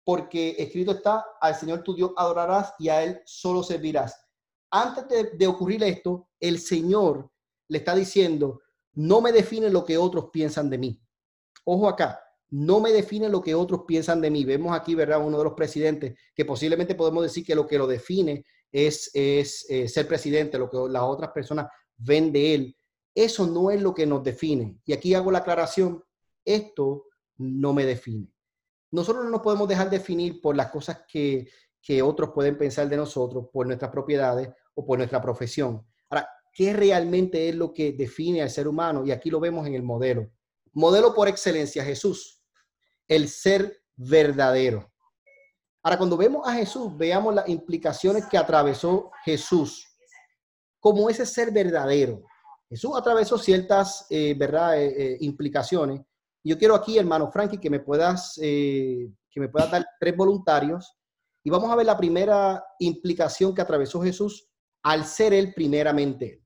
porque 0.09 0.57
escrito 0.59 0.93
está, 0.93 1.23
al 1.39 1.55
Señor 1.55 1.83
tu 1.83 1.95
Dios 1.95 2.13
adorarás 2.17 2.73
y 2.79 2.89
a 2.89 3.05
Él 3.05 3.21
solo 3.27 3.63
servirás. 3.63 4.19
Antes 4.71 5.37
de, 5.37 5.47
ocurrir 5.47 5.85
esto, 5.85 6.31
el 6.41 6.61
Señor 6.61 7.31
le 7.69 7.77
está 7.77 7.95
diciendo, 7.95 8.63
no 8.95 9.21
me 9.21 9.33
define 9.33 9.69
lo 9.69 9.85
que 9.85 9.99
otros 9.99 10.31
piensan 10.33 10.71
de 10.71 10.79
mí. 10.79 10.99
Ojo 11.67 11.91
acá, 11.91 12.19
no 12.49 12.81
me 12.81 12.91
define 12.91 13.29
lo 13.29 13.43
que 13.43 13.55
otros 13.55 13.83
piensan 13.87 14.23
de 14.23 14.31
mí. 14.31 14.47
Vemos 14.47 14.75
aquí, 14.75 14.95
¿verdad? 14.95 15.23
Uno 15.23 15.37
de 15.37 15.45
los 15.45 15.53
presidentes 15.53 16.19
que 16.35 16.47
posiblemente 16.47 16.95
podemos 16.95 17.23
decir 17.25 17.45
que 17.45 17.55
lo 17.55 17.67
que 17.67 17.77
lo 17.77 17.87
define 17.87 18.47
es, 18.73 19.11
es 19.13 19.67
eh, 19.69 19.89
ser 19.89 20.09
presidente, 20.09 20.57
lo 20.57 20.71
que 20.71 20.79
las 20.89 21.03
otras 21.03 21.33
personas 21.33 21.67
ven 21.99 22.33
de 22.33 22.55
él. 22.55 22.77
Eso 23.15 23.47
no 23.47 23.71
es 23.71 23.83
lo 23.83 23.95
que 23.95 24.07
nos 24.07 24.25
define. 24.25 24.81
Y 24.87 24.95
aquí 24.95 25.13
hago 25.13 25.31
la 25.31 25.41
aclaración, 25.41 26.03
esto 26.47 27.05
no 27.37 27.75
me 27.75 27.85
define. 27.85 28.33
Nosotros 28.91 29.25
no 29.25 29.31
nos 29.31 29.43
podemos 29.43 29.69
dejar 29.69 29.91
definir 29.91 30.41
por 30.41 30.57
las 30.57 30.71
cosas 30.71 31.05
que, 31.07 31.49
que 31.83 32.03
otros 32.03 32.31
pueden 32.35 32.57
pensar 32.57 32.89
de 32.89 32.97
nosotros, 32.97 33.47
por 33.53 33.67
nuestras 33.67 33.91
propiedades 33.91 34.49
o 34.75 34.85
por 34.85 34.99
nuestra 34.99 35.21
profesión. 35.21 35.87
Ahora, 36.09 36.29
qué 36.53 36.73
realmente 36.73 37.49
es 37.49 37.55
lo 37.55 37.73
que 37.73 37.93
define 37.93 38.43
al 38.43 38.51
ser 38.51 38.67
humano. 38.67 39.05
Y 39.05 39.11
aquí 39.11 39.31
lo 39.31 39.41
vemos 39.41 39.67
en 39.67 39.75
el 39.75 39.83
modelo. 39.83 40.31
Modelo 40.73 41.15
por 41.15 41.29
excelencia, 41.29 41.85
Jesús, 41.85 42.43
el 43.07 43.29
ser 43.29 43.83
verdadero. 43.97 44.91
Ahora, 45.83 45.99
cuando 45.99 46.17
vemos 46.17 46.47
a 46.47 46.55
Jesús, 46.55 46.97
veamos 46.97 47.35
las 47.35 47.49
implicaciones 47.49 48.27
que 48.27 48.39
atravesó 48.39 49.11
Jesús 49.25 49.89
como 50.81 51.11
ese 51.11 51.27
ser 51.27 51.51
verdadero. 51.51 52.23
Jesús 52.69 52.93
atravesó 52.97 53.39
ciertas, 53.39 54.07
eh, 54.11 54.35
¿verdad?, 54.37 54.81
eh, 54.81 54.95
eh, 54.97 55.17
implicaciones. 55.21 56.03
Yo 56.45 56.57
quiero 56.57 56.75
aquí, 56.75 56.99
hermano 56.99 57.31
Frankie, 57.31 57.59
que 57.59 57.71
me 57.71 57.81
puedas, 57.81 58.35
que 58.37 59.11
me 59.37 59.49
puedas 59.49 59.71
dar 59.71 59.87
tres 59.99 60.17
voluntarios. 60.17 60.97
Y 61.45 61.51
vamos 61.51 61.71
a 61.71 61.77
ver 61.77 61.87
la 61.87 61.97
primera 61.97 62.65
implicación 62.79 63.55
que 63.55 63.63
atravesó 63.63 64.03
Jesús 64.03 64.49
al 64.83 65.05
ser 65.05 65.33
él 65.33 65.53
primeramente. 65.55 66.43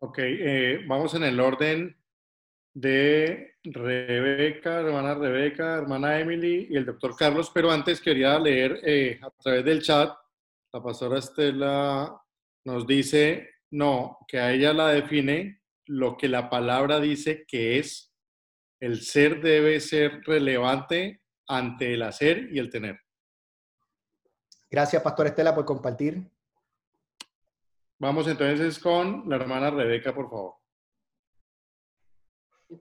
Ok, 0.00 0.18
eh, 0.20 0.84
vamos 0.86 1.14
en 1.14 1.24
el 1.24 1.40
orden 1.40 1.96
de 2.72 3.54
Rebeca, 3.64 4.80
hermana 4.80 5.14
Rebeca, 5.14 5.76
hermana 5.76 6.20
Emily 6.20 6.68
y 6.70 6.76
el 6.76 6.86
doctor 6.86 7.16
Carlos, 7.16 7.50
pero 7.52 7.70
antes 7.70 8.00
quería 8.00 8.38
leer 8.38 8.80
eh, 8.84 9.18
a 9.20 9.30
través 9.30 9.64
del 9.64 9.82
chat, 9.82 10.16
la 10.72 10.82
pastora 10.82 11.18
Estela 11.18 12.22
nos 12.64 12.86
dice, 12.86 13.48
no, 13.70 14.18
que 14.28 14.38
a 14.38 14.52
ella 14.52 14.72
la 14.72 14.88
define 14.88 15.62
lo 15.86 16.16
que 16.16 16.28
la 16.28 16.48
palabra 16.50 17.00
dice 17.00 17.44
que 17.48 17.78
es, 17.78 18.07
el 18.80 19.00
ser 19.00 19.40
debe 19.40 19.80
ser 19.80 20.20
relevante 20.24 21.22
ante 21.46 21.94
el 21.94 22.02
hacer 22.02 22.48
y 22.52 22.58
el 22.58 22.70
tener. 22.70 22.98
Gracias, 24.70 25.02
Pastor 25.02 25.28
Estela, 25.28 25.54
por 25.54 25.64
compartir. 25.64 26.30
Vamos 27.98 28.28
entonces 28.28 28.78
con 28.78 29.28
la 29.28 29.36
hermana 29.36 29.70
Rebeca, 29.70 30.14
por 30.14 30.30
favor. 30.30 30.54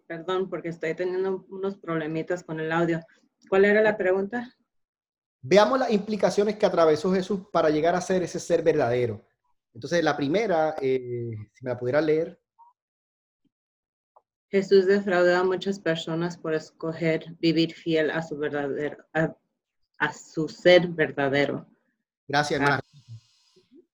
Perdón, 0.06 0.50
porque 0.50 0.70
estoy 0.70 0.94
teniendo 0.94 1.46
unos 1.50 1.78
problemitas 1.78 2.44
con 2.44 2.60
el 2.60 2.72
audio. 2.72 3.00
¿Cuál 3.50 3.66
era 3.66 3.82
la 3.82 3.98
pregunta? 3.98 4.54
Veamos 5.42 5.80
las 5.80 5.92
implicaciones 5.92 6.58
que 6.58 6.66
atravesó 6.66 7.14
Jesús 7.14 7.48
para 7.52 7.70
llegar 7.70 7.96
a 7.96 8.02
ser 8.02 8.22
ese 8.22 8.40
ser 8.40 8.62
verdadero. 8.62 9.26
Entonces, 9.74 10.04
la 10.04 10.18
primera, 10.18 10.76
eh, 10.82 11.32
si 11.54 11.64
me 11.64 11.72
la 11.72 11.78
pudiera 11.78 12.02
leer. 12.02 12.38
Jesús 14.50 14.86
defraudó 14.86 15.36
a 15.36 15.44
muchas 15.44 15.80
personas 15.80 16.38
por 16.38 16.54
escoger 16.54 17.36
vivir 17.40 17.74
fiel 17.74 18.10
a 18.12 18.22
su 18.22 18.38
verdadero, 18.38 18.98
a, 19.14 20.14
su 20.14 20.48
ser 20.48 20.88
verdadero. 20.88 21.66
Gracias, 22.28 22.60
hermana. 22.60 22.82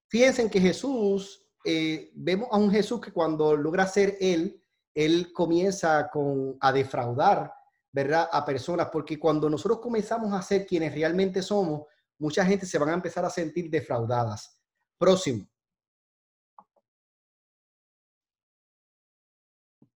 Fíjense 0.08 0.50
que 0.50 0.60
Jesús, 0.60 1.44
eh, 1.66 2.12
vemos 2.14 2.50
a 2.52 2.58
un 2.58 2.70
Jesús 2.70 3.02
que 3.02 3.12
cuando 3.12 3.56
logra 3.58 3.88
ser 3.88 4.18
Él, 4.20 4.62
Él 4.94 5.34
comienza 5.34 6.10
con, 6.12 6.56
a 6.60 6.72
defraudar, 6.72 7.52
¿verdad? 7.92 8.30
A 8.32 8.46
personas, 8.46 8.90
porque 8.92 9.18
cuando 9.18 9.50
nosotros 9.50 9.80
comenzamos 9.80 10.32
a 10.34 10.42
ser 10.42 10.68
quienes 10.68 10.94
realmente 10.94 11.42
somos, 11.42 11.88
mucha 12.20 12.46
gente 12.46 12.66
se 12.66 12.78
van 12.78 12.90
a 12.90 12.94
empezar 12.94 13.26
a 13.26 13.30
sentir 13.30 13.70
defraudadas. 13.72 14.60
Próximo. 15.00 15.48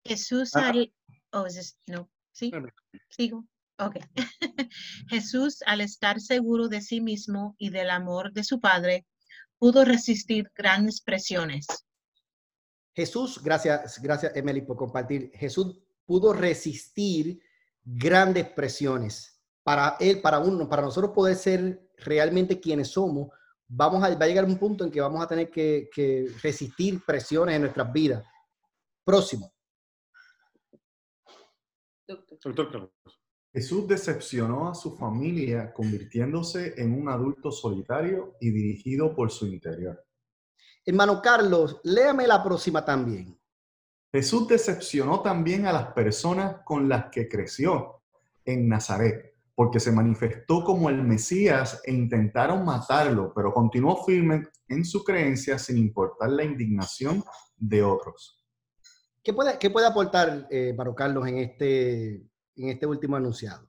Jesús 0.06 0.56
al... 0.56 0.94
Oh, 1.32 1.46
no, 1.88 2.10
sí, 2.32 2.52
sigo. 3.10 3.46
Ok. 3.78 3.98
Jesús, 5.10 5.62
al 5.66 5.82
estar 5.82 6.22
seguro 6.22 6.70
de 6.70 6.82
sí 6.82 7.02
mismo 7.02 7.56
y 7.58 7.72
del 7.72 7.90
amor 7.90 8.32
de 8.32 8.44
su 8.44 8.62
Padre, 8.62 9.06
pudo 9.58 9.84
resistir 9.84 10.50
grandes 10.56 11.02
presiones. 11.02 11.66
Jesús, 12.94 13.42
gracias, 13.44 14.02
gracias 14.02 14.34
Emily 14.36 14.62
por 14.62 14.78
compartir. 14.78 15.32
Jesús 15.34 15.78
pudo 16.06 16.32
resistir 16.32 17.42
grandes 17.84 18.48
presiones. 18.50 19.42
Para 19.64 19.98
él, 20.00 20.22
para 20.22 20.40
uno, 20.40 20.70
para 20.70 20.84
nosotros 20.84 21.12
poder 21.14 21.36
ser 21.36 21.90
realmente 21.98 22.62
quienes 22.62 22.90
somos, 22.90 23.30
vamos 23.68 24.04
a, 24.04 24.16
va 24.16 24.26
a 24.26 24.28
llegar 24.28 24.46
un 24.46 24.58
punto 24.58 24.86
en 24.86 24.92
que 24.92 25.02
vamos 25.02 25.22
a 25.22 25.28
tener 25.28 25.50
que, 25.50 25.90
que 25.94 26.28
resistir 26.42 27.04
presiones 27.04 27.56
en 27.56 27.64
nuestras 27.64 27.92
vidas. 27.92 28.24
Próximo. 29.04 29.55
Doctor. 32.08 32.92
Jesús 33.52 33.88
decepcionó 33.88 34.70
a 34.70 34.76
su 34.76 34.96
familia 34.96 35.74
convirtiéndose 35.74 36.74
en 36.78 36.94
un 36.94 37.10
adulto 37.10 37.52
solitario 37.52 38.36
y 38.40 38.52
dirigido 38.52 39.16
por 39.16 39.32
su 39.32 39.48
interior. 39.48 40.06
Hermano 40.86 41.22
Carlos, 41.22 41.80
léame 41.84 42.28
la 42.28 42.44
próxima 42.44 42.84
también. 42.86 43.40
Jesús 44.12 44.48
decepcionó 44.48 45.22
también 45.22 45.66
a 45.66 45.74
las 45.74 45.94
personas 45.94 46.58
con 46.64 46.88
las 46.88 47.10
que 47.12 47.28
creció 47.28 48.04
en 48.46 48.70
Nazaret, 48.70 49.34
porque 49.56 49.80
se 49.80 49.92
manifestó 49.92 50.64
como 50.64 50.90
el 50.90 51.02
Mesías 51.02 51.82
e 51.86 51.92
intentaron 51.92 52.64
matarlo, 52.64 53.34
pero 53.34 53.52
continuó 53.54 54.04
firme 54.06 54.44
en 54.68 54.86
su 54.86 55.04
creencia 55.04 55.58
sin 55.58 55.78
importar 55.78 56.30
la 56.30 56.44
indignación 56.44 57.24
de 57.58 57.82
otros. 57.84 58.45
¿Qué 59.26 59.34
puede, 59.34 59.58
qué 59.58 59.72
puede 59.72 59.88
aportar, 59.88 60.48
eh, 60.52 60.78
Carlos, 60.96 61.28
en 61.28 61.40
este, 61.40 62.14
en 62.56 62.70
este 62.70 62.86
último 62.86 63.16
anunciado? 63.16 63.68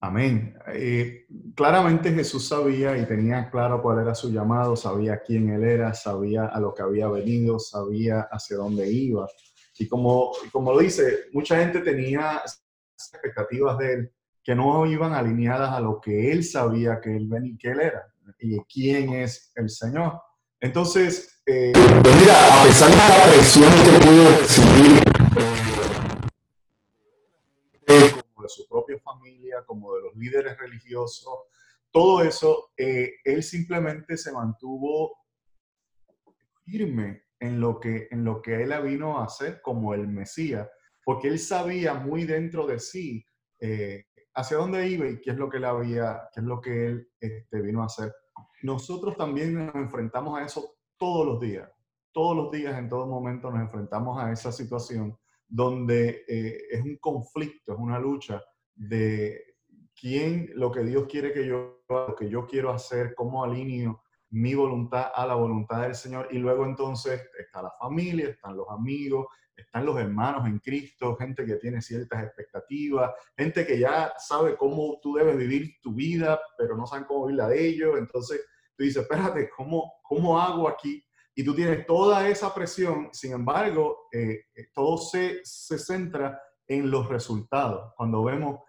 Amén. 0.00 0.56
Eh, 0.72 1.26
claramente 1.54 2.10
Jesús 2.10 2.48
sabía 2.48 2.96
y 2.96 3.04
tenía 3.04 3.50
claro 3.50 3.82
cuál 3.82 3.98
era 3.98 4.14
su 4.14 4.32
llamado, 4.32 4.76
sabía 4.76 5.20
quién 5.20 5.50
él 5.50 5.62
era, 5.62 5.92
sabía 5.92 6.46
a 6.46 6.58
lo 6.58 6.72
que 6.72 6.80
había 6.80 7.06
venido, 7.08 7.58
sabía 7.58 8.28
hacia 8.30 8.56
dónde 8.56 8.90
iba. 8.90 9.28
Y 9.78 9.86
como, 9.86 10.32
como 10.50 10.78
dice, 10.78 11.26
mucha 11.34 11.58
gente 11.58 11.80
tenía 11.80 12.40
expectativas 12.94 13.76
de 13.76 13.92
él 13.92 14.12
que 14.42 14.54
no 14.54 14.86
iban 14.86 15.12
alineadas 15.12 15.70
a 15.70 15.80
lo 15.80 16.00
que 16.00 16.32
él 16.32 16.42
sabía 16.42 16.98
que 16.98 17.14
él 17.14 17.28
venía, 17.28 17.56
que 17.60 17.68
él 17.72 17.80
era 17.80 18.06
y 18.38 18.58
quién 18.60 19.12
es 19.12 19.52
el 19.54 19.68
Señor. 19.68 20.18
Entonces, 20.60 21.37
eh, 21.50 21.72
mira, 21.74 22.60
a 22.60 22.64
pesar 22.64 22.90
de 22.90 22.96
la 22.96 23.24
presión 23.32 23.72
que 23.72 24.06
pudo 24.06 24.38
recibir 24.38 25.02
eh, 27.86 28.12
como 28.12 28.42
de 28.42 28.48
su 28.50 28.68
propia 28.68 29.00
familia, 29.00 29.64
como 29.64 29.94
de 29.94 30.02
los 30.02 30.14
líderes 30.16 30.58
religiosos, 30.58 31.38
todo 31.90 32.22
eso, 32.22 32.72
eh, 32.76 33.14
él 33.24 33.42
simplemente 33.42 34.18
se 34.18 34.30
mantuvo 34.30 35.16
firme 36.66 37.22
en 37.40 37.60
lo 37.60 37.80
que, 37.80 38.08
en 38.10 38.24
lo 38.24 38.42
que 38.42 38.62
él 38.62 38.74
vino 38.82 39.18
a 39.18 39.24
hacer 39.24 39.62
como 39.62 39.94
el 39.94 40.06
Mesías, 40.06 40.68
porque 41.02 41.28
él 41.28 41.38
sabía 41.38 41.94
muy 41.94 42.24
dentro 42.24 42.66
de 42.66 42.78
sí 42.78 43.24
eh, 43.58 44.04
hacia 44.34 44.58
dónde 44.58 44.86
iba 44.86 45.08
y 45.08 45.18
qué 45.22 45.30
es 45.30 45.36
lo 45.38 45.48
que 45.48 45.56
él 45.56 45.64
había, 45.64 46.28
qué 46.34 46.40
es 46.40 46.46
lo 46.46 46.60
que 46.60 46.86
él 46.88 47.10
este, 47.18 47.62
vino 47.62 47.82
a 47.82 47.86
hacer. 47.86 48.12
Nosotros 48.62 49.16
también 49.16 49.54
nos 49.54 49.74
enfrentamos 49.76 50.38
a 50.38 50.44
eso 50.44 50.77
todos 50.98 51.26
los 51.26 51.40
días, 51.40 51.70
todos 52.12 52.36
los 52.36 52.50
días, 52.50 52.76
en 52.78 52.88
todo 52.88 53.06
momento 53.06 53.50
nos 53.50 53.60
enfrentamos 53.60 54.18
a 54.22 54.32
esa 54.32 54.52
situación 54.52 55.16
donde 55.46 56.24
eh, 56.28 56.58
es 56.70 56.82
un 56.82 56.96
conflicto, 56.98 57.72
es 57.72 57.78
una 57.78 57.98
lucha 57.98 58.42
de 58.74 59.56
quién, 59.98 60.50
lo 60.54 60.70
que 60.70 60.82
Dios 60.82 61.06
quiere 61.08 61.32
que 61.32 61.46
yo, 61.46 61.82
lo 61.88 62.14
que 62.14 62.28
yo 62.28 62.46
quiero 62.46 62.70
hacer, 62.70 63.14
cómo 63.14 63.42
alineo 63.44 64.02
mi 64.30 64.54
voluntad 64.54 65.10
a 65.14 65.26
la 65.26 65.34
voluntad 65.34 65.82
del 65.82 65.94
Señor. 65.94 66.28
Y 66.30 66.38
luego 66.38 66.66
entonces 66.66 67.28
está 67.38 67.62
la 67.62 67.72
familia, 67.80 68.28
están 68.28 68.56
los 68.56 68.68
amigos, 68.68 69.26
están 69.56 69.86
los 69.86 69.98
hermanos 69.98 70.46
en 70.46 70.58
Cristo, 70.58 71.16
gente 71.16 71.44
que 71.44 71.56
tiene 71.56 71.80
ciertas 71.80 72.22
expectativas, 72.22 73.12
gente 73.36 73.66
que 73.66 73.78
ya 73.78 74.12
sabe 74.18 74.56
cómo 74.56 74.98
tú 75.02 75.14
debes 75.14 75.36
vivir 75.36 75.76
tu 75.80 75.94
vida, 75.94 76.38
pero 76.56 76.76
no 76.76 76.86
saben 76.86 77.06
cómo 77.06 77.26
vivir 77.26 77.38
la 77.38 77.48
de 77.48 77.66
ellos. 77.66 77.98
Entonces 77.98 78.44
tú 78.78 78.84
dices, 78.84 79.02
espérate, 79.02 79.50
¿cómo, 79.50 79.94
cómo 80.02 80.40
hago 80.40 80.68
aquí? 80.68 81.04
Y 81.34 81.44
tú 81.44 81.54
tienes 81.54 81.84
toda 81.84 82.28
esa 82.28 82.54
presión, 82.54 83.08
sin 83.12 83.32
embargo, 83.32 84.08
eh, 84.12 84.44
eh, 84.54 84.68
todo 84.72 84.96
se, 84.98 85.40
se 85.44 85.78
centra 85.78 86.40
en 86.66 86.88
los 86.90 87.08
resultados. 87.08 87.92
Cuando 87.96 88.22
vemos 88.22 88.60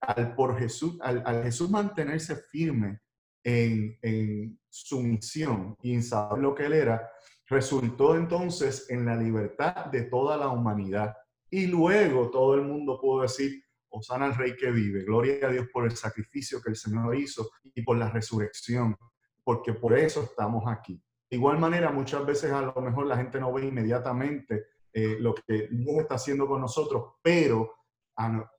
al, 0.00 0.34
por 0.34 0.58
Jesús, 0.58 0.98
al, 1.00 1.22
al 1.24 1.44
Jesús 1.44 1.70
mantenerse 1.70 2.36
firme 2.36 3.00
en, 3.44 3.96
en 4.02 4.58
su 4.68 5.00
misión 5.00 5.76
y 5.82 5.94
en 5.94 6.02
saber 6.02 6.40
lo 6.40 6.54
que 6.54 6.66
él 6.66 6.72
era, 6.72 7.08
resultó 7.48 8.16
entonces 8.16 8.90
en 8.90 9.06
la 9.06 9.14
libertad 9.16 9.86
de 9.86 10.02
toda 10.02 10.36
la 10.36 10.48
humanidad. 10.48 11.14
Y 11.48 11.66
luego 11.66 12.30
todo 12.30 12.54
el 12.54 12.62
mundo 12.62 12.98
pudo 13.00 13.22
decir, 13.22 13.62
Osana 13.88 14.26
al 14.26 14.34
Rey 14.34 14.56
que 14.56 14.72
vive, 14.72 15.04
gloria 15.04 15.46
a 15.46 15.50
Dios 15.50 15.68
por 15.72 15.84
el 15.84 15.96
sacrificio 15.96 16.60
que 16.60 16.70
el 16.70 16.76
Señor 16.76 17.16
hizo 17.16 17.50
y 17.74 17.82
por 17.82 17.96
la 17.96 18.10
resurrección, 18.10 18.96
porque 19.44 19.74
por 19.74 19.96
eso 19.96 20.22
estamos 20.22 20.64
aquí. 20.66 21.00
De 21.30 21.36
igual 21.36 21.58
manera, 21.58 21.90
muchas 21.92 22.24
veces 22.24 22.50
a 22.52 22.62
lo 22.62 22.74
mejor 22.80 23.06
la 23.06 23.16
gente 23.16 23.38
no 23.38 23.52
ve 23.52 23.66
inmediatamente 23.66 24.66
eh, 24.92 25.16
lo 25.20 25.34
que 25.34 25.68
Dios 25.70 25.96
está 26.00 26.14
haciendo 26.14 26.46
con 26.46 26.60
nosotros, 26.60 27.14
pero 27.22 27.72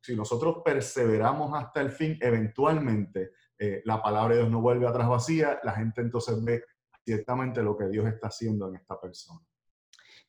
si 0.01 0.15
nosotros 0.15 0.57
perseveramos 0.63 1.53
hasta 1.53 1.81
el 1.81 1.91
fin, 1.91 2.17
eventualmente 2.21 3.31
eh, 3.57 3.81
la 3.85 4.01
palabra 4.01 4.35
de 4.35 4.41
Dios 4.41 4.51
no 4.51 4.61
vuelve 4.61 4.85
atrás 4.85 5.07
vacía, 5.07 5.59
la 5.63 5.71
gente 5.71 6.01
entonces 6.01 6.43
ve 6.43 6.63
ciertamente 7.05 7.63
lo 7.63 7.77
que 7.77 7.87
Dios 7.87 8.05
está 8.07 8.27
haciendo 8.27 8.67
en 8.67 8.75
esta 8.75 8.99
persona. 8.99 9.39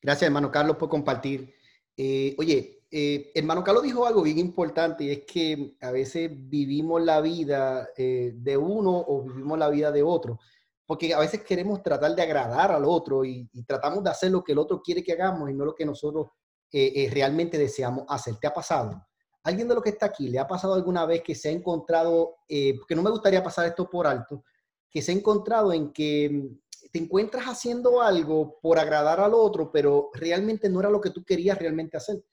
Gracias, 0.00 0.28
hermano 0.28 0.50
Carlos, 0.50 0.76
por 0.76 0.88
compartir. 0.88 1.52
Eh, 1.96 2.36
oye, 2.38 2.85
eh, 2.98 3.32
hermano 3.34 3.62
Carlos 3.62 3.82
dijo 3.82 4.06
algo 4.06 4.22
bien 4.22 4.38
importante 4.38 5.04
y 5.04 5.10
es 5.10 5.24
que 5.26 5.76
a 5.80 5.90
veces 5.90 6.30
vivimos 6.32 7.02
la 7.02 7.20
vida 7.20 7.88
de 7.96 8.56
uno 8.56 9.04
o 9.06 9.22
vivimos 9.22 9.58
la 9.58 9.68
vida 9.68 9.92
de 9.92 10.02
otro, 10.02 10.38
porque 10.86 11.12
a 11.12 11.18
veces 11.18 11.42
queremos 11.42 11.82
tratar 11.82 12.14
de 12.14 12.22
agradar 12.22 12.70
al 12.72 12.84
otro 12.84 13.24
y, 13.24 13.48
tratamos 13.66 14.02
de 14.04 14.10
hacer 14.10 14.30
lo 14.30 14.42
que 14.42 14.52
el 14.52 14.58
otro 14.58 14.80
quiere 14.80 15.02
que 15.02 15.12
hagamos 15.12 15.50
y 15.50 15.54
no 15.54 15.64
lo 15.64 15.74
que 15.74 15.84
nosotros 15.84 16.28
realmente 16.72 17.58
deseamos 17.58 18.04
hacer. 18.08 18.36
¿Te 18.36 18.46
ha 18.46 18.52
pasado? 18.52 19.06
¿Alguien 19.46 19.68
de 19.68 19.74
los 19.74 19.84
que 19.84 19.90
está 19.90 20.06
aquí 20.06 20.28
le 20.28 20.40
ha 20.40 20.48
pasado 20.48 20.74
alguna 20.74 21.06
vez 21.06 21.22
que 21.22 21.36
se 21.36 21.48
ha 21.48 21.52
encontrado, 21.52 22.38
eh, 22.48 22.74
porque 22.76 22.96
no 22.96 23.02
me 23.04 23.10
gustaría 23.10 23.44
pasar 23.44 23.64
esto 23.66 23.88
por 23.88 24.04
alto, 24.04 24.42
que 24.90 25.00
se 25.00 25.12
ha 25.12 25.14
encontrado 25.14 25.72
en 25.72 25.92
que 25.92 26.28
mm, 26.28 26.90
te 26.90 26.98
encuentras 26.98 27.44
haciendo 27.44 28.02
algo 28.02 28.58
por 28.60 28.76
agradar 28.76 29.20
al 29.20 29.34
otro, 29.34 29.70
pero 29.70 30.10
realmente 30.14 30.68
no 30.68 30.80
era 30.80 30.90
lo 30.90 31.00
que 31.00 31.10
tú 31.10 31.22
querías 31.22 31.56
realmente 31.60 31.96
hacer? 31.96 32.24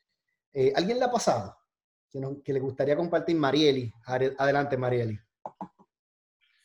Eh, 0.54 0.72
¿Alguien 0.76 1.00
le 1.00 1.06
ha 1.06 1.12
pasado? 1.12 1.58
Que, 2.10 2.54
le 2.54 2.60
gustaría 2.60 2.96
compartir 2.96 3.36
Marieli. 3.36 3.92
Adelante, 4.06 4.78
Marieli. 4.78 5.20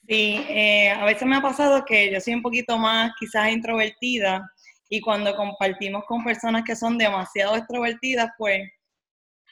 Sí, 0.06 0.44
eh, 0.48 0.90
a 0.90 1.04
veces 1.04 1.26
me 1.26 1.36
ha 1.36 1.42
pasado 1.42 1.84
que 1.84 2.12
yo 2.12 2.20
soy 2.20 2.34
un 2.34 2.42
poquito 2.42 2.78
más 2.78 3.12
quizás 3.18 3.50
introvertida 3.50 4.42
y 4.88 5.00
cuando 5.00 5.34
compartimos 5.36 6.04
con 6.06 6.24
personas 6.24 6.64
que 6.64 6.76
son 6.76 6.96
demasiado 6.96 7.56
extrovertidas, 7.56 8.30
pues 8.38 8.62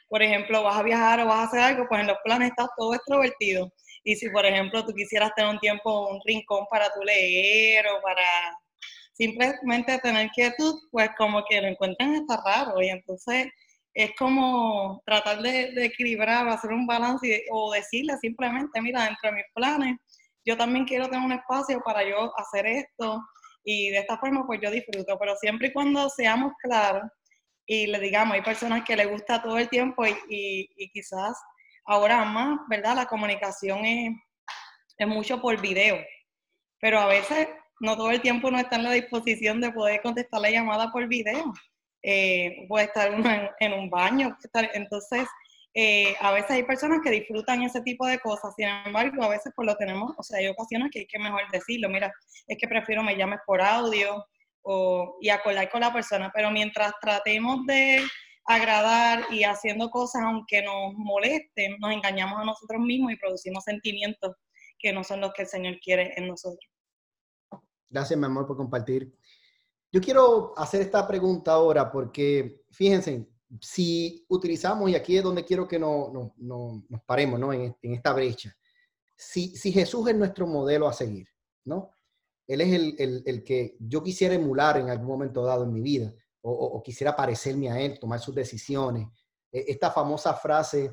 por 0.09 0.23
ejemplo, 0.23 0.63
vas 0.63 0.77
a 0.77 0.83
viajar 0.83 1.19
o 1.19 1.25
vas 1.25 1.39
a 1.39 1.43
hacer 1.43 1.59
algo, 1.59 1.85
pues 1.87 2.01
en 2.01 2.07
los 2.07 2.17
planes 2.23 2.49
estás 2.49 2.69
todo 2.77 2.93
extrovertido. 2.93 3.71
Y 4.03 4.15
si, 4.15 4.29
por 4.29 4.45
ejemplo, 4.45 4.85
tú 4.85 4.93
quisieras 4.93 5.33
tener 5.35 5.51
un 5.51 5.59
tiempo, 5.59 6.07
un 6.09 6.21
rincón 6.25 6.65
para 6.69 6.91
tu 6.93 7.01
leer 7.01 7.85
o 7.87 8.01
para 8.01 8.23
simplemente 9.13 9.97
tener 9.99 10.29
quietud, 10.29 10.75
pues 10.91 11.09
como 11.17 11.43
que 11.49 11.61
lo 11.61 11.67
encuentran 11.67 12.15
está 12.15 12.41
raro. 12.43 12.81
Y 12.81 12.89
entonces 12.89 13.47
es 13.97 14.11
como 14.15 15.01
tratar 15.07 15.41
de, 15.41 15.73
equilibrar, 15.83 16.47
hacer 16.47 16.71
un 16.71 16.85
balance 16.85 17.45
o 17.49 17.73
decirle 17.73 18.15
simplemente, 18.19 18.79
mira, 18.79 19.05
dentro 19.05 19.31
de 19.31 19.37
mis 19.37 19.45
planes, 19.55 19.97
yo 20.45 20.55
también 20.55 20.85
quiero 20.85 21.09
tener 21.09 21.25
un 21.25 21.31
espacio 21.31 21.81
para 21.83 22.07
yo 22.07 22.31
hacer 22.37 22.67
esto 22.67 23.19
y 23.63 23.89
de 23.89 23.97
esta 23.97 24.19
forma 24.19 24.45
pues 24.45 24.59
yo 24.61 24.69
disfruto, 24.69 25.17
pero 25.17 25.35
siempre 25.37 25.69
y 25.69 25.73
cuando 25.73 26.07
seamos 26.11 26.53
claros 26.61 27.09
y 27.65 27.87
le 27.87 27.99
digamos, 27.99 28.35
hay 28.35 28.43
personas 28.43 28.83
que 28.85 28.95
les 28.95 29.09
gusta 29.09 29.41
todo 29.41 29.57
el 29.57 29.67
tiempo 29.67 30.05
y, 30.05 30.69
y, 30.75 30.91
quizás 30.91 31.35
ahora 31.83 32.23
más, 32.23 32.59
¿verdad? 32.69 32.95
La 32.95 33.07
comunicación 33.07 33.83
es, 33.83 34.13
es, 34.99 35.07
mucho 35.07 35.41
por 35.41 35.59
video, 35.59 35.97
pero 36.79 36.99
a 36.99 37.07
veces 37.07 37.47
no 37.79 37.97
todo 37.97 38.11
el 38.11 38.21
tiempo 38.21 38.51
no 38.51 38.59
está 38.59 38.75
en 38.75 38.83
la 38.83 38.91
disposición 38.91 39.59
de 39.59 39.71
poder 39.71 40.03
contestar 40.03 40.39
la 40.39 40.51
llamada 40.51 40.91
por 40.91 41.07
video. 41.07 41.51
Eh, 42.03 42.65
puede 42.67 42.85
estar 42.85 43.13
uno 43.13 43.29
en, 43.59 43.73
un 43.73 43.89
baño, 43.89 44.37
entonces 44.73 45.27
eh, 45.73 46.15
a 46.21 46.31
veces 46.31 46.51
hay 46.51 46.63
personas 46.63 46.99
que 47.03 47.11
disfrutan 47.11 47.63
ese 47.63 47.81
tipo 47.81 48.05
de 48.05 48.19
cosas, 48.19 48.53
sin 48.55 48.67
embargo 48.67 49.23
a 49.23 49.29
veces 49.29 49.51
pues 49.55 49.65
lo 49.65 49.75
tenemos, 49.75 50.13
o 50.17 50.23
sea, 50.23 50.39
hay 50.39 50.47
ocasiones 50.47 50.89
que 50.91 50.99
hay 50.99 51.07
que 51.07 51.19
mejor 51.19 51.41
decirlo, 51.51 51.89
mira, 51.89 52.13
es 52.47 52.57
que 52.57 52.67
prefiero 52.67 53.03
me 53.03 53.17
llames 53.17 53.39
por 53.45 53.61
audio, 53.61 54.23
y 55.21 55.29
acordar 55.29 55.69
con 55.69 55.81
la 55.81 55.93
persona, 55.93 56.31
pero 56.33 56.51
mientras 56.51 56.91
tratemos 57.01 57.65
de 57.65 58.03
agradar 58.45 59.25
y 59.31 59.43
haciendo 59.43 59.89
cosas 59.89 60.23
aunque 60.23 60.61
nos 60.61 60.93
molesten, 60.93 61.77
nos 61.79 61.91
engañamos 61.91 62.39
a 62.39 62.45
nosotros 62.45 62.81
mismos 62.81 63.11
y 63.11 63.17
producimos 63.17 63.63
sentimientos 63.63 64.35
que 64.79 64.93
no 64.93 65.03
son 65.03 65.21
los 65.21 65.33
que 65.33 65.43
el 65.43 65.47
Señor 65.47 65.79
quiere 65.79 66.13
en 66.17 66.27
nosotros. 66.27 66.69
Gracias, 67.89 68.19
mi 68.19 68.25
amor, 68.25 68.45
por 68.45 68.57
compartir. 68.57 69.13
Yo 69.91 70.01
quiero 70.01 70.53
hacer 70.57 70.81
esta 70.81 71.07
pregunta 71.07 71.53
ahora 71.53 71.91
porque, 71.91 72.63
fíjense, 72.71 73.27
si 73.61 74.25
utilizamos, 74.27 74.89
y 74.89 74.95
aquí 74.95 75.17
es 75.17 75.23
donde 75.23 75.45
quiero 75.45 75.67
que 75.67 75.79
no, 75.79 76.09
no, 76.11 76.33
no, 76.37 76.83
nos 76.89 77.01
paremos, 77.03 77.39
¿no? 77.39 77.53
En, 77.53 77.75
en, 77.81 77.93
esta 77.93 78.13
brecha. 78.13 78.55
Si, 79.15 79.55
si 79.55 79.71
Jesús 79.71 80.09
es 80.09 80.15
nuestro 80.15 80.45
modelo 80.45 80.87
a 80.87 80.93
seguir, 80.93 81.27
¿no? 81.65 81.91
Él 82.47 82.61
es 82.61 82.73
el, 82.73 83.23
el, 83.25 83.43
que 83.43 83.75
yo 83.79 84.01
quisiera 84.01 84.33
emular 84.33 84.77
en 84.77 84.89
algún 84.89 85.07
momento 85.07 85.43
dado 85.43 85.63
en 85.63 85.73
mi 85.73 85.81
vida, 85.81 86.13
o, 86.41 86.81
quisiera 86.81 87.13
parecerme 87.15 87.69
a 87.69 87.79
Él, 87.79 87.99
tomar 87.99 88.21
sus 88.21 88.33
decisiones. 88.33 89.07
E, 89.51 89.65
esta 89.67 89.91
famosa 89.91 90.33
frase, 90.33 90.91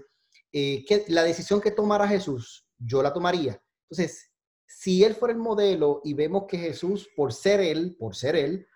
eh, 0.53 0.84
que 0.84 1.05
la 1.09 1.22
decisión 1.22 1.61
que 1.61 1.70
tomara 1.70 2.09
Jesús, 2.09 2.66
yo 2.76 3.03
la 3.03 3.12
tomaría. 3.12 3.61
Entonces, 3.88 4.32
si 4.66 5.05
él 5.05 5.14
fuera 5.14 5.32
el 5.32 5.38
modelo 5.38 6.01
y 6.03 6.14
vemos 6.14 6.45
que 6.49 6.59
Jesús, 6.59 7.09
por 7.14 7.32
ser 7.32 7.61
él, 7.61 7.97
por 7.99 8.16
ser 8.16 8.34
él, 8.34 8.66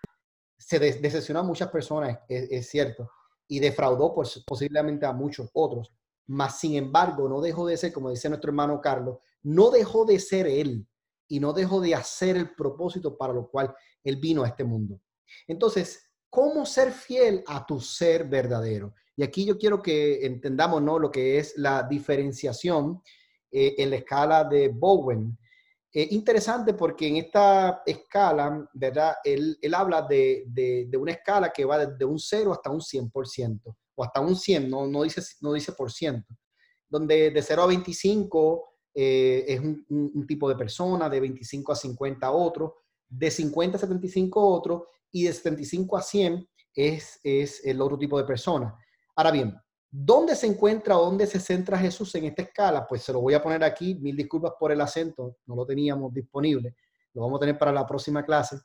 se 0.59 0.77
decepcionó 0.77 1.39
a 1.39 1.43
muchas 1.43 1.69
personas, 1.69 2.19
es, 2.27 2.69
cierto, 2.69 3.09
y 3.47 3.59
defraudó 3.59 4.13
posiblemente 4.45 5.05
a 5.05 5.13
muchos 5.13 5.49
otros, 5.53 5.91
mas 6.27 6.59
sin 6.59 6.75
embargo 6.75 7.27
no 7.27 7.41
dejó 7.41 7.65
de 7.65 7.77
ser, 7.77 7.91
como 7.91 8.11
dice 8.11 8.29
nuestro 8.29 8.49
hermano 8.49 8.79
Carlos, 8.81 9.17
no 9.41 9.71
dejó 9.71 10.05
de 10.05 10.19
ser 10.19 10.45
él 10.45 10.85
y 11.27 11.39
no 11.39 11.53
dejó 11.53 11.79
de 11.79 11.95
hacer 11.95 12.35
el 12.35 12.53
propósito 12.53 13.17
para 13.17 13.33
lo 13.33 13.49
cual 13.49 13.73
él 14.03 14.17
vino 14.17 14.43
a 14.43 14.47
este 14.47 14.63
mundo. 14.63 15.01
Entonces, 15.47 16.11
¿cómo 16.29 16.65
ser 16.65 16.91
fiel 16.91 17.43
a 17.47 17.65
tu 17.65 17.79
ser 17.79 18.27
verdadero? 18.27 18.93
Y 19.15 19.23
aquí 19.23 19.45
yo 19.45 19.57
quiero 19.57 19.81
que 19.81 20.25
entendamos 20.25 20.81
¿no? 20.81 20.99
lo 20.99 21.09
que 21.09 21.37
es 21.37 21.57
la 21.57 21.83
diferenciación 21.83 23.01
eh, 23.51 23.75
en 23.77 23.89
la 23.89 23.97
escala 23.97 24.43
de 24.43 24.69
Bowen. 24.69 25.37
Es 25.91 26.11
interesante 26.11 26.73
porque 26.73 27.07
en 27.07 27.17
esta 27.17 27.81
escala, 27.85 28.69
¿verdad? 28.73 29.15
Él, 29.23 29.57
habla 29.73 30.03
de, 30.03 30.87
una 30.97 31.11
escala 31.11 31.51
que 31.51 31.65
va 31.65 31.85
desde 31.85 32.05
un 32.05 32.19
0 32.19 32.53
hasta 32.53 32.69
un 32.69 32.79
100%, 32.79 33.75
o 33.95 34.03
hasta 34.03 34.19
un 34.19 34.35
100, 34.35 34.69
no, 34.69 34.85
no, 34.85 35.03
dice, 35.03 35.21
no 35.41 35.53
dice 35.53 35.71
por 35.73 35.91
ciento, 35.91 36.35
donde 36.87 37.31
de 37.31 37.41
0 37.41 37.63
a 37.63 37.67
25 37.67 38.69
eh, 38.93 39.45
es 39.47 39.59
un, 39.59 40.25
tipo 40.27 40.47
de 40.47 40.55
persona, 40.55 41.09
de 41.09 41.19
25 41.19 41.71
a 41.71 41.75
50 41.75 42.31
otro, 42.31 42.75
de 43.07 43.31
50 43.31 43.77
a 43.77 43.79
75 43.79 44.47
otro, 44.47 44.87
y 45.11 45.23
de 45.23 45.33
75 45.33 45.97
a 45.97 46.01
100 46.03 46.49
es, 46.75 47.19
es 47.23 47.65
el 47.65 47.81
otro 47.81 47.97
tipo 47.97 48.17
de 48.19 48.25
persona. 48.25 48.75
Ahora 49.15 49.31
bien, 49.31 49.55
¿Dónde 49.91 50.35
se 50.35 50.45
encuentra, 50.45 50.95
dónde 50.95 51.25
se 51.25 51.39
centra 51.39 51.77
Jesús 51.77 52.13
en 52.13 52.25
esta 52.25 52.43
escala? 52.43 52.85
Pues 52.87 53.01
se 53.01 53.11
lo 53.11 53.21
voy 53.21 53.33
a 53.33 53.41
poner 53.41 53.63
aquí, 53.63 53.95
mil 53.95 54.15
disculpas 54.15 54.53
por 54.59 54.71
el 54.71 54.79
acento, 54.81 55.37
no 55.47 55.55
lo 55.55 55.65
teníamos 55.65 56.13
disponible, 56.13 56.75
lo 57.13 57.23
vamos 57.23 57.37
a 57.37 57.39
tener 57.41 57.57
para 57.57 57.71
la 57.71 57.87
próxima 57.87 58.23
clase. 58.23 58.59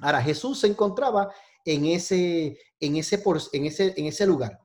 Ahora, 0.00 0.20
Jesús 0.20 0.60
se 0.60 0.66
encontraba 0.66 1.32
en 1.64 1.86
ese, 1.86 2.58
en 2.78 2.96
ese, 2.96 3.22
en 3.52 3.66
ese, 3.66 3.94
en 3.96 4.06
ese 4.06 4.26
lugar, 4.26 4.58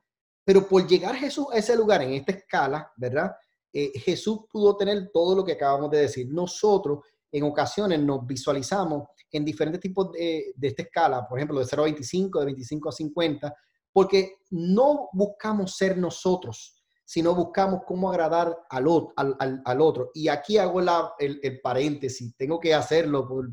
pero 0.44 0.68
por 0.68 0.86
llegar 0.86 1.14
Jesús 1.16 1.46
a 1.50 1.56
ese 1.56 1.74
lugar, 1.74 2.02
en 2.02 2.12
esta 2.12 2.32
escala, 2.32 2.92
¿verdad? 2.96 3.32
Eh, 3.72 3.98
Jesús 3.98 4.40
pudo 4.50 4.76
tener 4.76 5.10
todo 5.12 5.34
lo 5.34 5.44
que 5.44 5.52
acabamos 5.52 5.90
de 5.90 5.98
decir. 5.98 6.28
Nosotros 6.30 7.00
en 7.32 7.42
ocasiones 7.44 8.00
nos 8.00 8.26
visualizamos 8.26 9.08
en 9.30 9.44
diferentes 9.44 9.80
tipos 9.80 10.12
de, 10.12 10.52
de 10.54 10.68
esta 10.68 10.82
escala, 10.82 11.26
por 11.26 11.38
ejemplo, 11.38 11.58
de 11.58 11.66
0 11.66 11.82
a 11.82 11.84
25, 11.84 12.38
de 12.38 12.44
25 12.46 12.88
a 12.88 12.92
50, 12.92 13.54
porque 13.96 14.40
no 14.50 15.08
buscamos 15.14 15.74
ser 15.74 15.96
nosotros, 15.96 16.84
sino 17.02 17.34
buscamos 17.34 17.80
cómo 17.86 18.10
agradar 18.10 18.54
al, 18.68 19.62
al, 19.64 19.80
otro. 19.80 20.10
Y 20.12 20.28
aquí 20.28 20.58
hago 20.58 20.82
el, 21.18 21.60
paréntesis, 21.62 22.36
tengo 22.36 22.60
que 22.60 22.74
hacerlo 22.74 23.26
por, 23.26 23.50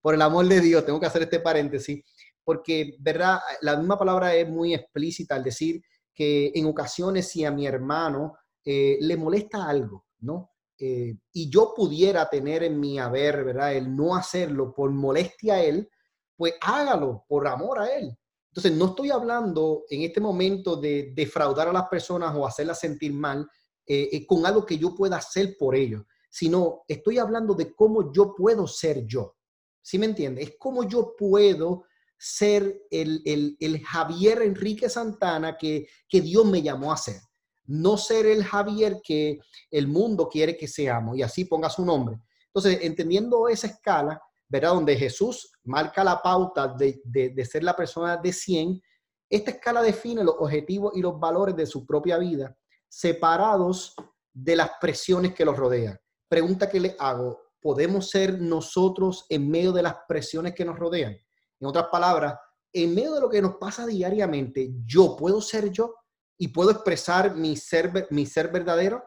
por 0.00 0.14
el 0.14 0.22
amor 0.22 0.46
de 0.46 0.62
Dios, 0.62 0.86
tengo 0.86 0.98
que 0.98 1.04
hacer 1.04 1.20
este 1.20 1.40
paréntesis, 1.40 2.02
porque, 2.42 2.96
¿verdad? 3.00 3.40
La 3.60 3.76
misma 3.76 3.98
palabra 3.98 4.34
es 4.34 4.48
muy 4.48 4.72
explícita 4.72 5.34
al 5.34 5.44
decir 5.44 5.82
que 6.14 6.52
en 6.54 6.64
ocasiones 6.64 7.28
si 7.28 7.44
a 7.44 7.50
mi 7.50 7.66
hermano 7.66 8.38
eh, 8.64 8.96
le 8.98 9.18
molesta 9.18 9.68
algo, 9.68 10.06
¿no? 10.20 10.52
Eh, 10.78 11.18
y 11.34 11.50
yo 11.50 11.74
pudiera 11.76 12.30
tener 12.30 12.62
en 12.62 12.80
mi 12.80 12.98
haber, 12.98 13.44
¿verdad? 13.44 13.74
El 13.74 13.94
no 13.94 14.16
hacerlo 14.16 14.72
por 14.74 14.90
molestia 14.90 15.56
a 15.56 15.62
él, 15.62 15.90
pues 16.34 16.54
hágalo 16.62 17.26
por 17.28 17.46
amor 17.46 17.80
a 17.80 17.94
él. 17.94 18.16
Entonces, 18.52 18.72
no 18.72 18.88
estoy 18.88 19.10
hablando 19.10 19.84
en 19.88 20.02
este 20.02 20.20
momento 20.20 20.76
de 20.76 21.12
defraudar 21.14 21.68
a 21.68 21.72
las 21.72 21.88
personas 21.88 22.34
o 22.36 22.46
hacerlas 22.46 22.80
sentir 22.80 23.14
mal 23.14 23.48
eh, 23.86 24.10
eh, 24.12 24.26
con 24.26 24.44
algo 24.44 24.66
que 24.66 24.76
yo 24.76 24.94
pueda 24.94 25.16
hacer 25.16 25.56
por 25.58 25.74
ellos, 25.74 26.02
sino 26.28 26.82
estoy 26.86 27.18
hablando 27.18 27.54
de 27.54 27.74
cómo 27.74 28.12
yo 28.12 28.34
puedo 28.34 28.66
ser 28.66 29.06
yo. 29.06 29.36
¿Sí 29.80 29.98
me 29.98 30.04
entiende? 30.04 30.42
Es 30.42 30.54
cómo 30.58 30.86
yo 30.86 31.16
puedo 31.16 31.84
ser 32.18 32.82
el, 32.90 33.82
Javier 33.86 34.42
Enrique 34.42 34.90
Santana 34.90 35.56
que, 35.56 35.88
que 36.06 36.20
Dios 36.20 36.44
me 36.44 36.60
llamó 36.60 36.92
a 36.92 36.98
ser. 36.98 37.22
No 37.64 37.96
ser 37.96 38.26
el 38.26 38.44
Javier 38.44 39.00
que 39.02 39.38
el 39.70 39.88
mundo 39.88 40.28
quiere 40.28 40.58
que 40.58 40.68
seamos 40.68 41.16
y 41.16 41.22
así 41.22 41.46
ponga 41.46 41.70
su 41.70 41.86
nombre. 41.86 42.20
Entonces, 42.48 42.80
entendiendo 42.82 43.48
esa 43.48 43.68
escala, 43.68 44.20
¿verdad? 44.52 44.74
Donde 44.74 44.96
Jesús 44.96 45.50
marca 45.64 46.04
la 46.04 46.20
pauta 46.20 46.68
de, 46.68 47.00
de, 47.04 47.44
ser 47.46 47.64
la 47.64 47.74
persona 47.74 48.18
de 48.18 48.34
100, 48.34 48.82
esta 49.30 49.50
escala 49.52 49.80
define 49.80 50.22
los 50.22 50.34
objetivos 50.38 50.92
y 50.94 51.00
los 51.00 51.18
valores 51.18 51.56
de 51.56 51.64
su 51.64 51.86
propia 51.86 52.18
vida, 52.18 52.54
separados 52.86 53.94
de 54.30 54.54
las 54.54 54.72
presiones 54.78 55.32
que 55.32 55.46
los 55.46 55.56
rodean. 55.56 55.98
Pregunta 56.28 56.68
que 56.68 56.80
le 56.80 56.94
hago, 56.98 57.40
¿podemos 57.62 58.10
ser 58.10 58.38
nosotros 58.42 59.24
en 59.30 59.50
medio 59.50 59.72
de 59.72 59.84
las 59.84 59.96
presiones 60.06 60.54
que 60.54 60.66
nos 60.66 60.78
rodean? 60.78 61.16
En 61.58 61.66
otras 61.66 61.86
palabras, 61.90 62.38
en 62.74 62.94
medio 62.94 63.14
de 63.14 63.22
lo 63.22 63.30
que 63.30 63.40
nos 63.40 63.56
pasa 63.56 63.86
diariamente, 63.86 64.70
¿yo 64.84 65.16
puedo 65.16 65.40
ser 65.40 65.70
yo 65.70 65.94
y 66.36 66.48
puedo 66.48 66.70
expresar 66.70 67.34
mi 67.34 67.56
ser, 67.56 68.06
mi 68.10 68.26
ser 68.26 68.48
verdadero? 68.48 69.02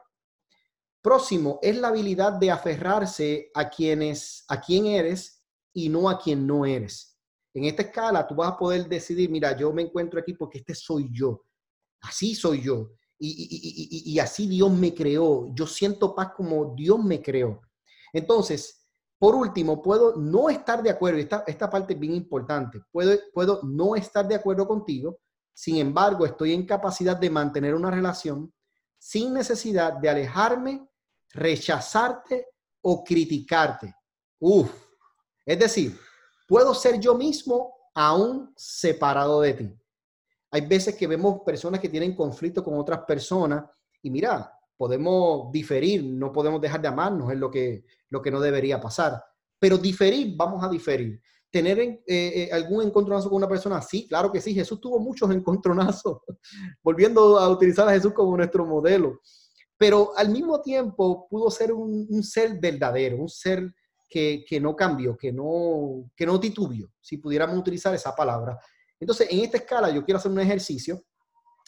Próximo 1.04 1.60
es 1.62 1.78
la 1.78 1.90
habilidad 1.90 2.34
de 2.34 2.50
aferrarse 2.50 3.52
a 3.54 3.70
quienes, 3.70 4.44
a 4.48 4.60
quién 4.60 4.88
eres 4.88 5.35
y 5.76 5.90
no 5.90 6.10
a 6.10 6.18
quien 6.18 6.48
no 6.48 6.66
eres. 6.66 7.20
En 7.54 7.66
esta 7.66 7.84
escala 7.84 8.26
tú 8.26 8.34
vas 8.36 8.54
a 8.54 8.58
poder 8.58 8.88
decidir, 8.88 9.30
mira, 9.30 9.56
yo 9.56 9.72
me 9.72 9.84
encuentro 9.84 10.20
aquí 10.20 10.34
porque 10.34 10.60
este 10.60 10.74
soy 10.74 11.10
yo, 11.12 11.44
así 12.02 12.34
soy 12.34 12.62
yo, 12.62 12.92
y, 13.18 14.20
así 14.20 14.48
Dios 14.48 14.72
me 14.72 14.94
creó, 14.94 15.54
yo 15.54 15.66
siento 15.66 16.14
paz 16.14 16.32
como 16.36 16.76
Dios 16.76 17.02
me 17.02 17.22
creó. 17.22 17.62
Entonces, 18.12 18.86
por 19.18 19.36
último, 19.36 19.82
puedo 19.82 20.18
no 20.18 20.50
estar 20.50 20.84
de 20.84 20.90
acuerdo, 20.90 21.20
esta, 21.20 21.44
esta 21.48 21.70
parte 21.70 21.94
es 21.94 22.00
bien 22.00 22.14
importante, 22.14 22.82
puedo, 22.92 23.18
puedo 23.34 23.62
no 23.64 23.96
estar 23.96 24.28
de 24.28 24.36
acuerdo 24.36 24.68
contigo, 24.68 25.20
sin 25.54 25.78
embargo, 25.78 26.26
estoy 26.26 26.54
en 26.54 26.66
capacidad 26.66 27.16
de 27.16 27.30
mantener 27.30 27.74
una 27.74 27.90
relación 27.92 28.54
sin 28.98 29.34
necesidad 29.34 29.94
de 29.94 30.10
alejarme, 30.10 30.90
rechazarte 31.32 32.48
o 32.82 33.04
criticarte. 33.04 33.94
Uf, 34.40 34.85
es 35.46 35.60
decir, 35.60 35.98
puedo 36.48 36.74
ser 36.74 37.00
yo 37.00 37.16
mismo 37.16 37.74
aún 37.94 38.52
separado 38.56 39.42
de 39.42 39.54
ti. 39.54 39.80
Hay 40.52 40.62
veces 40.62 40.96
que 40.96 41.08
vemos 41.08 41.42
personas 41.46 41.80
que 41.80 41.90
tienen 41.90 42.16
conflicto 42.16 42.64
con 42.64 42.80
otras 42.80 43.02
personas 43.02 43.66
y 44.02 44.10
mira, 44.10 44.52
podemos 44.78 45.52
diferir, 45.52 46.04
no 46.04 46.32
podemos 46.32 46.62
dejar 46.62 46.82
de 46.82 46.88
amarnos, 46.88 47.32
es 47.32 47.38
lo 47.38 47.50
que, 47.50 47.86
lo 48.10 48.22
que 48.22 48.32
no 48.32 48.40
debería 48.40 48.80
pasar. 48.80 49.24
Pero 49.60 49.78
diferir, 49.78 50.36
vamos 50.36 50.64
a 50.64 50.70
diferir. 50.70 51.22
¿Tener 51.50 51.80
eh, 51.80 52.04
eh, 52.08 52.50
algún 52.52 52.84
encontronazo 52.84 53.30
con 53.30 53.38
una 53.38 53.48
persona? 53.48 53.82
Sí, 53.82 54.08
claro 54.08 54.32
que 54.32 54.42
sí. 54.42 54.54
Jesús 54.54 54.80
tuvo 54.82 55.00
muchos 55.00 55.32
encontronazos, 55.34 56.20
volviendo 56.84 57.40
a 57.40 57.50
utilizar 57.50 57.88
a 57.88 57.94
Jesús 57.94 58.14
como 58.14 58.36
nuestro 58.36 58.66
modelo. 58.66 59.22
Pero 59.78 60.12
al 60.18 60.30
mismo 60.30 60.62
tiempo 60.62 61.28
pudo 61.30 61.50
ser 61.50 61.72
un, 61.72 62.08
un 62.10 62.24
ser 62.24 62.60
verdadero, 62.60 63.18
un 63.18 63.30
ser 63.30 63.74
que, 64.16 64.60
no 64.62 64.76
cambió, 64.76 65.18
que 65.18 65.34
no, 65.34 66.10
que 66.16 66.26
no 66.26 66.40
titubió, 66.40 66.90
si 67.02 67.18
pudiéramos 67.18 67.58
utilizar 67.58 67.94
esa 67.94 68.16
palabra. 68.16 68.58
Entonces, 68.98 69.28
en 69.30 69.40
esta 69.40 69.58
escala 69.58 69.90
yo 69.90 70.06
quiero 70.06 70.20
hacer 70.20 70.32
un 70.32 70.40
ejercicio, 70.40 71.04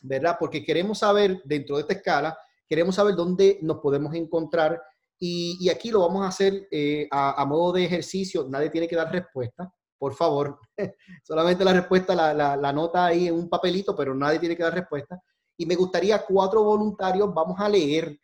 ¿verdad? 0.01 0.37
Porque 0.39 0.63
queremos 0.63 0.99
saber, 0.99 1.41
dentro 1.43 1.75
de 1.75 1.81
esta 1.81 1.95
escala, 1.95 2.37
queremos 2.65 2.95
saber 2.95 3.15
dónde 3.15 3.59
nos 3.61 3.79
podemos 3.79 4.13
encontrar 4.15 4.81
y, 5.19 5.67
aquí 5.69 5.89
lo 5.91 6.01
vamos 6.01 6.23
a 6.23 6.29
hacer 6.29 6.67
eh, 6.71 7.07
a, 7.11 7.43
modo 7.45 7.73
de 7.73 7.83
ejercicio. 7.83 8.47
Nadie 8.47 8.69
tiene 8.69 8.87
que 8.87 8.95
dar 8.95 9.11
respuesta, 9.11 9.69
por 9.97 10.13
favor. 10.13 10.59
Solamente 11.23 11.65
la 11.65 11.73
respuesta 11.73 12.15
la, 12.15 12.55
la, 12.55 12.73
nota 12.73 13.07
ahí 13.07 13.27
en 13.27 13.33
un 13.33 13.49
papelito, 13.49 13.93
pero 13.95 14.15
nadie 14.15 14.39
tiene 14.39 14.55
que 14.55 14.63
dar 14.63 14.73
respuesta. 14.73 15.19
Y 15.57 15.65
me 15.65 15.75
gustaría 15.75 16.23
cuatro 16.23 16.63
voluntarios, 16.63 17.33
vamos 17.33 17.59
a 17.59 17.67
leer. 17.67 18.17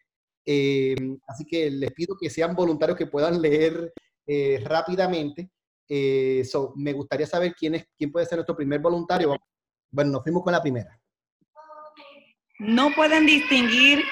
Eh, 0.45 0.95
así 1.27 1.45
que 1.45 1.69
les 1.71 1.91
pido 1.91 2.15
que 2.17 2.29
sean 2.29 2.55
voluntarios 2.55 2.97
que 2.97 3.07
puedan 3.07 3.41
leer 3.41 3.91
eh, 4.25 4.61
rápidamente. 4.65 5.49
Eh, 5.89 6.43
me 6.75 6.93
gustaría 6.93 7.27
saber 7.27 7.53
quién, 7.55 7.75
es, 7.75 7.85
quién 7.97 8.11
puede 8.11 8.25
ser 8.25 8.37
nuestro 8.37 8.55
primer 8.55 8.79
voluntario. 8.79 9.35
Bueno, 9.91 10.11
nos 10.11 10.23
fuimos 10.23 10.43
con 10.43 10.53
la 10.53 10.61
primera. 10.61 10.99
No 12.59 12.91
pueden 12.95 13.25
distinguir, 13.25 14.03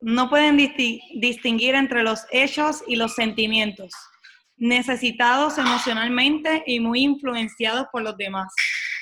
no 0.00 0.28
pueden 0.28 0.56
distinguir 0.56 1.74
entre 1.74 2.02
los 2.02 2.26
hechos 2.30 2.82
y 2.86 2.96
los 2.96 3.14
sentimientos. 3.14 3.90
Necesitados 4.56 5.58
emocionalmente 5.58 6.62
y 6.66 6.80
muy 6.80 7.02
influenciados 7.02 7.86
por 7.90 8.02
los 8.02 8.16
demás. 8.16 8.52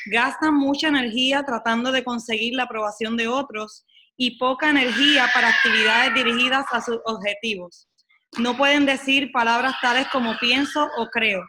Gastan 0.07 0.55
mucha 0.55 0.89
energía 0.89 1.43
tratando 1.45 1.93
de 1.93 2.05
conseguir 2.05 2.55
la 2.55 2.63
aprobación 2.63 3.17
de 3.17 3.29
otros 3.29 3.85
y 4.17 4.39
poca 4.39 4.71
energía 4.71 5.29
para 5.35 5.49
actividades 5.49 6.15
dirigidas 6.15 6.65
a 6.71 6.81
sus 6.81 6.99
objetivos. 7.05 7.90
No 8.39 8.57
pueden 8.57 8.87
decir 8.87 9.33
palabras 9.33 9.75
tales 9.83 10.07
como 10.13 10.37
pienso 10.39 10.89
o 10.97 11.07
creo. 11.09 11.43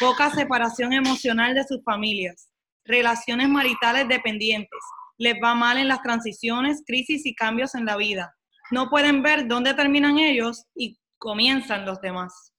Poca 0.00 0.30
separación 0.30 0.92
emocional 0.92 1.54
de 1.54 1.64
sus 1.64 1.82
familias. 1.84 2.48
Relaciones 2.84 3.48
maritales 3.48 4.08
dependientes. 4.08 4.80
Les 5.18 5.34
va 5.42 5.54
mal 5.54 5.78
en 5.78 5.88
las 5.88 6.02
transiciones, 6.02 6.82
crisis 6.86 7.24
y 7.26 7.34
cambios 7.34 7.74
en 7.74 7.84
la 7.84 7.96
vida. 7.96 8.34
no 8.70 8.88
pueden 8.88 9.22
ver 9.22 9.46
dónde 9.46 9.74
terminan 9.74 10.18
ellos 10.18 10.64
y 10.74 10.98
comienzan 11.18 11.84
los 11.84 12.00
demás. 12.00 12.52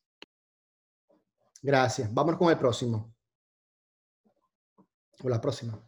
Gracias. 1.61 2.13
Vamos 2.13 2.37
con 2.37 2.51
el 2.51 2.57
próximo. 2.57 3.13
O 5.23 5.29
la 5.29 5.41
próxima. 5.41 5.79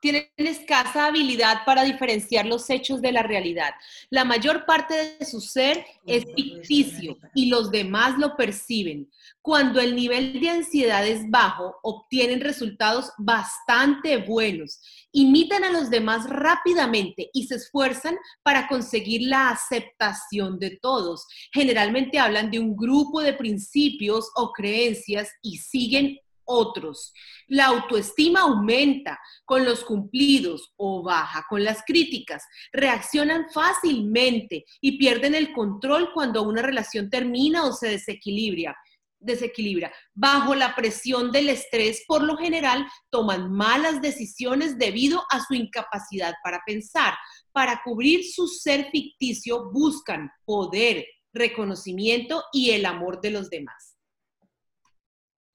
Tienen 0.00 0.26
escasa 0.36 1.06
habilidad 1.06 1.64
para 1.64 1.84
diferenciar 1.84 2.46
los 2.46 2.68
hechos 2.70 3.00
de 3.02 3.12
la 3.12 3.22
realidad. 3.22 3.72
La 4.08 4.24
mayor 4.24 4.64
parte 4.64 5.16
de 5.18 5.24
su 5.26 5.40
ser 5.40 5.84
es 6.06 6.24
ficticio 6.34 7.18
y 7.34 7.46
los 7.46 7.70
demás 7.70 8.18
lo 8.18 8.36
perciben. 8.36 9.10
Cuando 9.42 9.80
el 9.80 9.94
nivel 9.94 10.40
de 10.40 10.50
ansiedad 10.50 11.06
es 11.06 11.28
bajo, 11.30 11.76
obtienen 11.82 12.40
resultados 12.40 13.12
bastante 13.18 14.16
buenos. 14.18 14.80
Imitan 15.12 15.64
a 15.64 15.70
los 15.70 15.90
demás 15.90 16.28
rápidamente 16.28 17.30
y 17.32 17.46
se 17.46 17.56
esfuerzan 17.56 18.16
para 18.42 18.68
conseguir 18.68 19.22
la 19.22 19.50
aceptación 19.50 20.58
de 20.58 20.78
todos. 20.82 21.26
Generalmente 21.52 22.18
hablan 22.18 22.50
de 22.50 22.58
un 22.58 22.76
grupo 22.76 23.20
de 23.20 23.34
principios 23.34 24.30
o 24.34 24.52
creencias 24.52 25.30
y 25.42 25.58
siguen 25.58 26.18
otros. 26.50 27.12
La 27.46 27.66
autoestima 27.66 28.40
aumenta 28.40 29.18
con 29.44 29.64
los 29.64 29.84
cumplidos 29.84 30.72
o 30.76 31.02
baja 31.02 31.46
con 31.48 31.64
las 31.64 31.82
críticas. 31.86 32.44
Reaccionan 32.72 33.46
fácilmente 33.52 34.64
y 34.80 34.98
pierden 34.98 35.34
el 35.34 35.52
control 35.52 36.12
cuando 36.12 36.42
una 36.42 36.62
relación 36.62 37.08
termina 37.08 37.64
o 37.64 37.72
se 37.72 37.88
desequilibra. 37.88 38.76
Desequilibra. 39.18 39.92
Bajo 40.14 40.54
la 40.54 40.74
presión 40.74 41.30
del 41.30 41.50
estrés, 41.50 42.04
por 42.08 42.22
lo 42.22 42.36
general, 42.36 42.86
toman 43.10 43.52
malas 43.52 44.00
decisiones 44.00 44.78
debido 44.78 45.22
a 45.30 45.44
su 45.44 45.54
incapacidad 45.54 46.34
para 46.42 46.60
pensar. 46.66 47.14
Para 47.52 47.82
cubrir 47.84 48.24
su 48.24 48.48
ser 48.48 48.90
ficticio, 48.90 49.70
buscan 49.72 50.30
poder, 50.44 51.04
reconocimiento 51.32 52.42
y 52.52 52.70
el 52.70 52.86
amor 52.86 53.20
de 53.20 53.30
los 53.30 53.50
demás. 53.50 53.89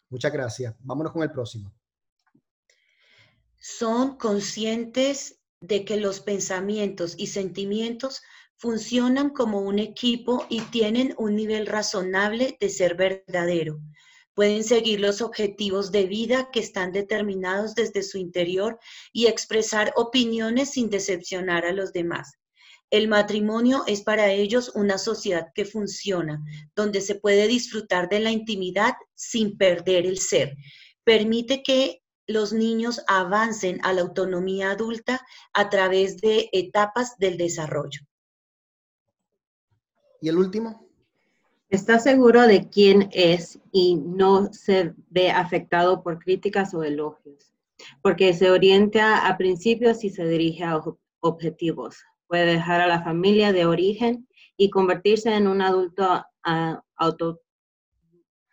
Muchas 0.09 0.31
gracias. 0.31 0.75
Vámonos 0.79 1.11
con 1.11 1.23
el 1.23 1.31
próximo. 1.31 1.73
Son 3.57 4.17
conscientes 4.17 5.39
de 5.59 5.85
que 5.85 5.97
los 5.97 6.19
pensamientos 6.19 7.15
y 7.17 7.27
sentimientos 7.27 8.21
funcionan 8.57 9.31
como 9.31 9.61
un 9.61 9.79
equipo 9.79 10.45
y 10.49 10.61
tienen 10.61 11.15
un 11.17 11.35
nivel 11.35 11.65
razonable 11.65 12.57
de 12.59 12.69
ser 12.69 12.95
verdadero. 12.95 13.79
Pueden 14.33 14.63
seguir 14.63 14.99
los 14.99 15.21
objetivos 15.21 15.91
de 15.91 16.05
vida 16.05 16.49
que 16.51 16.59
están 16.59 16.91
determinados 16.91 17.73
desde 17.73 18.03
su 18.03 18.17
interior 18.17 18.79
y 19.13 19.27
expresar 19.27 19.93
opiniones 19.95 20.71
sin 20.71 20.89
decepcionar 20.89 21.65
a 21.65 21.71
los 21.71 21.93
demás. 21.93 22.37
El 22.95 23.09
matrimonio 23.09 23.83
es 23.87 24.03
para 24.03 24.31
ellos 24.31 24.71
una 24.73 24.97
sociedad 24.97 25.51
que 25.53 25.65
funciona, 25.65 26.41
donde 26.77 27.01
se 27.01 27.15
puede 27.15 27.45
disfrutar 27.49 28.07
de 28.07 28.21
la 28.21 28.31
intimidad 28.31 28.93
sin 29.15 29.57
perder 29.57 30.05
el 30.05 30.17
ser. 30.17 30.55
Permite 31.03 31.61
que 31.61 32.03
los 32.25 32.53
niños 32.53 33.01
avancen 33.07 33.81
a 33.83 33.91
la 33.91 33.99
autonomía 33.99 34.71
adulta 34.71 35.27
a 35.51 35.69
través 35.69 36.21
de 36.21 36.47
etapas 36.53 37.17
del 37.17 37.37
desarrollo. 37.37 37.99
¿Y 40.21 40.29
el 40.29 40.37
último? 40.37 40.87
Está 41.67 41.99
seguro 41.99 42.47
de 42.47 42.69
quién 42.69 43.09
es 43.11 43.59
y 43.73 43.95
no 43.95 44.53
se 44.53 44.93
ve 45.09 45.31
afectado 45.31 46.01
por 46.01 46.17
críticas 46.19 46.73
o 46.73 46.81
elogios, 46.81 47.51
porque 48.01 48.33
se 48.33 48.49
orienta 48.49 49.27
a 49.27 49.37
principios 49.37 50.05
y 50.05 50.11
se 50.11 50.25
dirige 50.25 50.63
a 50.63 50.81
objetivos 51.19 51.97
puede 52.27 52.45
dejar 52.45 52.81
a 52.81 52.87
la 52.87 53.03
familia 53.03 53.53
de 53.53 53.65
origen 53.65 54.27
y 54.57 54.69
convertirse 54.69 55.33
en 55.33 55.47
un 55.47 55.61
adulto 55.61 56.23
auto, 56.97 57.41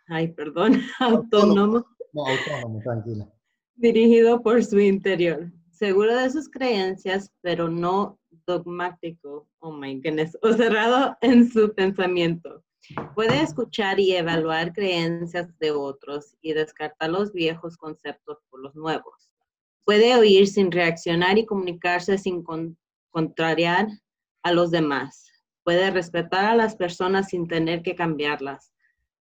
ay, 0.08 0.28
perdón, 0.28 0.80
autónomo. 0.98 1.86
No, 2.12 2.26
autónomo, 2.26 2.80
tranquila. 2.82 3.28
Dirigido 3.74 4.42
por 4.42 4.64
su 4.64 4.78
interior, 4.78 5.50
seguro 5.70 6.14
de 6.16 6.30
sus 6.30 6.48
creencias, 6.48 7.32
pero 7.40 7.68
no 7.68 8.18
dogmático, 8.46 9.48
oh 9.60 9.72
my 9.72 10.00
goodness, 10.00 10.36
o 10.42 10.52
cerrado 10.52 11.16
en 11.20 11.50
su 11.50 11.74
pensamiento. 11.74 12.62
Puede 13.14 13.40
escuchar 13.40 14.00
y 14.00 14.12
evaluar 14.12 14.72
creencias 14.72 15.56
de 15.58 15.70
otros 15.70 16.36
y 16.42 16.52
descartar 16.52 17.10
los 17.10 17.32
viejos 17.32 17.76
conceptos 17.76 18.38
por 18.50 18.60
los 18.60 18.74
nuevos. 18.74 19.32
Puede 19.84 20.16
oír 20.16 20.46
sin 20.48 20.70
reaccionar 20.70 21.38
y 21.38 21.46
comunicarse 21.46 22.18
sin, 22.18 22.44
contrariar 23.12 23.86
a 24.42 24.52
los 24.52 24.72
demás. 24.72 25.30
Puede 25.62 25.90
respetar 25.92 26.46
a 26.46 26.56
las 26.56 26.74
personas 26.74 27.28
sin 27.28 27.46
tener 27.46 27.82
que 27.82 27.94
cambiarlas. 27.94 28.72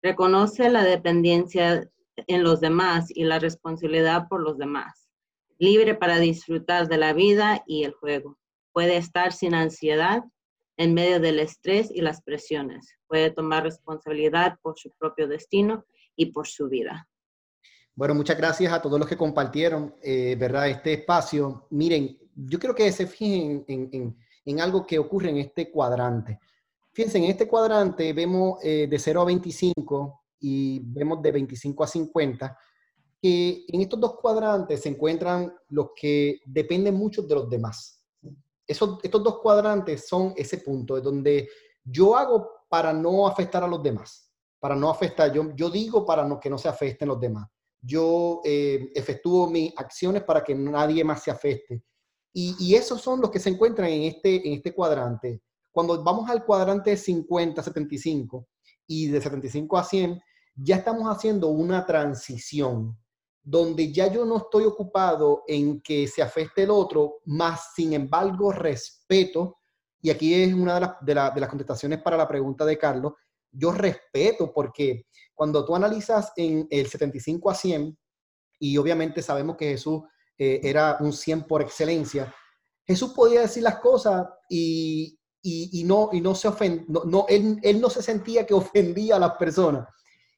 Reconoce 0.02 0.70
la 0.70 0.84
dependencia 0.84 1.86
en 2.26 2.42
los 2.42 2.60
demás 2.60 3.06
y 3.10 3.24
la 3.24 3.38
responsabilidad 3.38 4.28
por 4.28 4.40
los 4.40 4.56
demás. 4.56 5.10
Libre 5.58 5.94
para 5.94 6.18
disfrutar 6.18 6.88
de 6.88 6.96
la 6.96 7.12
vida 7.12 7.62
y 7.66 7.84
el 7.84 7.92
juego. 7.92 8.38
Puede 8.72 8.96
estar 8.96 9.32
sin 9.32 9.54
ansiedad 9.54 10.22
en 10.78 10.94
medio 10.94 11.20
del 11.20 11.40
estrés 11.40 11.90
y 11.92 12.00
las 12.00 12.22
presiones. 12.22 12.96
Puede 13.06 13.30
tomar 13.30 13.64
responsabilidad 13.64 14.58
por 14.62 14.78
su 14.78 14.90
propio 14.98 15.28
destino 15.28 15.84
y 16.16 16.32
por 16.32 16.46
su 16.46 16.68
vida. 16.68 17.06
Bueno, 17.94 18.14
muchas 18.14 18.38
gracias 18.38 18.72
a 18.72 18.80
todos 18.80 18.98
los 18.98 19.06
que 19.06 19.16
compartieron, 19.16 19.94
eh, 20.02 20.34
¿verdad? 20.38 20.70
Este 20.70 20.94
espacio. 20.94 21.66
Miren, 21.68 22.18
yo 22.46 22.58
quiero 22.58 22.74
que 22.74 22.90
se 22.92 23.06
fijen 23.06 23.64
en, 23.66 24.60
algo 24.60 24.86
que 24.86 24.98
ocurre 24.98 25.30
en 25.30 25.38
este 25.38 25.70
cuadrante. 25.70 26.38
Fíjense, 26.92 27.18
en 27.18 27.24
este 27.24 27.46
cuadrante 27.46 28.12
vemos 28.12 28.58
eh, 28.62 28.86
de 28.88 28.98
0 28.98 29.22
a 29.22 29.24
25 29.26 30.22
y 30.40 30.80
vemos 30.80 31.22
de 31.22 31.32
25 31.32 31.84
a 31.84 31.86
50, 31.86 32.58
que 33.22 33.64
en 33.68 33.80
estos 33.80 34.00
dos 34.00 34.16
cuadrantes 34.16 34.80
se 34.80 34.88
encuentran 34.88 35.52
los 35.68 35.90
que 35.94 36.40
dependen 36.46 36.94
mucho 36.94 37.22
de 37.22 37.34
los 37.34 37.48
demás. 37.48 38.04
Esos, 38.66 38.98
estos 39.02 39.22
dos 39.22 39.40
cuadrantes 39.40 40.08
son 40.08 40.32
ese 40.36 40.58
punto 40.58 40.94
de 40.94 41.00
donde 41.02 41.48
yo 41.84 42.16
hago 42.16 42.50
para 42.68 42.92
no 42.92 43.26
afectar 43.26 43.62
a 43.62 43.68
los 43.68 43.82
demás, 43.82 44.32
para 44.58 44.74
no 44.74 44.90
afectar, 44.90 45.32
yo, 45.32 45.54
yo 45.54 45.70
digo 45.70 46.06
para 46.06 46.24
no, 46.24 46.38
que 46.38 46.50
no 46.50 46.58
se 46.58 46.68
afecten 46.68 47.08
los 47.08 47.20
demás. 47.20 47.48
Yo 47.82 48.40
eh, 48.44 48.90
efectúo 48.94 49.48
mis 49.48 49.72
acciones 49.76 50.22
para 50.22 50.44
que 50.44 50.54
nadie 50.54 51.02
más 51.02 51.22
se 51.22 51.30
afecte. 51.30 51.82
Y, 52.32 52.74
esos 52.74 53.00
son 53.00 53.20
los 53.20 53.30
que 53.30 53.40
se 53.40 53.50
encuentran 53.50 53.90
en 53.90 54.02
este, 54.02 54.46
en 54.46 54.54
este 54.54 54.72
cuadrante. 54.72 55.42
Cuando 55.72 56.02
vamos 56.02 56.30
al 56.30 56.44
cuadrante 56.44 56.94
50-75 56.94 58.46
y 58.86 59.08
de 59.08 59.20
75 59.20 59.78
a 59.78 59.84
100, 59.84 60.20
ya 60.54 60.76
estamos 60.76 61.04
haciendo 61.08 61.48
una 61.48 61.84
transición 61.86 62.96
donde 63.42 63.92
ya 63.92 64.12
yo 64.12 64.24
no 64.24 64.36
estoy 64.36 64.64
ocupado 64.64 65.42
en 65.46 65.80
que 65.80 66.06
se 66.06 66.22
afecte 66.22 66.64
el 66.64 66.70
otro, 66.70 67.20
más 67.24 67.72
sin 67.74 67.94
embargo 67.94 68.52
respeto, 68.52 69.58
y 70.02 70.10
aquí 70.10 70.34
es 70.34 70.54
una 70.54 70.74
de, 71.00 71.14
las, 71.14 71.34
de 71.34 71.40
las 71.40 71.48
contestaciones 71.48 72.00
para 72.02 72.16
la 72.16 72.28
pregunta 72.28 72.64
de 72.64 72.78
Carlos, 72.78 73.14
yo 73.50 73.72
respeto 73.72 74.52
porque 74.52 75.06
cuando 75.34 75.64
tú 75.64 75.74
analizas 75.74 76.32
en 76.36 76.66
el 76.70 76.86
75 76.86 77.50
a 77.50 77.54
100, 77.54 77.98
y 78.60 78.76
obviamente 78.76 79.22
sabemos 79.22 79.56
que 79.56 79.70
Jesús 79.70 80.02
eh, 80.42 80.58
era 80.62 80.96
un 81.00 81.12
100 81.12 81.42
por 81.42 81.60
excelencia, 81.60 82.34
Jesús 82.86 83.12
podía 83.12 83.42
decir 83.42 83.62
las 83.62 83.78
cosas 83.78 84.26
y, 84.48 85.18
y, 85.42 85.84
no, 85.84 86.08
y 86.12 86.22
no 86.22 86.34
se 86.34 86.48
ofend, 86.48 86.88
no, 86.88 87.26
él, 87.28 87.58
él, 87.62 87.78
no 87.78 87.90
se 87.90 88.00
sentía 88.00 88.46
que 88.46 88.54
ofendía 88.54 89.16
a 89.16 89.18
las 89.18 89.32
personas. 89.32 89.86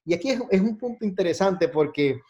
Y 0.04 0.12
aquí 0.12 0.30
es, 0.30 0.60
un 0.60 0.76
punto 0.76 1.04
interesante 1.04 1.68
porque 1.68 2.20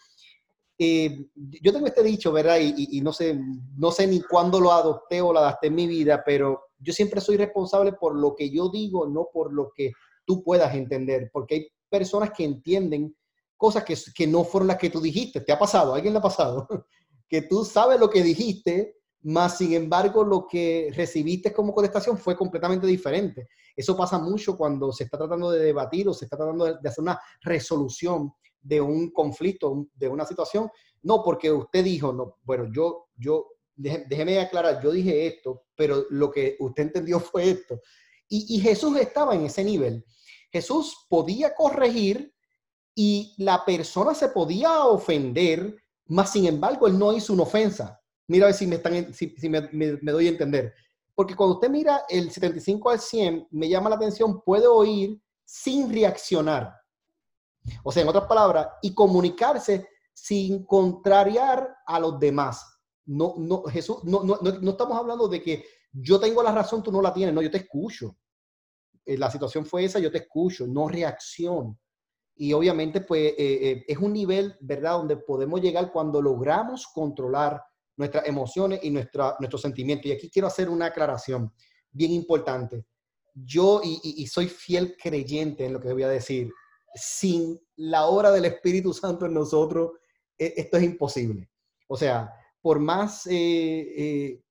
eh, 0.79 1.27
yo 1.35 1.73
tengo 1.73 1.87
este 1.87 2.03
dicho, 2.03 2.31
¿verdad? 2.31 2.59
Y, 2.61 3.01
no, 3.01 3.11
sé, 3.11 3.41
no 3.75 3.91
sé 3.91 4.07
ni 4.07 4.21
cuándo 4.21 4.61
lo 4.61 4.71
adopté 4.71 5.23
o 5.23 5.33
lo 5.33 5.39
adapté 5.39 5.69
en 5.69 5.75
mi 5.75 5.87
vida, 5.87 6.23
pero 6.27 6.67
yo 6.79 6.93
siempre 6.93 7.23
soy 7.23 7.39
responsable 7.39 7.95
por 7.95 8.15
lo 8.15 8.35
que 8.35 8.51
yo 8.51 8.69
digo, 8.69 9.07
no 9.07 9.29
por 9.33 9.51
lo 9.51 9.73
que 9.75 9.93
tú 10.27 10.45
puedas 10.45 10.75
entender, 10.75 11.31
porque 11.33 11.55
hay 11.55 11.69
personas 11.89 12.33
que 12.37 12.45
entienden 12.45 13.17
cosas 13.57 13.83
que, 13.83 13.97
que 14.15 14.27
no 14.27 14.45
fueron 14.45 14.69
las 14.69 14.77
que 14.77 14.91
tú 14.91 15.01
dijiste. 15.01 15.41
¿Te 15.41 15.53
ha 15.53 15.59
pasado? 15.59 15.95
¿A 15.95 15.97
alguien 15.97 16.13
le 16.13 16.19
ha 16.19 16.23
pasado? 16.23 16.69
que 17.33 17.41
tú 17.41 17.65
sabes 17.65 17.99
lo 17.99 18.11
que 18.11 18.23
dijiste, 18.23 18.99
más 19.23 19.57
sin 19.57 19.73
embargo 19.73 20.23
lo 20.23 20.47
que 20.47 20.91
recibiste 20.95 21.51
como 21.51 21.73
contestación 21.73 22.19
fue 22.19 22.37
completamente 22.37 22.87
diferente. 22.87 23.49
Eso 23.75 23.97
pasa 23.97 24.19
mucho 24.19 24.55
cuando 24.55 24.93
se 24.93 25.05
está 25.05 25.17
tratando 25.17 25.51
de 25.51 25.65
debatir 25.65 26.07
o 26.07 26.13
se 26.13 26.27
está 26.27 26.37
tratando 26.37 26.67
de, 26.67 26.87
hacer 26.87 27.01
una 27.01 27.19
resolución 27.41 28.35
de 28.61 28.83
un 28.83 29.13
conflicto, 29.13 29.87
de 29.95 30.09
una 30.09 30.27
situación. 30.27 30.69
No, 31.01 31.23
porque 31.25 31.51
usted 31.51 31.83
dijo, 31.83 32.13
no, 32.13 32.37
bueno, 32.43 32.69
yo, 32.71 33.07
yo, 33.17 33.47
déjeme 33.75 34.39
aclarar, 34.39 34.83
yo 34.83 34.91
dije 34.91 35.27
esto, 35.27 35.63
pero 35.75 36.05
lo 36.11 36.31
que 36.31 36.59
usted 36.61 36.83
entendió 36.83 37.19
fue 37.33 37.49
esto. 37.49 37.81
Y 38.29 38.61
Jesús 38.61 38.99
estaba 38.99 39.35
en 39.35 39.47
ese 39.47 39.65
nivel. 39.65 40.05
Jesús 40.51 41.07
podía 41.09 41.55
corregir 41.55 42.35
y 42.95 43.35
la 43.39 43.65
persona 43.65 44.15
se 44.15 44.29
podía 44.29 44.85
ofender 44.85 45.82
más 46.07 46.33
sin 46.33 46.47
embargo, 46.47 46.87
él 46.87 46.99
no 46.99 47.13
hizo 47.13 47.33
una 47.33 47.45
ofensa. 47.45 48.01
Mira 48.29 48.47
a 48.47 48.49
ver 48.49 48.55
si 48.55 48.67
me, 48.67 48.77
están, 48.77 49.13
si, 49.13 49.35
me, 49.49 49.69
me, 49.73 50.13
doy 50.13 50.27
a 50.27 50.31
entender. 50.31 50.75
Porque 51.15 51.37
cuando 51.37 51.57
usted 51.57 51.69
mira 51.69 52.05
el 52.09 52.31
75 52.31 52.91
al 52.91 53.01
100, 53.01 53.49
me 53.51 53.69
llama 53.69 53.91
la 53.91 53.97
atención, 53.97 54.41
puede 54.43 54.67
oír 54.67 55.21
sin 55.45 55.93
reaccionar. 55.93 56.75
O 57.85 57.93
sea, 57.93 58.03
en 58.03 58.09
otras 58.09 58.25
palabras, 58.25 58.69
y 58.81 58.95
comunicarse 58.95 59.89
sin 60.13 60.65
contrariar 60.65 61.77
a 61.87 62.01
los 62.01 62.19
demás. 62.19 62.65
No, 63.05 63.35
no, 63.37 63.65
Jesús, 63.65 63.99
no, 64.05 64.23
no, 64.23 64.39
no, 64.41 64.71
estamos 64.71 64.97
hablando 64.97 65.29
de 65.29 65.43
que 65.43 65.65
yo 65.93 66.19
tengo 66.19 66.43
la 66.43 66.53
razón, 66.53 66.83
tú 66.83 66.91
no 66.91 67.03
la 67.03 67.13
tienes. 67.13 67.35
No, 67.35 67.43
yo 67.43 67.51
te 67.51 67.59
escucho. 67.59 68.17
Eh, 69.05 69.19
la 69.19 69.31
situación 69.31 69.67
fue 69.67 69.85
esa, 69.85 69.99
yo 69.99 70.11
te 70.11 70.19
escucho, 70.19 70.67
no 70.67 70.89
reacción. 70.89 71.79
Y 72.35 72.53
obviamente, 72.53 73.01
pues, 73.03 73.33
eh, 73.33 73.37
eh, 73.39 73.85
es 73.87 73.99
un 73.99 74.13
nivel, 74.13 74.57
¿verdad?, 74.61 74.93
donde 74.93 75.17
podemos 75.17 75.61
llegar 75.61 75.93
cuando 75.93 76.21
logramos 76.21 76.87
controlar 76.87 77.63
nuestras 77.97 78.27
emociones 78.27 78.81
y 78.83 78.91
nuestra, 78.91 79.37
nuestros 79.39 79.63
sentimientos. 79.63 80.07
Y 80.07 80.13
aquí 80.13 80.31
quiero 80.31 80.49
hacer 80.49 80.69
una 80.69 80.87
aclaración 80.87 81.53
bien 81.91 82.13
importante. 82.13 82.87
Yo, 83.35 83.81
y, 83.85 84.27
soy 84.27 84.49
fiel 84.49 84.97
creyente 84.97 85.65
en 85.65 85.75
lo 85.75 85.81
que 85.81 85.93
voy 85.93 86.03
a 86.03 86.09
decir, 86.09 86.51
sin 86.95 87.59
la 87.77 88.07
obra 88.07 88.31
del 88.31 88.45
Espíritu 88.45 88.93
Santo 88.93 89.27
en 89.27 89.35
nosotros, 89.35 89.93
e, 90.37 90.55
esto 90.57 90.77
es 90.77 90.83
imposible. 90.83 91.51
O 91.89 91.97
sea, 91.97 92.31
por 92.61 92.79
más 92.79 93.25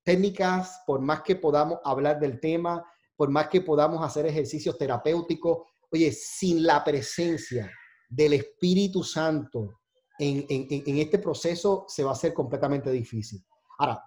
técnicas, 0.04 0.82
por 0.86 1.00
más 1.02 1.22
que 1.22 1.36
podamos 1.36 1.80
hablar 1.84 2.20
del 2.20 2.40
tema, 2.40 2.84
por 3.16 3.30
más 3.30 3.50
que 3.50 3.62
podamos 3.62 4.04
hacer 4.04 4.26
ejercicios 4.26 4.78
terapéuticos, 4.80 5.60
oye, 5.92 6.12
sin 6.12 6.64
la 6.66 6.84
presencia 6.84 7.72
del 8.10 8.34
Espíritu 8.34 9.04
Santo 9.04 9.82
en, 10.20 11.00
este 11.00 11.18
proceso 11.18 11.86
se 11.88 12.04
va 12.04 12.12
a 12.12 12.14
hacer 12.14 12.34
completamente 12.34 12.92
difícil. 12.92 13.44
Ahora, 13.80 14.04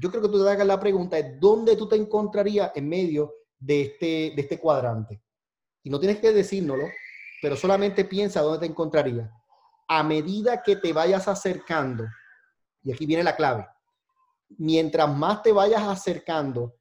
yo 0.00 0.10
creo 0.10 0.22
que 0.22 0.28
tú 0.28 0.42
te 0.42 0.48
hagas 0.48 0.66
la 0.66 0.80
pregunta 0.80 1.16
de 1.16 1.36
dónde 1.38 1.76
tú 1.76 1.86
te 1.86 1.96
encontrarías 1.96 2.72
en 2.74 2.88
medio 2.88 3.34
de 3.58 3.82
este, 3.82 4.32
de 4.34 4.42
este 4.42 4.58
cuadrante. 4.58 5.22
Y 5.82 5.90
no 5.90 6.00
tienes 6.00 6.18
que 6.18 6.32
decírnoslo, 6.32 6.86
pero 7.42 7.56
solamente 7.56 8.04
piensa 8.04 8.40
dónde 8.40 8.60
te 8.60 8.72
encontrarías. 8.72 9.30
A 9.88 10.02
medida 10.02 10.62
que 10.62 10.76
te 10.76 10.92
vayas 10.92 11.28
acercando, 11.28 12.04
y 12.82 12.92
aquí 12.92 13.04
viene 13.04 13.22
la 13.22 13.36
clave, 13.36 13.66
mientras 14.58 15.14
más 15.14 15.42
te 15.42 15.52
vayas 15.52 15.82
acercando 15.82 16.76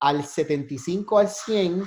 al 0.00 0.24
75 0.24 1.18
al 1.18 1.28
100 1.28 1.84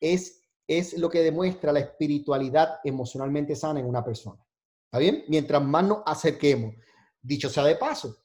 es, 0.00 0.41
es 0.66 0.96
lo 0.98 1.08
que 1.08 1.22
demuestra 1.22 1.72
la 1.72 1.80
espiritualidad 1.80 2.80
emocionalmente 2.84 3.56
sana 3.56 3.80
en 3.80 3.86
una 3.86 4.04
persona. 4.04 4.44
¿Está 4.84 4.98
bien? 4.98 5.24
Mientras 5.28 5.62
más 5.62 5.84
nos 5.84 5.98
acerquemos, 6.06 6.74
dicho 7.20 7.48
sea 7.48 7.64
de 7.64 7.76
paso, 7.76 8.16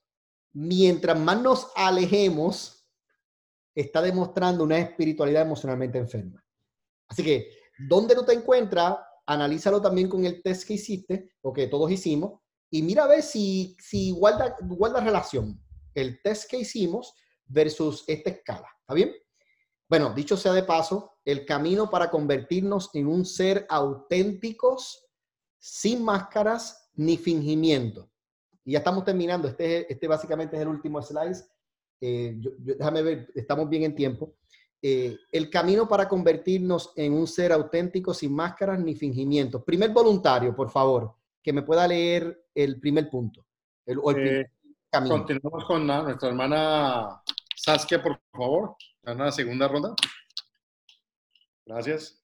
mientras 0.54 1.20
más 1.20 1.42
nos 1.42 1.72
alejemos, 1.76 2.88
está 3.74 4.02
demostrando 4.02 4.64
una 4.64 4.80
espiritualidad 4.80 5.44
emocionalmente 5.44 5.98
enferma. 5.98 6.44
Así 7.08 7.24
que, 7.24 7.50
¿dónde 7.88 8.16
tú 8.16 8.26
te 8.26 8.34
encuentras? 8.34 8.98
Analízalo 9.26 9.82
también 9.82 10.10
con 10.10 10.26
el 10.26 10.42
test 10.42 10.68
que 10.68 10.74
hiciste, 10.74 11.32
o 11.42 11.54
que 11.54 11.68
todos 11.68 11.92
hicimos, 11.92 12.42
y 12.70 12.82
mira 12.82 13.06
a 13.06 13.08
ver 13.08 13.24
si, 13.24 13.78
si 13.80 14.12
guarda, 14.12 14.58
guarda 14.62 15.00
relación 15.00 15.62
el 15.94 16.22
test 16.22 16.50
que 16.50 16.60
hicimos 16.60 17.14
versus 17.46 18.04
esta 18.08 18.30
escala. 18.30 18.68
¿Está 18.82 18.94
bien? 18.94 19.14
Bueno, 19.90 20.14
dicho 20.14 20.38
sea 20.38 20.54
de 20.54 20.64
paso, 20.64 21.17
el 21.28 21.46
camino 21.46 21.90
para 21.90 22.10
convertirnos 22.10 22.90
en 22.94 23.06
un 23.06 23.26
ser 23.26 23.66
auténticos, 23.68 25.10
sin 25.60 26.02
máscaras 26.02 26.90
ni 26.96 27.18
fingimiento. 27.18 28.10
Y 28.64 28.72
ya 28.72 28.78
estamos 28.78 29.04
terminando. 29.04 29.50
Este, 29.50 29.92
este 29.92 30.08
básicamente 30.08 30.56
es 30.56 30.62
el 30.62 30.70
último 30.70 31.02
slide. 31.02 31.36
Eh, 32.00 32.40
déjame 32.60 33.02
ver, 33.02 33.30
estamos 33.36 33.68
bien 33.68 33.84
en 33.84 33.94
tiempo. 33.94 34.36
Eh, 34.82 35.18
el 35.34 35.50
camino 35.50 35.86
para 35.86 36.08
convertirnos 36.08 36.94
en 36.96 37.12
un 37.12 37.28
ser 37.28 37.52
auténtico, 37.52 38.14
sin 38.14 38.34
máscaras 38.34 38.80
ni 38.80 38.96
fingimiento. 38.96 39.66
Primer 39.66 39.90
voluntario, 39.90 40.56
por 40.56 40.70
favor, 40.70 41.14
que 41.44 41.52
me 41.52 41.62
pueda 41.62 41.86
leer 41.90 42.46
el 42.56 42.80
primer 42.80 43.10
punto. 43.10 43.46
El, 43.86 44.00
eh, 44.16 44.46
Continuamos 44.90 45.66
con 45.66 45.86
nuestra 45.86 46.30
hermana 46.30 47.22
Saskia, 47.54 48.02
por 48.02 48.18
favor. 48.32 48.78
la 49.04 49.30
segunda 49.30 49.68
ronda. 49.68 49.94
Gracias. 51.68 52.24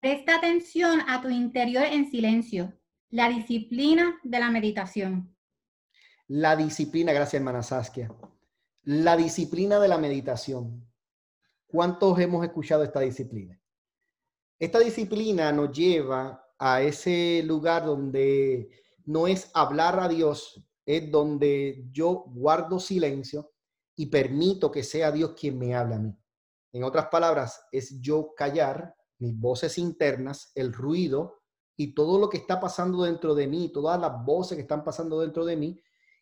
Presta 0.00 0.36
atención 0.36 1.00
a 1.08 1.20
tu 1.20 1.28
interior 1.28 1.84
en 1.84 2.08
silencio. 2.10 2.72
La 3.10 3.28
disciplina 3.28 4.20
de 4.22 4.38
la 4.38 4.50
meditación. 4.50 5.36
La 6.28 6.54
disciplina, 6.54 7.12
gracias 7.12 7.34
hermana 7.34 7.62
Saskia. 7.62 8.14
La 8.84 9.16
disciplina 9.16 9.80
de 9.80 9.88
la 9.88 9.98
meditación. 9.98 10.88
¿Cuántos 11.66 12.18
hemos 12.20 12.44
escuchado 12.44 12.84
esta 12.84 13.00
disciplina? 13.00 13.60
Esta 14.58 14.78
disciplina 14.78 15.50
nos 15.52 15.76
lleva 15.76 16.44
a 16.56 16.82
ese 16.82 17.42
lugar 17.44 17.84
donde 17.84 18.70
no 19.04 19.26
es 19.26 19.50
hablar 19.54 19.98
a 19.98 20.08
Dios, 20.08 20.64
es 20.86 21.10
donde 21.10 21.84
yo 21.90 22.24
guardo 22.28 22.78
silencio 22.78 23.52
y 23.96 24.06
permito 24.06 24.70
que 24.70 24.84
sea 24.84 25.10
Dios 25.10 25.32
quien 25.38 25.58
me 25.58 25.74
hable 25.74 25.94
a 25.96 25.98
mí. 25.98 26.16
En 26.72 26.84
otras 26.84 27.06
palabras, 27.06 27.60
es 27.72 28.00
yo 28.00 28.34
callar 28.36 28.94
mis 29.18 29.38
voces 29.38 29.78
internas, 29.78 30.52
el 30.54 30.72
ruido 30.72 31.40
y 31.76 31.94
todo 31.94 32.18
lo 32.18 32.28
que 32.28 32.38
está 32.38 32.60
pasando 32.60 33.02
dentro 33.02 33.34
de 33.34 33.46
mí, 33.46 33.70
todas 33.72 34.00
las 34.00 34.24
voces 34.24 34.56
que 34.56 34.62
están 34.62 34.84
pasando 34.84 35.20
dentro 35.20 35.44
de 35.44 35.56
mí, 35.56 35.80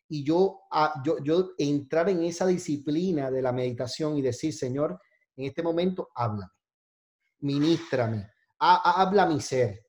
y 0.08 0.24
yo, 0.24 0.60
ah, 0.70 1.02
yo, 1.04 1.18
yo 1.22 1.50
entrar 1.58 2.08
en 2.08 2.22
esa 2.22 2.46
disciplina 2.46 3.30
de 3.30 3.42
la 3.42 3.52
meditación 3.52 4.16
y 4.16 4.22
decir, 4.22 4.52
Señor, 4.52 5.00
en 5.36 5.46
este 5.46 5.62
momento 5.62 6.10
háblame, 6.14 6.52
ministrame, 7.40 8.30
habla 8.58 9.26
mi 9.26 9.40
ser, 9.40 9.86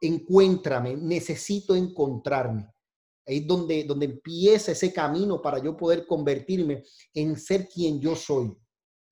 encuéntrame, 0.00 0.96
necesito 0.96 1.74
encontrarme. 1.74 2.68
Ahí 3.26 3.38
es 3.38 3.46
donde, 3.46 3.84
donde 3.84 4.06
empieza 4.06 4.72
ese 4.72 4.92
camino 4.92 5.40
para 5.40 5.58
yo 5.58 5.76
poder 5.76 6.06
convertirme 6.06 6.82
en 7.14 7.36
ser 7.36 7.68
quien 7.68 8.00
yo 8.00 8.16
soy. 8.16 8.56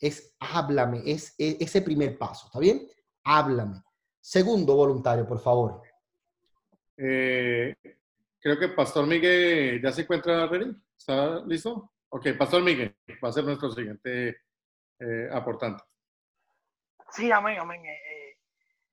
Es 0.00 0.34
háblame, 0.40 1.02
es, 1.04 1.34
ese 1.38 1.82
primer 1.82 2.16
paso, 2.16 2.46
¿está 2.46 2.58
bien? 2.58 2.86
Háblame. 3.24 3.82
Segundo 4.20 4.74
voluntario, 4.74 5.26
por 5.26 5.40
favor. 5.40 5.82
Eh, 6.96 7.74
creo 8.40 8.58
que 8.58 8.68
Pastor 8.68 9.06
Miguel 9.06 9.80
ya 9.82 9.92
se 9.92 10.02
encuentra 10.02 10.46
ready. 10.46 10.74
¿Está 10.96 11.40
listo? 11.46 11.92
Ok, 12.08 12.28
Pastor 12.38 12.62
Miguel 12.62 12.96
va 13.22 13.28
a 13.28 13.32
ser 13.32 13.44
nuestro 13.44 13.70
siguiente 13.70 14.40
eh, 14.98 15.28
aportante. 15.32 15.84
Sí, 17.10 17.30
amén, 17.30 17.58
amén. 17.58 17.84
Eh, 17.84 18.20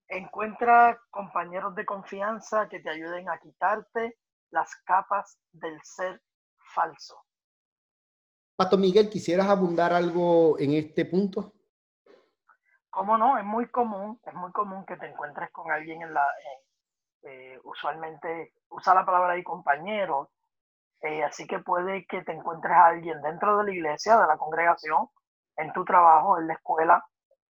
Encuentra 0.09 1.01
compañeros 1.09 1.75
de 1.75 1.85
confianza 1.85 2.69
que 2.69 2.79
te 2.79 2.89
ayuden 2.89 3.29
a 3.29 3.39
quitarte 3.39 4.17
las 4.51 4.73
capas 4.85 5.37
del 5.51 5.77
ser 5.83 6.21
falso. 6.73 7.26
Pastor 8.57 8.79
Miguel, 8.79 9.07
¿quisieras 9.07 9.49
abundar 9.49 9.93
algo 9.93 10.57
en 10.57 10.73
este 10.73 11.05
punto? 11.05 11.53
¿Cómo 12.89 13.15
no? 13.15 13.37
Es 13.37 13.45
muy 13.45 13.67
común, 13.67 14.19
es 14.25 14.33
muy 14.33 14.51
común 14.51 14.83
que 14.83 14.97
te 14.97 15.05
encuentres 15.05 15.51
con 15.51 15.71
alguien 15.71 16.01
en 16.01 16.11
la... 16.11 16.25
Eh, 17.21 17.59
usualmente 17.63 18.53
usa 18.69 18.95
la 18.95 19.05
palabra 19.05 19.33
ahí 19.33 19.43
compañero, 19.43 20.31
eh, 21.01 21.23
así 21.23 21.45
que 21.45 21.59
puede 21.59 22.07
que 22.07 22.23
te 22.23 22.31
encuentres 22.31 22.73
a 22.73 22.87
alguien 22.87 23.21
dentro 23.21 23.59
de 23.59 23.65
la 23.65 23.71
iglesia, 23.71 24.19
de 24.19 24.25
la 24.25 24.37
congregación, 24.37 25.07
en 25.55 25.71
tu 25.73 25.85
trabajo, 25.85 26.39
en 26.39 26.47
la 26.47 26.53
escuela, 26.53 27.05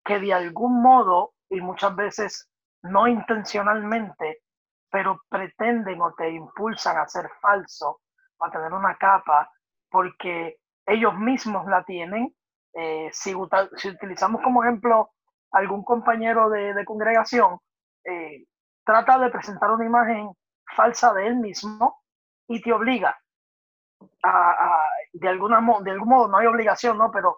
que 0.04 0.18
de 0.18 0.34
algún 0.34 0.82
modo 0.82 1.34
y 1.48 1.60
muchas 1.60 1.94
veces 1.94 2.50
no 2.82 3.06
intencionalmente, 3.06 4.42
pero 4.90 5.20
pretenden 5.28 6.02
o 6.02 6.12
te 6.14 6.30
impulsan 6.30 6.98
a 6.98 7.06
ser 7.06 7.30
falso, 7.40 8.00
a 8.40 8.50
tener 8.50 8.72
una 8.72 8.96
capa, 8.96 9.48
porque 9.88 10.58
ellos 10.86 11.14
mismos 11.18 11.66
la 11.66 11.84
tienen. 11.84 12.34
Eh, 12.72 13.10
si, 13.12 13.34
utilizamos 13.34 14.42
como 14.42 14.62
ejemplo 14.62 15.10
algún 15.50 15.82
compañero 15.84 16.50
de, 16.50 16.84
congregación, 16.84 17.58
eh, 18.04 18.44
trata 18.84 19.18
de 19.18 19.30
presentar 19.30 19.70
una 19.70 19.84
imagen 19.84 20.30
falsa 20.74 21.12
de 21.14 21.26
él 21.26 21.36
mismo 21.36 22.02
y 22.48 22.60
te 22.60 22.72
obliga 22.72 23.16
de, 25.12 25.20
de 25.20 25.28
algún 25.28 26.08
modo, 26.08 26.28
no 26.28 26.38
hay 26.38 26.46
obligación, 26.46 26.98
¿no? 26.98 27.10
Pero 27.10 27.36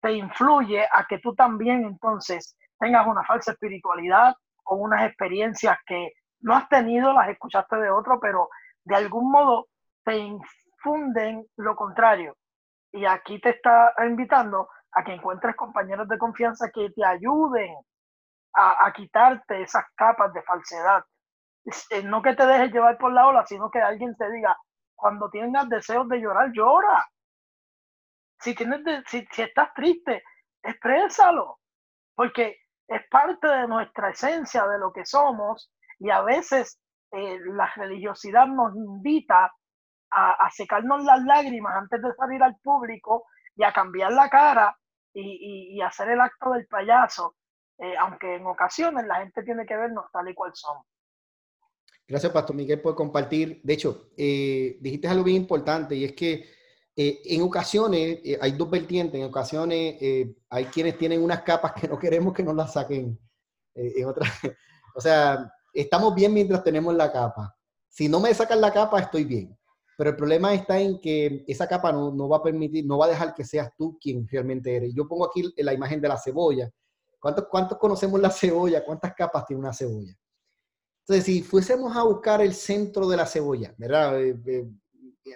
te 0.00 0.12
influye 0.12 0.86
a 0.92 1.04
que 1.08 1.18
tú 1.18 1.34
también 1.34 1.84
entonces 1.84 2.56
tengas 2.78 3.06
una 3.06 3.24
falsa 3.24 3.52
espiritualidad 3.52 4.34
o 4.64 4.76
unas 4.76 5.06
experiencias 5.06 5.78
que 5.86 6.12
no 6.40 6.54
has 6.54 6.68
tenido, 6.68 7.12
las 7.12 7.28
escuchaste 7.28 7.76
de 7.76 7.90
otro, 7.90 8.20
pero 8.20 8.48
de 8.84 8.96
algún 8.96 9.30
modo 9.30 9.68
te 10.04 10.16
infunden 10.16 11.46
lo 11.56 11.74
contrario. 11.74 12.36
Y 12.92 13.04
aquí 13.04 13.40
te 13.40 13.50
está 13.50 13.92
invitando 14.06 14.68
a 14.92 15.04
que 15.04 15.12
encuentres 15.12 15.56
compañeros 15.56 16.08
de 16.08 16.18
confianza 16.18 16.70
que 16.72 16.90
te 16.90 17.04
ayuden 17.04 17.74
a, 18.54 18.90
quitarte 18.94 19.60
esas 19.60 19.84
capas 19.94 20.32
de 20.32 20.42
falsedad. 20.42 21.04
Eh, 21.90 22.02
no 22.04 22.22
que 22.22 22.34
te 22.34 22.46
dejes 22.46 22.72
llevar 22.72 22.96
por 22.96 23.12
la 23.12 23.26
ola, 23.26 23.44
sino 23.44 23.70
que 23.70 23.80
alguien 23.80 24.16
te 24.16 24.30
diga, 24.30 24.56
cuando 24.94 25.28
tengas 25.28 25.68
deseos 25.68 26.08
de 26.08 26.20
llorar, 26.20 26.50
llora. 26.52 27.04
Si, 28.40 28.54
tienes 28.54 28.80
si, 29.08 29.26
si 29.30 29.42
estás 29.42 29.74
triste, 29.74 30.22
exprésalo, 30.62 31.58
porque 32.14 32.56
es 32.88 33.02
parte 33.10 33.46
de 33.46 33.68
nuestra 33.68 34.10
esencia, 34.10 34.66
de 34.66 34.78
lo 34.78 34.92
que 34.92 35.04
somos, 35.04 35.70
y 35.98 36.10
a 36.10 36.22
veces 36.22 36.80
eh, 37.12 37.38
la 37.52 37.70
religiosidad 37.76 38.46
nos 38.46 38.74
invita 38.74 39.52
a, 40.16 40.50
secarnos 40.50 41.04
las 41.04 41.22
lágrimas 41.24 41.74
antes 41.76 42.00
de 42.00 42.14
salir 42.14 42.42
al 42.42 42.56
público 42.56 43.24
y 43.54 43.64
a 43.64 43.72
cambiar 43.72 44.12
la 44.12 44.30
cara 44.30 44.76
y, 45.12 45.80
hacer 45.80 46.10
el 46.10 46.20
acto 46.20 46.52
del 46.52 46.66
payaso, 46.66 47.36
eh, 47.78 47.94
aunque 47.98 48.36
en 48.36 48.46
ocasiones 48.46 49.06
la 49.06 49.16
gente 49.16 49.42
tiene 49.42 49.64
que 49.64 49.76
vernos 49.76 50.06
tal 50.12 50.28
y 50.28 50.34
cual 50.34 50.52
somos. 50.54 50.86
Gracias, 52.08 52.32
Pastor 52.32 52.54
Miguel, 52.54 52.80
por 52.80 52.94
compartir. 52.94 53.60
De 53.62 53.74
hecho, 53.74 54.10
eh, 54.16 54.76
dijiste 54.80 55.08
algo 55.08 55.24
bien 55.24 55.38
importante 55.38 55.94
y 55.94 56.04
es 56.04 56.12
que 56.12 56.48
eh, 56.94 57.20
en 57.24 57.42
ocasiones 57.42 58.20
hay 58.40 58.52
dos 58.52 58.70
vertientes. 58.70 59.20
En 59.20 59.26
ocasiones 59.26 59.96
hay 60.48 60.64
quienes 60.66 60.96
tienen 60.98 61.22
unas 61.22 61.42
capas 61.42 61.72
que 61.72 61.88
no 61.88 61.98
queremos 61.98 62.32
que 62.32 62.42
nos 62.42 62.54
las 62.54 62.72
saquen. 62.72 63.18
en 63.74 64.06
otras, 64.06 64.30
o 64.94 65.00
sea, 65.00 65.50
estamos 65.72 66.14
bien 66.14 66.32
mientras 66.32 66.62
tenemos 66.62 66.94
la 66.94 67.12
capa. 67.12 67.54
Si 67.88 68.08
no 68.08 68.20
me 68.20 68.32
sacan 68.32 68.60
la 68.60 68.72
capa, 68.72 69.00
estoy 69.00 69.24
bien. 69.24 69.56
Pero 69.96 70.10
el 70.10 70.16
problema 70.16 70.52
está 70.52 70.78
en 70.78 71.00
que 71.00 71.44
esa 71.46 71.66
capa 71.66 71.90
no, 71.90 72.12
no, 72.12 72.28
va 72.28 72.38
a 72.38 72.42
permitir, 72.42 72.84
no 72.84 72.98
va 72.98 73.06
a 73.06 73.10
dejar 73.10 73.34
que 73.34 73.44
seas 73.44 73.70
tú 73.76 73.98
quien 73.98 74.28
realmente 74.28 74.76
eres. 74.76 74.92
Yo 74.94 75.08
pongo 75.08 75.26
aquí 75.26 75.42
la 75.56 75.72
imagen 75.72 76.00
de 76.00 76.08
la 76.08 76.18
cebolla. 76.18 76.70
¿Cuántos, 77.18 77.46
cuántos 77.50 77.78
conocemos 77.78 78.20
la 78.20 78.30
cebolla? 78.30 78.84
¿Cuántas 78.84 79.14
capas 79.14 79.46
tiene 79.46 79.60
una 79.60 79.72
cebolla? 79.72 80.14
Entonces, 81.00 81.24
si 81.24 81.42
fuésemos 81.42 81.96
a 81.96 82.02
buscar 82.02 82.42
el 82.42 82.52
centro 82.52 83.08
de 83.08 83.16
la 83.16 83.26
cebolla, 83.26 83.74
¿verdad? 83.78 84.20
Eh, 84.20 84.36
eh, 84.46 84.66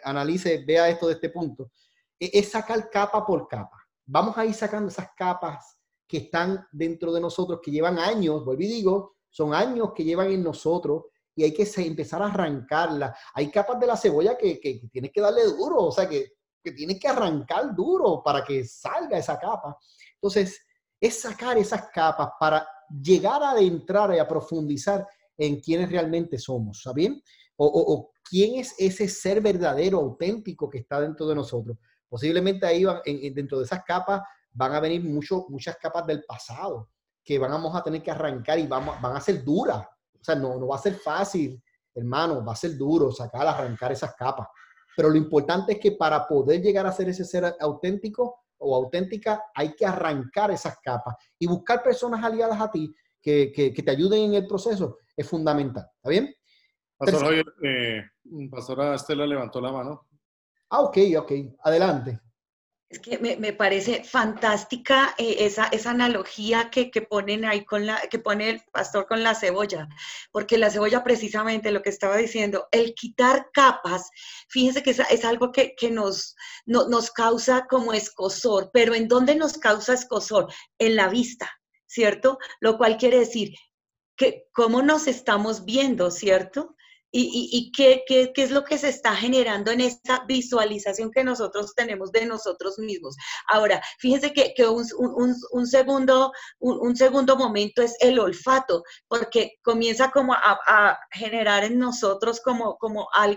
analice, 0.05 0.65
vea 0.67 0.89
esto 0.89 1.07
de 1.07 1.15
este 1.15 1.31
punto, 1.31 1.71
e, 2.19 2.31
es 2.35 2.51
sacar 2.51 2.91
capa 2.91 3.25
por 3.25 3.49
capa. 3.49 3.79
Vamos 4.05 4.37
a 4.37 4.45
ir 4.45 4.53
sacando 4.53 4.89
esas 4.89 5.11
capas 5.17 5.79
que 6.07 6.19
están 6.19 6.67
dentro 6.73 7.13
de 7.13 7.21
nosotros, 7.21 7.61
que 7.63 7.71
llevan 7.71 7.99
años, 7.99 8.45
vuelvo 8.45 8.63
y 8.63 8.67
digo, 8.67 9.17
son 9.31 9.55
años 9.55 9.93
que 9.95 10.03
llevan 10.03 10.31
en 10.33 10.43
nosotros 10.43 11.05
y 11.41 11.45
hay 11.45 11.55
que 11.55 11.67
empezar 11.79 12.21
a 12.23 12.27
arrancarla. 12.27 13.17
Hay 13.33 13.51
capas 13.51 13.81
de 13.81 13.87
la 13.87 13.97
cebolla 13.97 14.37
que, 14.37 14.61
que, 14.61 14.83
tienes 14.93 15.11
que 15.11 15.23
darle 15.23 15.45
duro, 15.45 15.85
o 15.85 15.93
sea, 15.93 16.07
que, 16.07 16.35
que 16.63 16.73
tienes 16.73 17.01
que 17.01 17.09
arrancar 17.09 17.75
duro 17.75 18.23
para 18.23 18.45
que 18.45 18.63
salga 18.67 19.17
esa 19.17 19.39
capa. 19.39 19.79
Entonces, 20.17 20.61
es 21.01 21.23
sacar 21.23 21.57
esas 21.57 21.89
capas 21.95 22.29
para 22.39 22.69
llegar 23.03 23.43
a 23.43 23.53
adentrar 23.53 24.15
y 24.15 24.19
a 24.19 24.29
profundizar 24.29 25.07
en 25.39 25.61
quiénes 25.61 25.91
realmente 25.91 26.37
somos, 26.37 26.77
¿está 26.77 26.93
bien? 26.93 27.23
O, 27.57 28.11
quién 28.23 28.61
es 28.61 28.75
ese 28.79 29.09
ser 29.09 29.41
verdadero, 29.41 29.99
auténtico 29.99 30.69
que 30.69 30.79
está 30.79 31.01
dentro 31.01 31.27
de 31.27 31.35
nosotros. 31.35 31.79
Posiblemente 32.07 32.67
ahí 32.67 32.85
dentro 33.35 33.59
de 33.59 33.65
esas 33.65 33.83
capas 33.83 34.21
van 34.53 34.75
a 34.75 34.81
venir 34.81 35.03
mucho, 35.03 35.47
muchas 35.49 35.77
capas 35.79 36.07
del 36.07 36.23
pasado 36.25 36.91
que 37.25 37.39
vamos 37.39 37.75
a 37.75 37.83
tener 37.83 38.03
que 38.03 38.11
arrancar 38.11 38.59
y 38.59 38.67
vamos, 38.67 39.01
van 39.01 39.17
a 39.17 39.21
ser 39.21 39.43
duras. 39.43 39.87
O 40.21 40.25
sea, 40.25 40.35
no, 40.35 40.59
no 40.59 40.69
va 40.69 40.77
a 40.77 40.81
ser 40.81 40.95
fácil, 40.95 41.63
hermano, 41.95 42.45
va 42.45 42.53
a 42.53 42.57
ser 42.57 42.77
duro 42.77 43.11
sacar, 43.11 43.47
arrancar 43.47 43.93
esas 43.93 44.15
capas. 44.15 44.49
Pero 44.97 45.09
lo 45.09 45.17
importante 45.17 45.73
es 45.73 45.79
que 45.79 45.93
para 45.93 46.27
poder 46.27 46.61
llegar 46.61 46.87
a 46.87 46.93
ser 46.93 47.09
ese 47.09 47.25
ser 47.25 47.57
auténtico 47.61 48.45
o 48.59 48.75
auténtica, 48.77 49.45
hay 49.55 49.75
que 49.75 49.87
arrancar 49.87 50.51
esas 50.51 50.79
capas 50.83 51.15
y 51.39 51.47
buscar 51.47 51.83
personas 51.83 52.23
aliadas 52.23 52.61
a 52.61 52.71
ti 52.71 52.95
que, 53.21 53.53
que, 53.53 53.71
te 53.73 53.91
ayuden 53.91 54.25
en 54.25 54.35
el 54.35 54.47
proceso 54.47 54.99
es 55.17 55.29
fundamental. 55.29 55.87
¿Está 55.97 56.11
bien? 56.11 56.35
Pastor 56.97 57.23
Javier, 57.23 57.47
eh, 57.63 58.03
Pastora 58.51 58.95
Estela 58.95 59.27
levantó 59.27 59.61
la 59.61 59.73
mano. 59.73 60.07
Ah, 60.71 60.81
ok, 60.81 60.99
ok. 61.19 61.33
Adelante. 61.65 62.21
Es 62.91 62.99
que 62.99 63.19
me, 63.19 63.53
parece 63.53 64.03
fantástica 64.03 65.15
eh, 65.17 65.37
esa, 65.39 65.67
esa 65.67 65.91
analogía 65.91 66.71
que, 66.71 66.91
ponen 67.09 67.45
ahí 67.45 67.65
con 67.65 67.87
la, 67.87 68.01
que 68.11 68.19
pone 68.19 68.51
el 68.51 68.63
pastor 68.73 69.07
con 69.07 69.23
la 69.23 69.37
cebolla, 69.37 69.89
porque 70.33 70.59
la 70.59 70.71
cebolla 70.71 71.05
precisamente 71.05 71.71
lo 71.71 71.83
que 71.83 71.91
estaba 71.91 72.17
diciendo, 72.17 72.67
el 72.73 72.95
quitar 72.95 73.51
capas, 73.53 74.11
fíjense 74.49 74.83
que 74.83 74.91
es, 74.91 75.25
algo 75.25 75.53
que, 75.53 75.77
nos, 75.93 76.35
nos 76.67 77.13
causa 77.13 77.69
como 77.71 77.93
escosor, 77.93 78.71
pero 78.73 78.93
¿en 78.97 79.07
dónde 79.07 79.37
nos 79.37 79.57
causa 79.57 79.95
escosor? 79.95 80.53
En 80.77 80.97
la 80.97 81.09
vista, 81.09 81.49
¿cierto? 81.87 82.39
Lo 82.59 82.77
cual 82.77 82.97
quiere 82.97 83.21
decir 83.21 83.55
que 84.17 84.49
cómo 84.53 84.83
nos 84.83 85.07
estamos 85.07 85.65
viendo, 85.65 86.11
¿cierto? 86.11 86.75
Y, 87.13 87.73
qué, 87.73 88.05
es 88.35 88.51
lo 88.51 88.65
que 88.65 88.79
se 88.79 88.89
está 88.89 89.15
generando 89.15 89.71
en 89.71 89.81
esta 89.81 90.25
visualización 90.27 91.11
que 91.11 91.25
nosotros 91.25 91.75
tenemos 91.75 92.13
de 92.13 92.27
nosotros 92.27 92.79
mismos. 92.79 93.17
Ahora, 93.49 93.83
fíjense 93.99 94.33
que, 94.33 94.55
un, 94.67 94.85
segundo, 95.67 96.33
un, 96.59 96.97
segundo 96.97 97.37
momento 97.37 97.83
es 97.83 97.97
el 98.01 98.19
olfato, 98.19 98.83
porque 99.09 99.59
comienza 99.63 100.11
como 100.11 100.35
a, 100.35 100.99
generar 101.11 101.65
en 101.65 101.79
nosotros 101.79 102.41
como, 102.41 102.79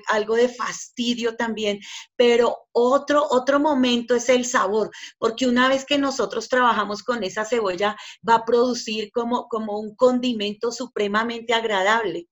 algo 0.08 0.36
de 0.36 0.50
fastidio 0.50 1.36
también, 1.36 1.80
pero 2.16 2.68
otro, 2.72 3.30
momento 3.60 4.16
es 4.16 4.30
el 4.30 4.46
sabor, 4.46 4.92
porque 5.18 5.48
una 5.48 5.70
vez 5.70 5.86
que 5.86 5.98
nosotros 5.98 6.50
trabajamos 6.50 7.04
con 7.04 7.24
esa 7.24 7.46
cebolla, 7.46 7.96
va 8.28 8.36
a 8.36 8.46
producir 8.46 9.12
como 9.12 9.48
un 9.80 9.96
condimento 9.96 10.72
supremamente 10.72 11.54
agradable. 11.54 12.28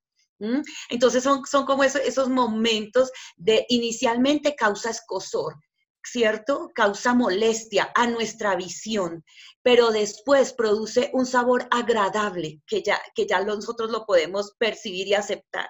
Entonces 0.90 1.24
son, 1.24 1.46
son 1.46 1.66
como 1.66 1.84
esos, 1.84 2.30
momentos 2.30 3.12
de 3.36 3.66
inicialmente 3.70 4.56
causa 4.56 4.90
escosor, 4.90 5.56
¿cierto? 6.04 6.72
Causa 6.74 7.14
molestia 7.14 7.92
a 7.96 8.08
nuestra 8.08 8.56
visión, 8.56 9.24
pero 9.62 9.92
después 9.92 10.54
produce 10.54 11.12
un 11.14 11.26
sabor 11.26 11.68
agradable 11.70 12.62
que 12.66 12.82
ya, 12.82 13.00
que 13.14 13.28
ya 13.28 13.44
nosotros 13.44 13.92
lo 13.92 14.06
podemos 14.06 14.56
percibir 14.58 15.08
y 15.08 15.14
aceptar. 15.14 15.70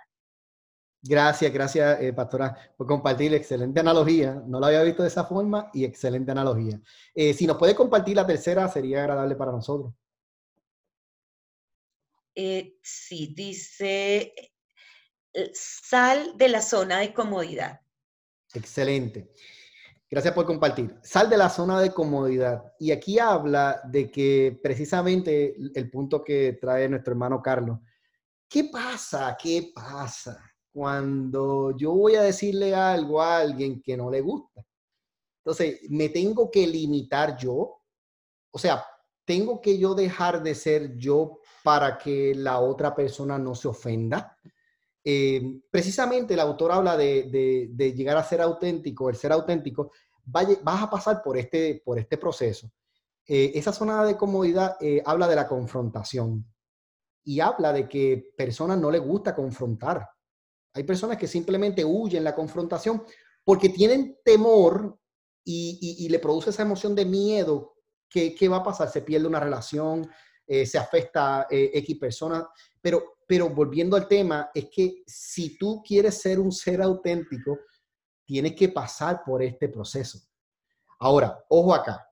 Gracias, 1.03 1.51
gracias, 1.51 1.99
eh, 1.99 2.13
pastora, 2.13 2.55
por 2.77 2.85
compartir. 2.85 3.33
Excelente 3.33 3.79
analogía. 3.79 4.35
No 4.45 4.59
lo 4.59 4.67
había 4.67 4.83
visto 4.83 5.01
de 5.01 5.07
esa 5.07 5.25
forma 5.25 5.71
y 5.73 5.83
excelente 5.83 6.31
analogía. 6.31 6.79
Eh, 7.15 7.33
si 7.33 7.47
nos 7.47 7.57
puede 7.57 7.73
compartir 7.73 8.15
la 8.15 8.27
tercera, 8.27 8.67
sería 8.67 8.99
agradable 8.99 9.35
para 9.35 9.51
nosotros. 9.51 9.93
Eh, 12.35 12.77
sí, 12.83 13.33
dice, 13.35 14.33
sal 15.53 16.37
de 16.37 16.49
la 16.49 16.61
zona 16.61 16.99
de 16.99 17.13
comodidad. 17.13 17.81
Excelente. 18.53 19.31
Gracias 20.09 20.33
por 20.33 20.45
compartir. 20.45 20.93
Sal 21.01 21.29
de 21.29 21.37
la 21.37 21.49
zona 21.49 21.79
de 21.79 21.93
comodidad. 21.93 22.73
Y 22.79 22.91
aquí 22.91 23.17
habla 23.17 23.81
de 23.85 24.11
que 24.11 24.59
precisamente 24.61 25.55
el 25.73 25.89
punto 25.89 26.21
que 26.21 26.57
trae 26.59 26.89
nuestro 26.89 27.13
hermano 27.13 27.41
Carlos. 27.41 27.79
¿Qué 28.49 28.65
pasa? 28.65 29.37
¿Qué 29.41 29.71
pasa 29.73 30.37
cuando 30.73 31.75
yo 31.77 31.93
voy 31.93 32.15
a 32.15 32.23
decirle 32.23 32.75
algo 32.75 33.21
a 33.21 33.37
alguien 33.37 33.81
que 33.81 33.95
no 33.95 34.11
le 34.11 34.19
gusta? 34.19 34.65
Entonces, 35.45 35.79
me 35.89 36.09
tengo 36.09 36.51
que 36.51 36.67
limitar 36.67 37.37
yo. 37.37 37.81
O 38.51 38.59
sea, 38.59 38.85
tengo 39.23 39.61
que 39.61 39.77
yo 39.77 39.95
dejar 39.95 40.43
de 40.43 40.53
ser 40.53 40.97
yo 40.97 41.39
para 41.63 41.97
que 41.97 42.35
la 42.35 42.59
otra 42.59 42.93
persona 42.93 43.39
no 43.39 43.55
se 43.55 43.69
ofenda. 43.69 44.37
Eh, 45.03 45.61
precisamente 45.71 46.35
el 46.35 46.39
autor 46.39 46.71
habla 46.71 46.95
de, 46.95 47.73
llegar 47.95 48.17
a 48.17 48.23
ser 48.23 48.41
auténtico, 48.41 49.09
el 49.09 49.15
ser 49.15 49.31
auténtico, 49.31 49.91
vas 50.25 50.83
a 50.83 50.89
pasar 50.89 51.21
por 51.23 51.37
este, 51.37 51.83
este 51.97 52.17
proceso. 52.17 52.71
Eh, 53.27 53.51
esa 53.55 53.71
zona 53.71 54.03
de 54.05 54.17
comodidad 54.17 54.77
eh, 54.79 55.01
habla 55.05 55.27
de 55.27 55.35
la 55.35 55.47
confrontación 55.47 56.45
y 57.23 57.39
habla 57.39 57.71
de 57.71 57.87
que 57.87 58.31
personas 58.35 58.77
no 58.77 58.91
les 58.91 59.01
gusta 59.01 59.35
confrontar. 59.35 60.07
Hay 60.73 60.83
personas 60.83 61.17
que 61.17 61.27
simplemente 61.27 61.83
huyen 61.83 62.23
la 62.23 62.35
confrontación 62.35 63.03
porque 63.43 63.69
tienen 63.69 64.17
temor 64.23 64.97
y, 65.43 66.07
le 66.07 66.19
produce 66.19 66.51
esa 66.51 66.61
emoción 66.61 66.93
de 66.93 67.05
miedo. 67.05 67.75
¿Qué, 68.09 68.47
va 68.49 68.57
a 68.57 68.63
pasar? 68.63 68.89
Se 68.89 69.01
pierde 69.01 69.27
una 69.27 69.39
relación, 69.39 70.09
se 70.47 70.77
afecta 70.77 71.47
X 71.49 71.97
personas, 71.97 72.45
pero 72.81 73.17
pero 73.31 73.49
volviendo 73.49 73.95
al 73.95 74.09
tema, 74.09 74.51
es 74.53 74.67
que 74.69 75.03
si 75.07 75.57
tú 75.57 75.81
quieres 75.81 76.19
ser 76.19 76.37
un 76.37 76.51
ser 76.51 76.81
auténtico, 76.81 77.59
tienes 78.25 78.53
que 78.57 78.67
pasar 78.67 79.21
por 79.25 79.41
este 79.41 79.69
proceso. 79.69 80.19
Ahora, 80.99 81.41
ojo 81.47 81.73
acá, 81.73 82.05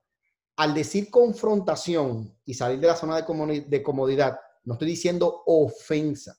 al 0.56 0.72
decir 0.72 1.10
confrontación 1.10 2.34
y 2.42 2.54
salir 2.54 2.80
de 2.80 2.86
la 2.86 2.96
zona 2.96 3.16
de 3.20 3.82
comodidad, 3.82 4.40
no 4.64 4.72
estoy 4.72 4.88
diciendo 4.88 5.42
ofensa. 5.44 6.38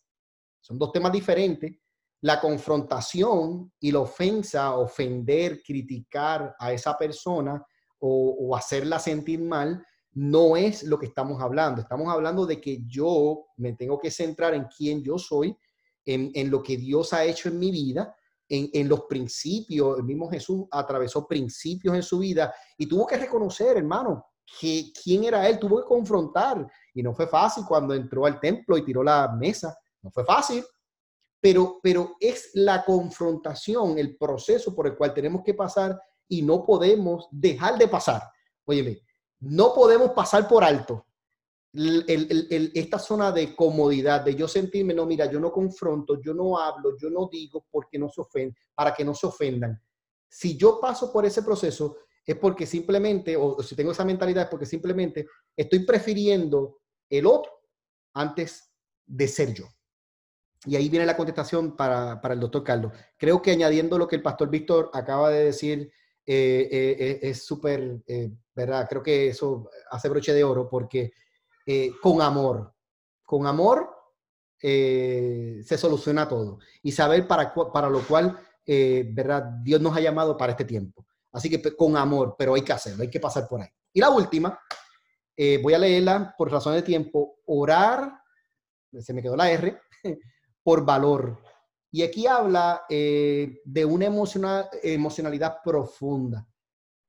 Son 0.59 0.79
dos 0.79 0.91
temas 0.91 1.11
diferentes. 1.11 1.77
La 2.21 2.41
confrontación 2.41 3.71
y 3.79 3.91
la 3.91 3.99
ofensa, 3.99 4.75
ofender, 4.77 5.61
criticar 5.61 6.55
a 6.57 6.73
esa 6.73 6.97
persona 6.97 7.63
o, 7.99 8.35
o 8.39 8.55
hacerla 8.55 8.97
sentir 8.97 9.41
mal, 9.41 9.85
no 10.13 10.57
es 10.57 10.83
lo 10.83 10.99
que 10.99 11.05
estamos 11.05 11.41
hablando. 11.41 11.81
Estamos 11.81 12.11
hablando 12.13 12.45
de 12.45 12.59
que 12.59 12.83
yo 12.85 13.45
me 13.57 13.73
tengo 13.73 13.99
que 13.99 14.11
centrar 14.11 14.53
en 14.53 14.65
quién 14.65 15.03
yo 15.03 15.17
soy, 15.17 15.55
en, 16.05 16.49
lo 16.49 16.61
que 16.61 16.77
Dios 16.77 17.13
ha 17.13 17.23
hecho 17.23 17.49
en 17.49 17.59
mi 17.59 17.71
vida 17.71 18.15
en, 18.49 18.89
los 18.89 19.03
principios. 19.03 19.99
El 19.99 20.03
mismo 20.03 20.29
Jesús 20.29 20.65
atravesó 20.71 21.27
principios 21.27 21.95
en 21.95 22.03
su 22.03 22.19
vida 22.19 22.53
y 22.77 22.85
tuvo 22.85 23.07
que 23.07 23.17
reconocer, 23.17 23.77
hermano, 23.77 24.25
que, 24.59 24.91
quién 25.03 25.23
era 25.23 25.47
él. 25.47 25.57
Tuvo 25.57 25.81
que 25.81 25.87
confrontar. 25.87 26.67
Y 26.93 27.01
no 27.01 27.13
fue 27.13 27.27
fácil 27.27 27.63
cuando 27.65 27.93
entró 27.93 28.25
al 28.25 28.39
templo 28.39 28.77
y 28.77 28.83
tiró 28.83 29.03
la 29.03 29.31
mesa. 29.31 29.77
No 30.01 30.11
fue 30.11 30.25
fácil. 30.25 30.63
Pero, 31.39 31.79
pero 31.81 32.17
es 32.19 32.51
la 32.53 32.83
confrontación, 32.83 33.97
el 33.97 34.15
proceso 34.15 34.75
por 34.75 34.85
el 34.85 34.95
cual 34.95 35.13
tenemos 35.13 35.41
que 35.43 35.55
pasar 35.55 35.99
y 36.27 36.41
no 36.43 36.65
podemos 36.65 37.27
dejar 37.31 37.79
de 37.79 37.87
pasar. 37.87 38.21
Óyeme, 38.65 39.01
no 39.41 39.73
podemos 39.73 40.11
pasar 40.11 40.47
por 40.47 40.63
alto 40.63 41.05
esta 41.73 42.99
zona 42.99 43.31
de 43.31 43.55
comodidad, 43.55 44.21
de 44.21 44.35
yo 44.35 44.47
sentirme, 44.47 44.93
no, 44.93 45.05
mira, 45.05 45.31
yo 45.31 45.39
no 45.39 45.51
confronto, 45.51 46.21
yo 46.21 46.33
no 46.33 46.59
hablo, 46.59 46.97
yo 46.97 47.09
no 47.09 47.29
digo 47.31 47.65
porque 47.71 47.97
no 47.97 48.09
se 48.09 48.21
ofenden, 48.21 48.57
para 48.75 48.93
que 48.93 49.05
no 49.05 49.13
se 49.13 49.27
ofendan. 49.27 49.81
Si 50.27 50.57
yo 50.57 50.81
paso 50.81 51.13
por 51.13 51.25
ese 51.25 51.43
proceso, 51.43 51.97
es 52.25 52.35
porque 52.35 52.65
simplemente, 52.65 53.37
o 53.37 53.63
si 53.63 53.75
tengo 53.75 53.91
esa 53.91 54.03
mentalidad, 54.03 54.43
es 54.43 54.49
porque 54.49 54.65
simplemente 54.65 55.27
estoy 55.55 55.79
prefiriendo 55.79 56.79
el 57.09 57.25
otro 57.25 57.51
antes 58.13 58.69
de 59.05 59.27
ser 59.27 59.53
yo. 59.53 59.65
Y 60.65 60.75
ahí 60.75 60.89
viene 60.89 61.05
la 61.05 61.17
contestación 61.17 61.75
para, 61.75 62.19
el 62.21 62.39
doctor 62.39 62.63
Carlos. 62.63 62.93
Creo 63.17 63.41
que 63.41 63.51
añadiendo 63.51 63.97
lo 63.97 64.07
que 64.07 64.17
el 64.17 64.21
pastor 64.21 64.49
Víctor 64.49 64.91
acaba 64.93 65.29
de 65.29 65.45
decir, 65.45 65.91
eh, 66.25 66.69
eh, 66.71 66.95
eh, 66.99 67.19
es 67.23 67.45
súper, 67.45 68.01
¿verdad? 68.55 68.87
Creo 68.89 69.01
que 69.01 69.29
eso 69.29 69.69
hace 69.89 70.09
broche 70.09 70.33
de 70.33 70.43
oro 70.43 70.69
porque 70.69 71.11
eh, 71.65 71.91
con 72.01 72.21
amor. 72.21 72.73
Con 73.23 73.47
amor 73.47 73.89
eh, 74.61 75.61
se 75.65 75.77
soluciona 75.77 76.27
todo. 76.27 76.59
Y 76.83 76.91
saber 76.91 77.27
para, 77.27 77.53
para 77.53 77.89
lo 77.89 78.05
cual, 78.05 78.37
eh, 78.65 79.09
¿verdad? 79.13 79.43
Dios 79.63 79.81
nos 79.81 79.95
ha 79.95 80.01
llamado 80.01 80.35
para 80.37 80.51
este 80.51 80.65
tiempo. 80.65 81.05
Así 81.31 81.49
que 81.49 81.75
con 81.75 81.95
amor, 81.95 82.35
pero 82.37 82.55
hay 82.55 82.61
que 82.61 82.73
hacerlo, 82.73 83.03
hay 83.03 83.09
que 83.09 83.19
pasar 83.19 83.47
por 83.47 83.61
ahí. 83.61 83.69
Y 83.93 84.01
la 84.01 84.09
última, 84.09 84.59
voy 85.63 85.73
a 85.73 85.79
leerla 85.79 86.35
por 86.37 86.51
razones 86.51 86.81
de 86.81 86.85
tiempo, 86.85 87.39
orar, 87.45 88.11
se 88.99 89.13
me 89.13 89.21
quedó 89.21 89.37
la 89.37 89.49
R, 89.49 89.79
por 90.63 90.85
valor. 90.85 91.41
Y 91.89 92.03
aquí 92.03 92.27
habla 92.27 92.83
de 92.89 93.85
una 93.85 94.05
emocional, 94.05 94.67
emocionalidad 94.83 95.59
profunda. 95.63 96.45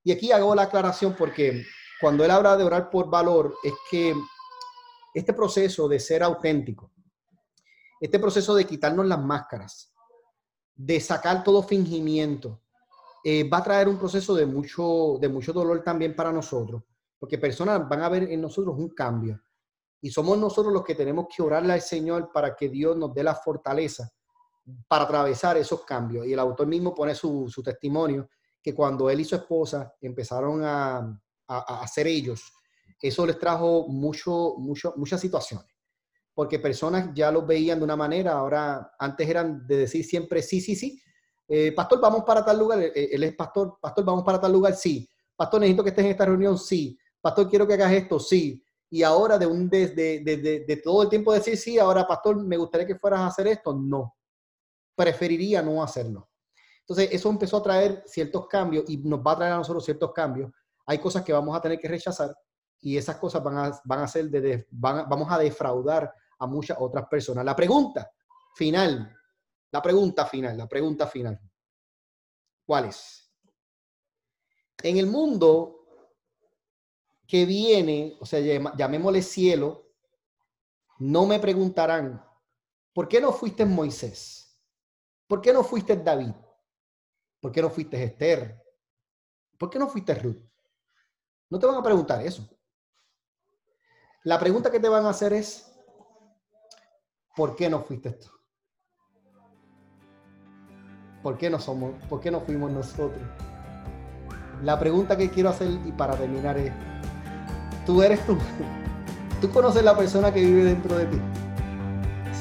Y 0.05 0.12
aquí 0.12 0.32
hago 0.32 0.55
la 0.55 0.62
aclaración 0.62 1.14
porque 1.16 1.64
cuando 2.00 2.24
él 2.24 2.30
habla 2.30 2.57
de 2.57 2.64
orar 2.64 2.90
por 2.90 3.09
valor, 3.09 3.55
es 3.62 3.72
que 3.90 4.14
este 5.14 5.32
proceso 5.32 5.88
de 5.88 6.00
ser 6.00 6.22
auténtico, 6.22 6.90
este 8.00 8.18
proceso 8.18 8.55
de 8.55 8.64
quitarnos 8.64 9.07
las 9.07 9.20
máscaras, 9.20 9.92
de 10.74 11.00
sacar 11.00 11.44
todo 11.44 11.62
fingimiento, 11.62 12.62
eh, 13.24 13.48
va 13.48 13.59
a 13.59 13.62
traer 13.62 13.88
un 13.88 13.98
proceso 13.98 14.34
de 14.34 14.46
mucho, 14.46 15.18
de 15.20 15.28
mucho 15.28 15.53
dolor 15.53 15.84
también 15.84 16.16
para 16.16 16.32
nosotros, 16.32 16.82
porque 17.18 17.38
personas 17.38 17.88
van 17.88 18.03
a 18.03 18.09
ver 18.09 18.24
en 18.24 18.40
nosotros 18.40 18.74
un 18.76 18.88
cambio. 18.88 19.40
Y 20.00 20.11
somos 20.11 20.36
nosotros 20.36 20.72
los 20.72 20.82
que 20.82 20.96
tenemos 20.96 21.26
que 21.34 21.42
orarle 21.42 21.74
al 21.74 21.80
Señor 21.80 22.30
para 22.32 22.57
que 22.57 22.68
Dios 22.68 22.96
nos 22.96 23.14
dé 23.14 23.22
la 23.22 23.36
fortaleza 23.36 24.11
para 24.88 25.05
atravesar 25.05 25.57
esos 25.57 25.84
cambios. 25.84 26.26
Y 26.26 26.32
el 26.32 26.38
autor 26.40 26.66
mismo 26.66 26.92
pone 26.92 27.14
su, 27.14 27.48
testimonio, 27.64 28.28
que 28.62 28.74
cuando 28.74 29.10
él 29.10 29.20
y 29.20 29.24
su 29.24 29.34
esposa 29.34 29.94
empezaron 30.00 30.62
a, 30.64 31.18
hacer 31.48 32.06
ellos 32.06 32.50
eso 33.02 33.26
les 33.26 33.36
trajo 33.36 33.88
mucho, 33.88 34.54
mucho, 34.58 34.94
muchas 34.96 35.20
situaciones, 35.20 35.66
porque 36.32 36.60
personas 36.60 37.10
ya 37.12 37.32
los 37.32 37.44
veían 37.44 37.78
de 37.78 37.84
una 37.84 37.96
manera, 37.96 38.34
ahora 38.34 38.92
antes 38.96 39.28
eran 39.28 39.66
de 39.66 39.78
decir 39.78 40.04
siempre 40.04 40.40
sí, 40.40 40.60
sí, 40.60 40.76
sí. 40.76 41.02
Eh, 41.48 41.72
pastor, 41.72 42.00
vamos 42.00 42.22
para 42.24 42.44
tal 42.44 42.60
lugar, 42.60 42.80
eh, 42.80 43.10
él 43.12 43.24
es 43.24 43.34
pastor, 43.34 43.76
pastor, 43.80 44.04
vamos 44.04 44.24
para 44.24 44.40
tal 44.40 44.52
lugar, 44.52 44.74
sí. 44.76 45.06
Pastor, 45.34 45.60
necesito 45.60 45.82
que 45.82 45.90
estés 45.90 46.04
en 46.04 46.10
esta 46.12 46.24
reunión, 46.24 46.56
sí. 46.56 46.96
Pastor, 47.20 47.50
quiero 47.50 47.66
que 47.66 47.74
hagas 47.74 47.92
esto, 47.92 48.20
sí. 48.20 48.64
Y 48.88 49.02
ahora 49.02 49.36
de, 49.36 49.46
un, 49.46 49.68
de, 49.68 49.88
de, 49.88 50.64
de 50.66 50.76
todo 50.76 51.02
el 51.02 51.08
tiempo 51.08 51.32
decir 51.32 51.56
sí, 51.56 51.78
ahora, 51.78 52.06
pastor, 52.06 52.42
me 52.42 52.56
gustaría 52.56 52.86
que 52.86 52.98
fueras 52.98 53.20
a 53.20 53.26
hacer 53.26 53.48
esto, 53.48 53.74
no. 53.74 54.14
Preferiría 54.94 55.60
no 55.60 55.82
hacerlo. 55.82 56.30
Entonces, 56.93 57.14
eso 57.14 57.30
empezó 57.30 57.57
a 57.57 57.62
traer 57.62 58.03
ciertos 58.07 58.47
cambios 58.47 58.84
y 58.86 58.99
nos 58.99 59.20
va 59.20 59.32
a 59.32 59.36
traer 59.36 59.53
a 59.55 59.57
nosotros 59.57 59.82
ciertos 59.82 60.12
cambios. 60.12 60.53
Hay 60.84 60.99
cosas 60.99 61.24
que 61.24 61.32
vamos 61.32 61.57
a 61.57 61.61
tener 61.62 61.78
que 61.78 61.88
rechazar 61.88 62.36
y 62.82 62.99
esas 62.99 63.16
cosas 63.16 63.43
van 63.43 63.57
a, 63.57 63.80
van 63.84 64.01
a 64.01 64.09
ser 64.09 64.28
de, 64.28 64.66
vamos 64.70 65.30
a 65.30 65.38
defraudar 65.38 66.12
a 66.38 66.47
muchas 66.47 66.76
otras 66.78 67.07
personas. 67.09 67.47
La 67.47 67.57
pregunta 67.57 68.12
final, 68.55 69.16
la 69.70 69.80
pregunta 69.80 70.26
final, 70.26 70.59
la 70.59 70.68
pregunta 70.68 71.07
final. 71.07 71.40
¿Cuál 72.66 72.86
es? 72.86 73.32
En 74.82 74.99
el 74.99 75.07
mundo 75.07 75.86
que 77.26 77.47
viene, 77.47 78.18
o 78.20 78.26
sea, 78.26 78.40
llamémosle 78.76 79.22
cielo, 79.22 79.95
no 80.99 81.24
me 81.24 81.40
preguntarán, 81.40 82.22
¿por 82.93 83.09
qué 83.09 83.18
no 83.18 83.32
fuiste 83.32 83.64
Moisés? 83.64 84.61
¿Por 85.26 85.40
qué 85.40 85.55
no 85.55 85.64
fuiste 85.64 85.97
David? 85.97 86.32
¿Por 87.43 87.51
qué 87.51 87.61
no 87.61 87.70
fuiste 87.70 88.01
Esther? 88.01 88.57
¿Por 89.59 89.68
qué 89.68 89.76
no 89.76 89.88
fuiste 89.88 90.14
Ruth? 90.14 90.38
No 91.51 91.59
te 91.59 91.66
van 91.66 91.74
a 91.74 91.82
preguntar 91.82 92.24
eso. 92.24 92.49
La 94.22 94.38
pregunta 94.38 94.70
que 94.70 94.78
te 94.78 94.88
van 94.88 95.05
a 95.05 95.11
hacer 95.11 95.32
es, 95.32 95.74
¿por 97.34 97.57
qué 97.57 97.68
no 97.68 97.82
fuiste 97.82 98.12
tú? 98.12 98.28
¿Por 101.20 101.36
qué 101.36 101.51
no 101.51 101.59
somos? 101.59 102.01
¿Por 102.05 102.20
qué 102.20 102.30
no 102.30 102.40
fuimos 102.43 102.70
nosotros? 102.70 103.20
La 104.62 104.78
pregunta 104.78 105.16
que 105.16 105.28
quiero 105.28 105.49
hacer 105.49 105.68
y 105.84 105.90
para 105.90 106.16
terminar 106.16 106.57
es, 106.57 106.72
¿tú 107.84 108.05
eres 108.05 108.24
tú? 108.24 108.38
¿Tú 109.40 109.51
conoces 109.51 109.82
la 109.82 109.97
persona 109.97 110.32
que 110.32 110.40
vive 110.40 110.62
dentro 110.62 110.97
de 110.97 111.07
ti? 111.07 111.20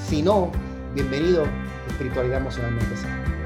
Si 0.05 0.21
no, 0.21 0.51
bienvenido 0.93 1.43
a 1.43 1.87
Espiritualidad 1.87 2.37
Emocionalmente 2.37 2.95
Sana. 2.97 3.40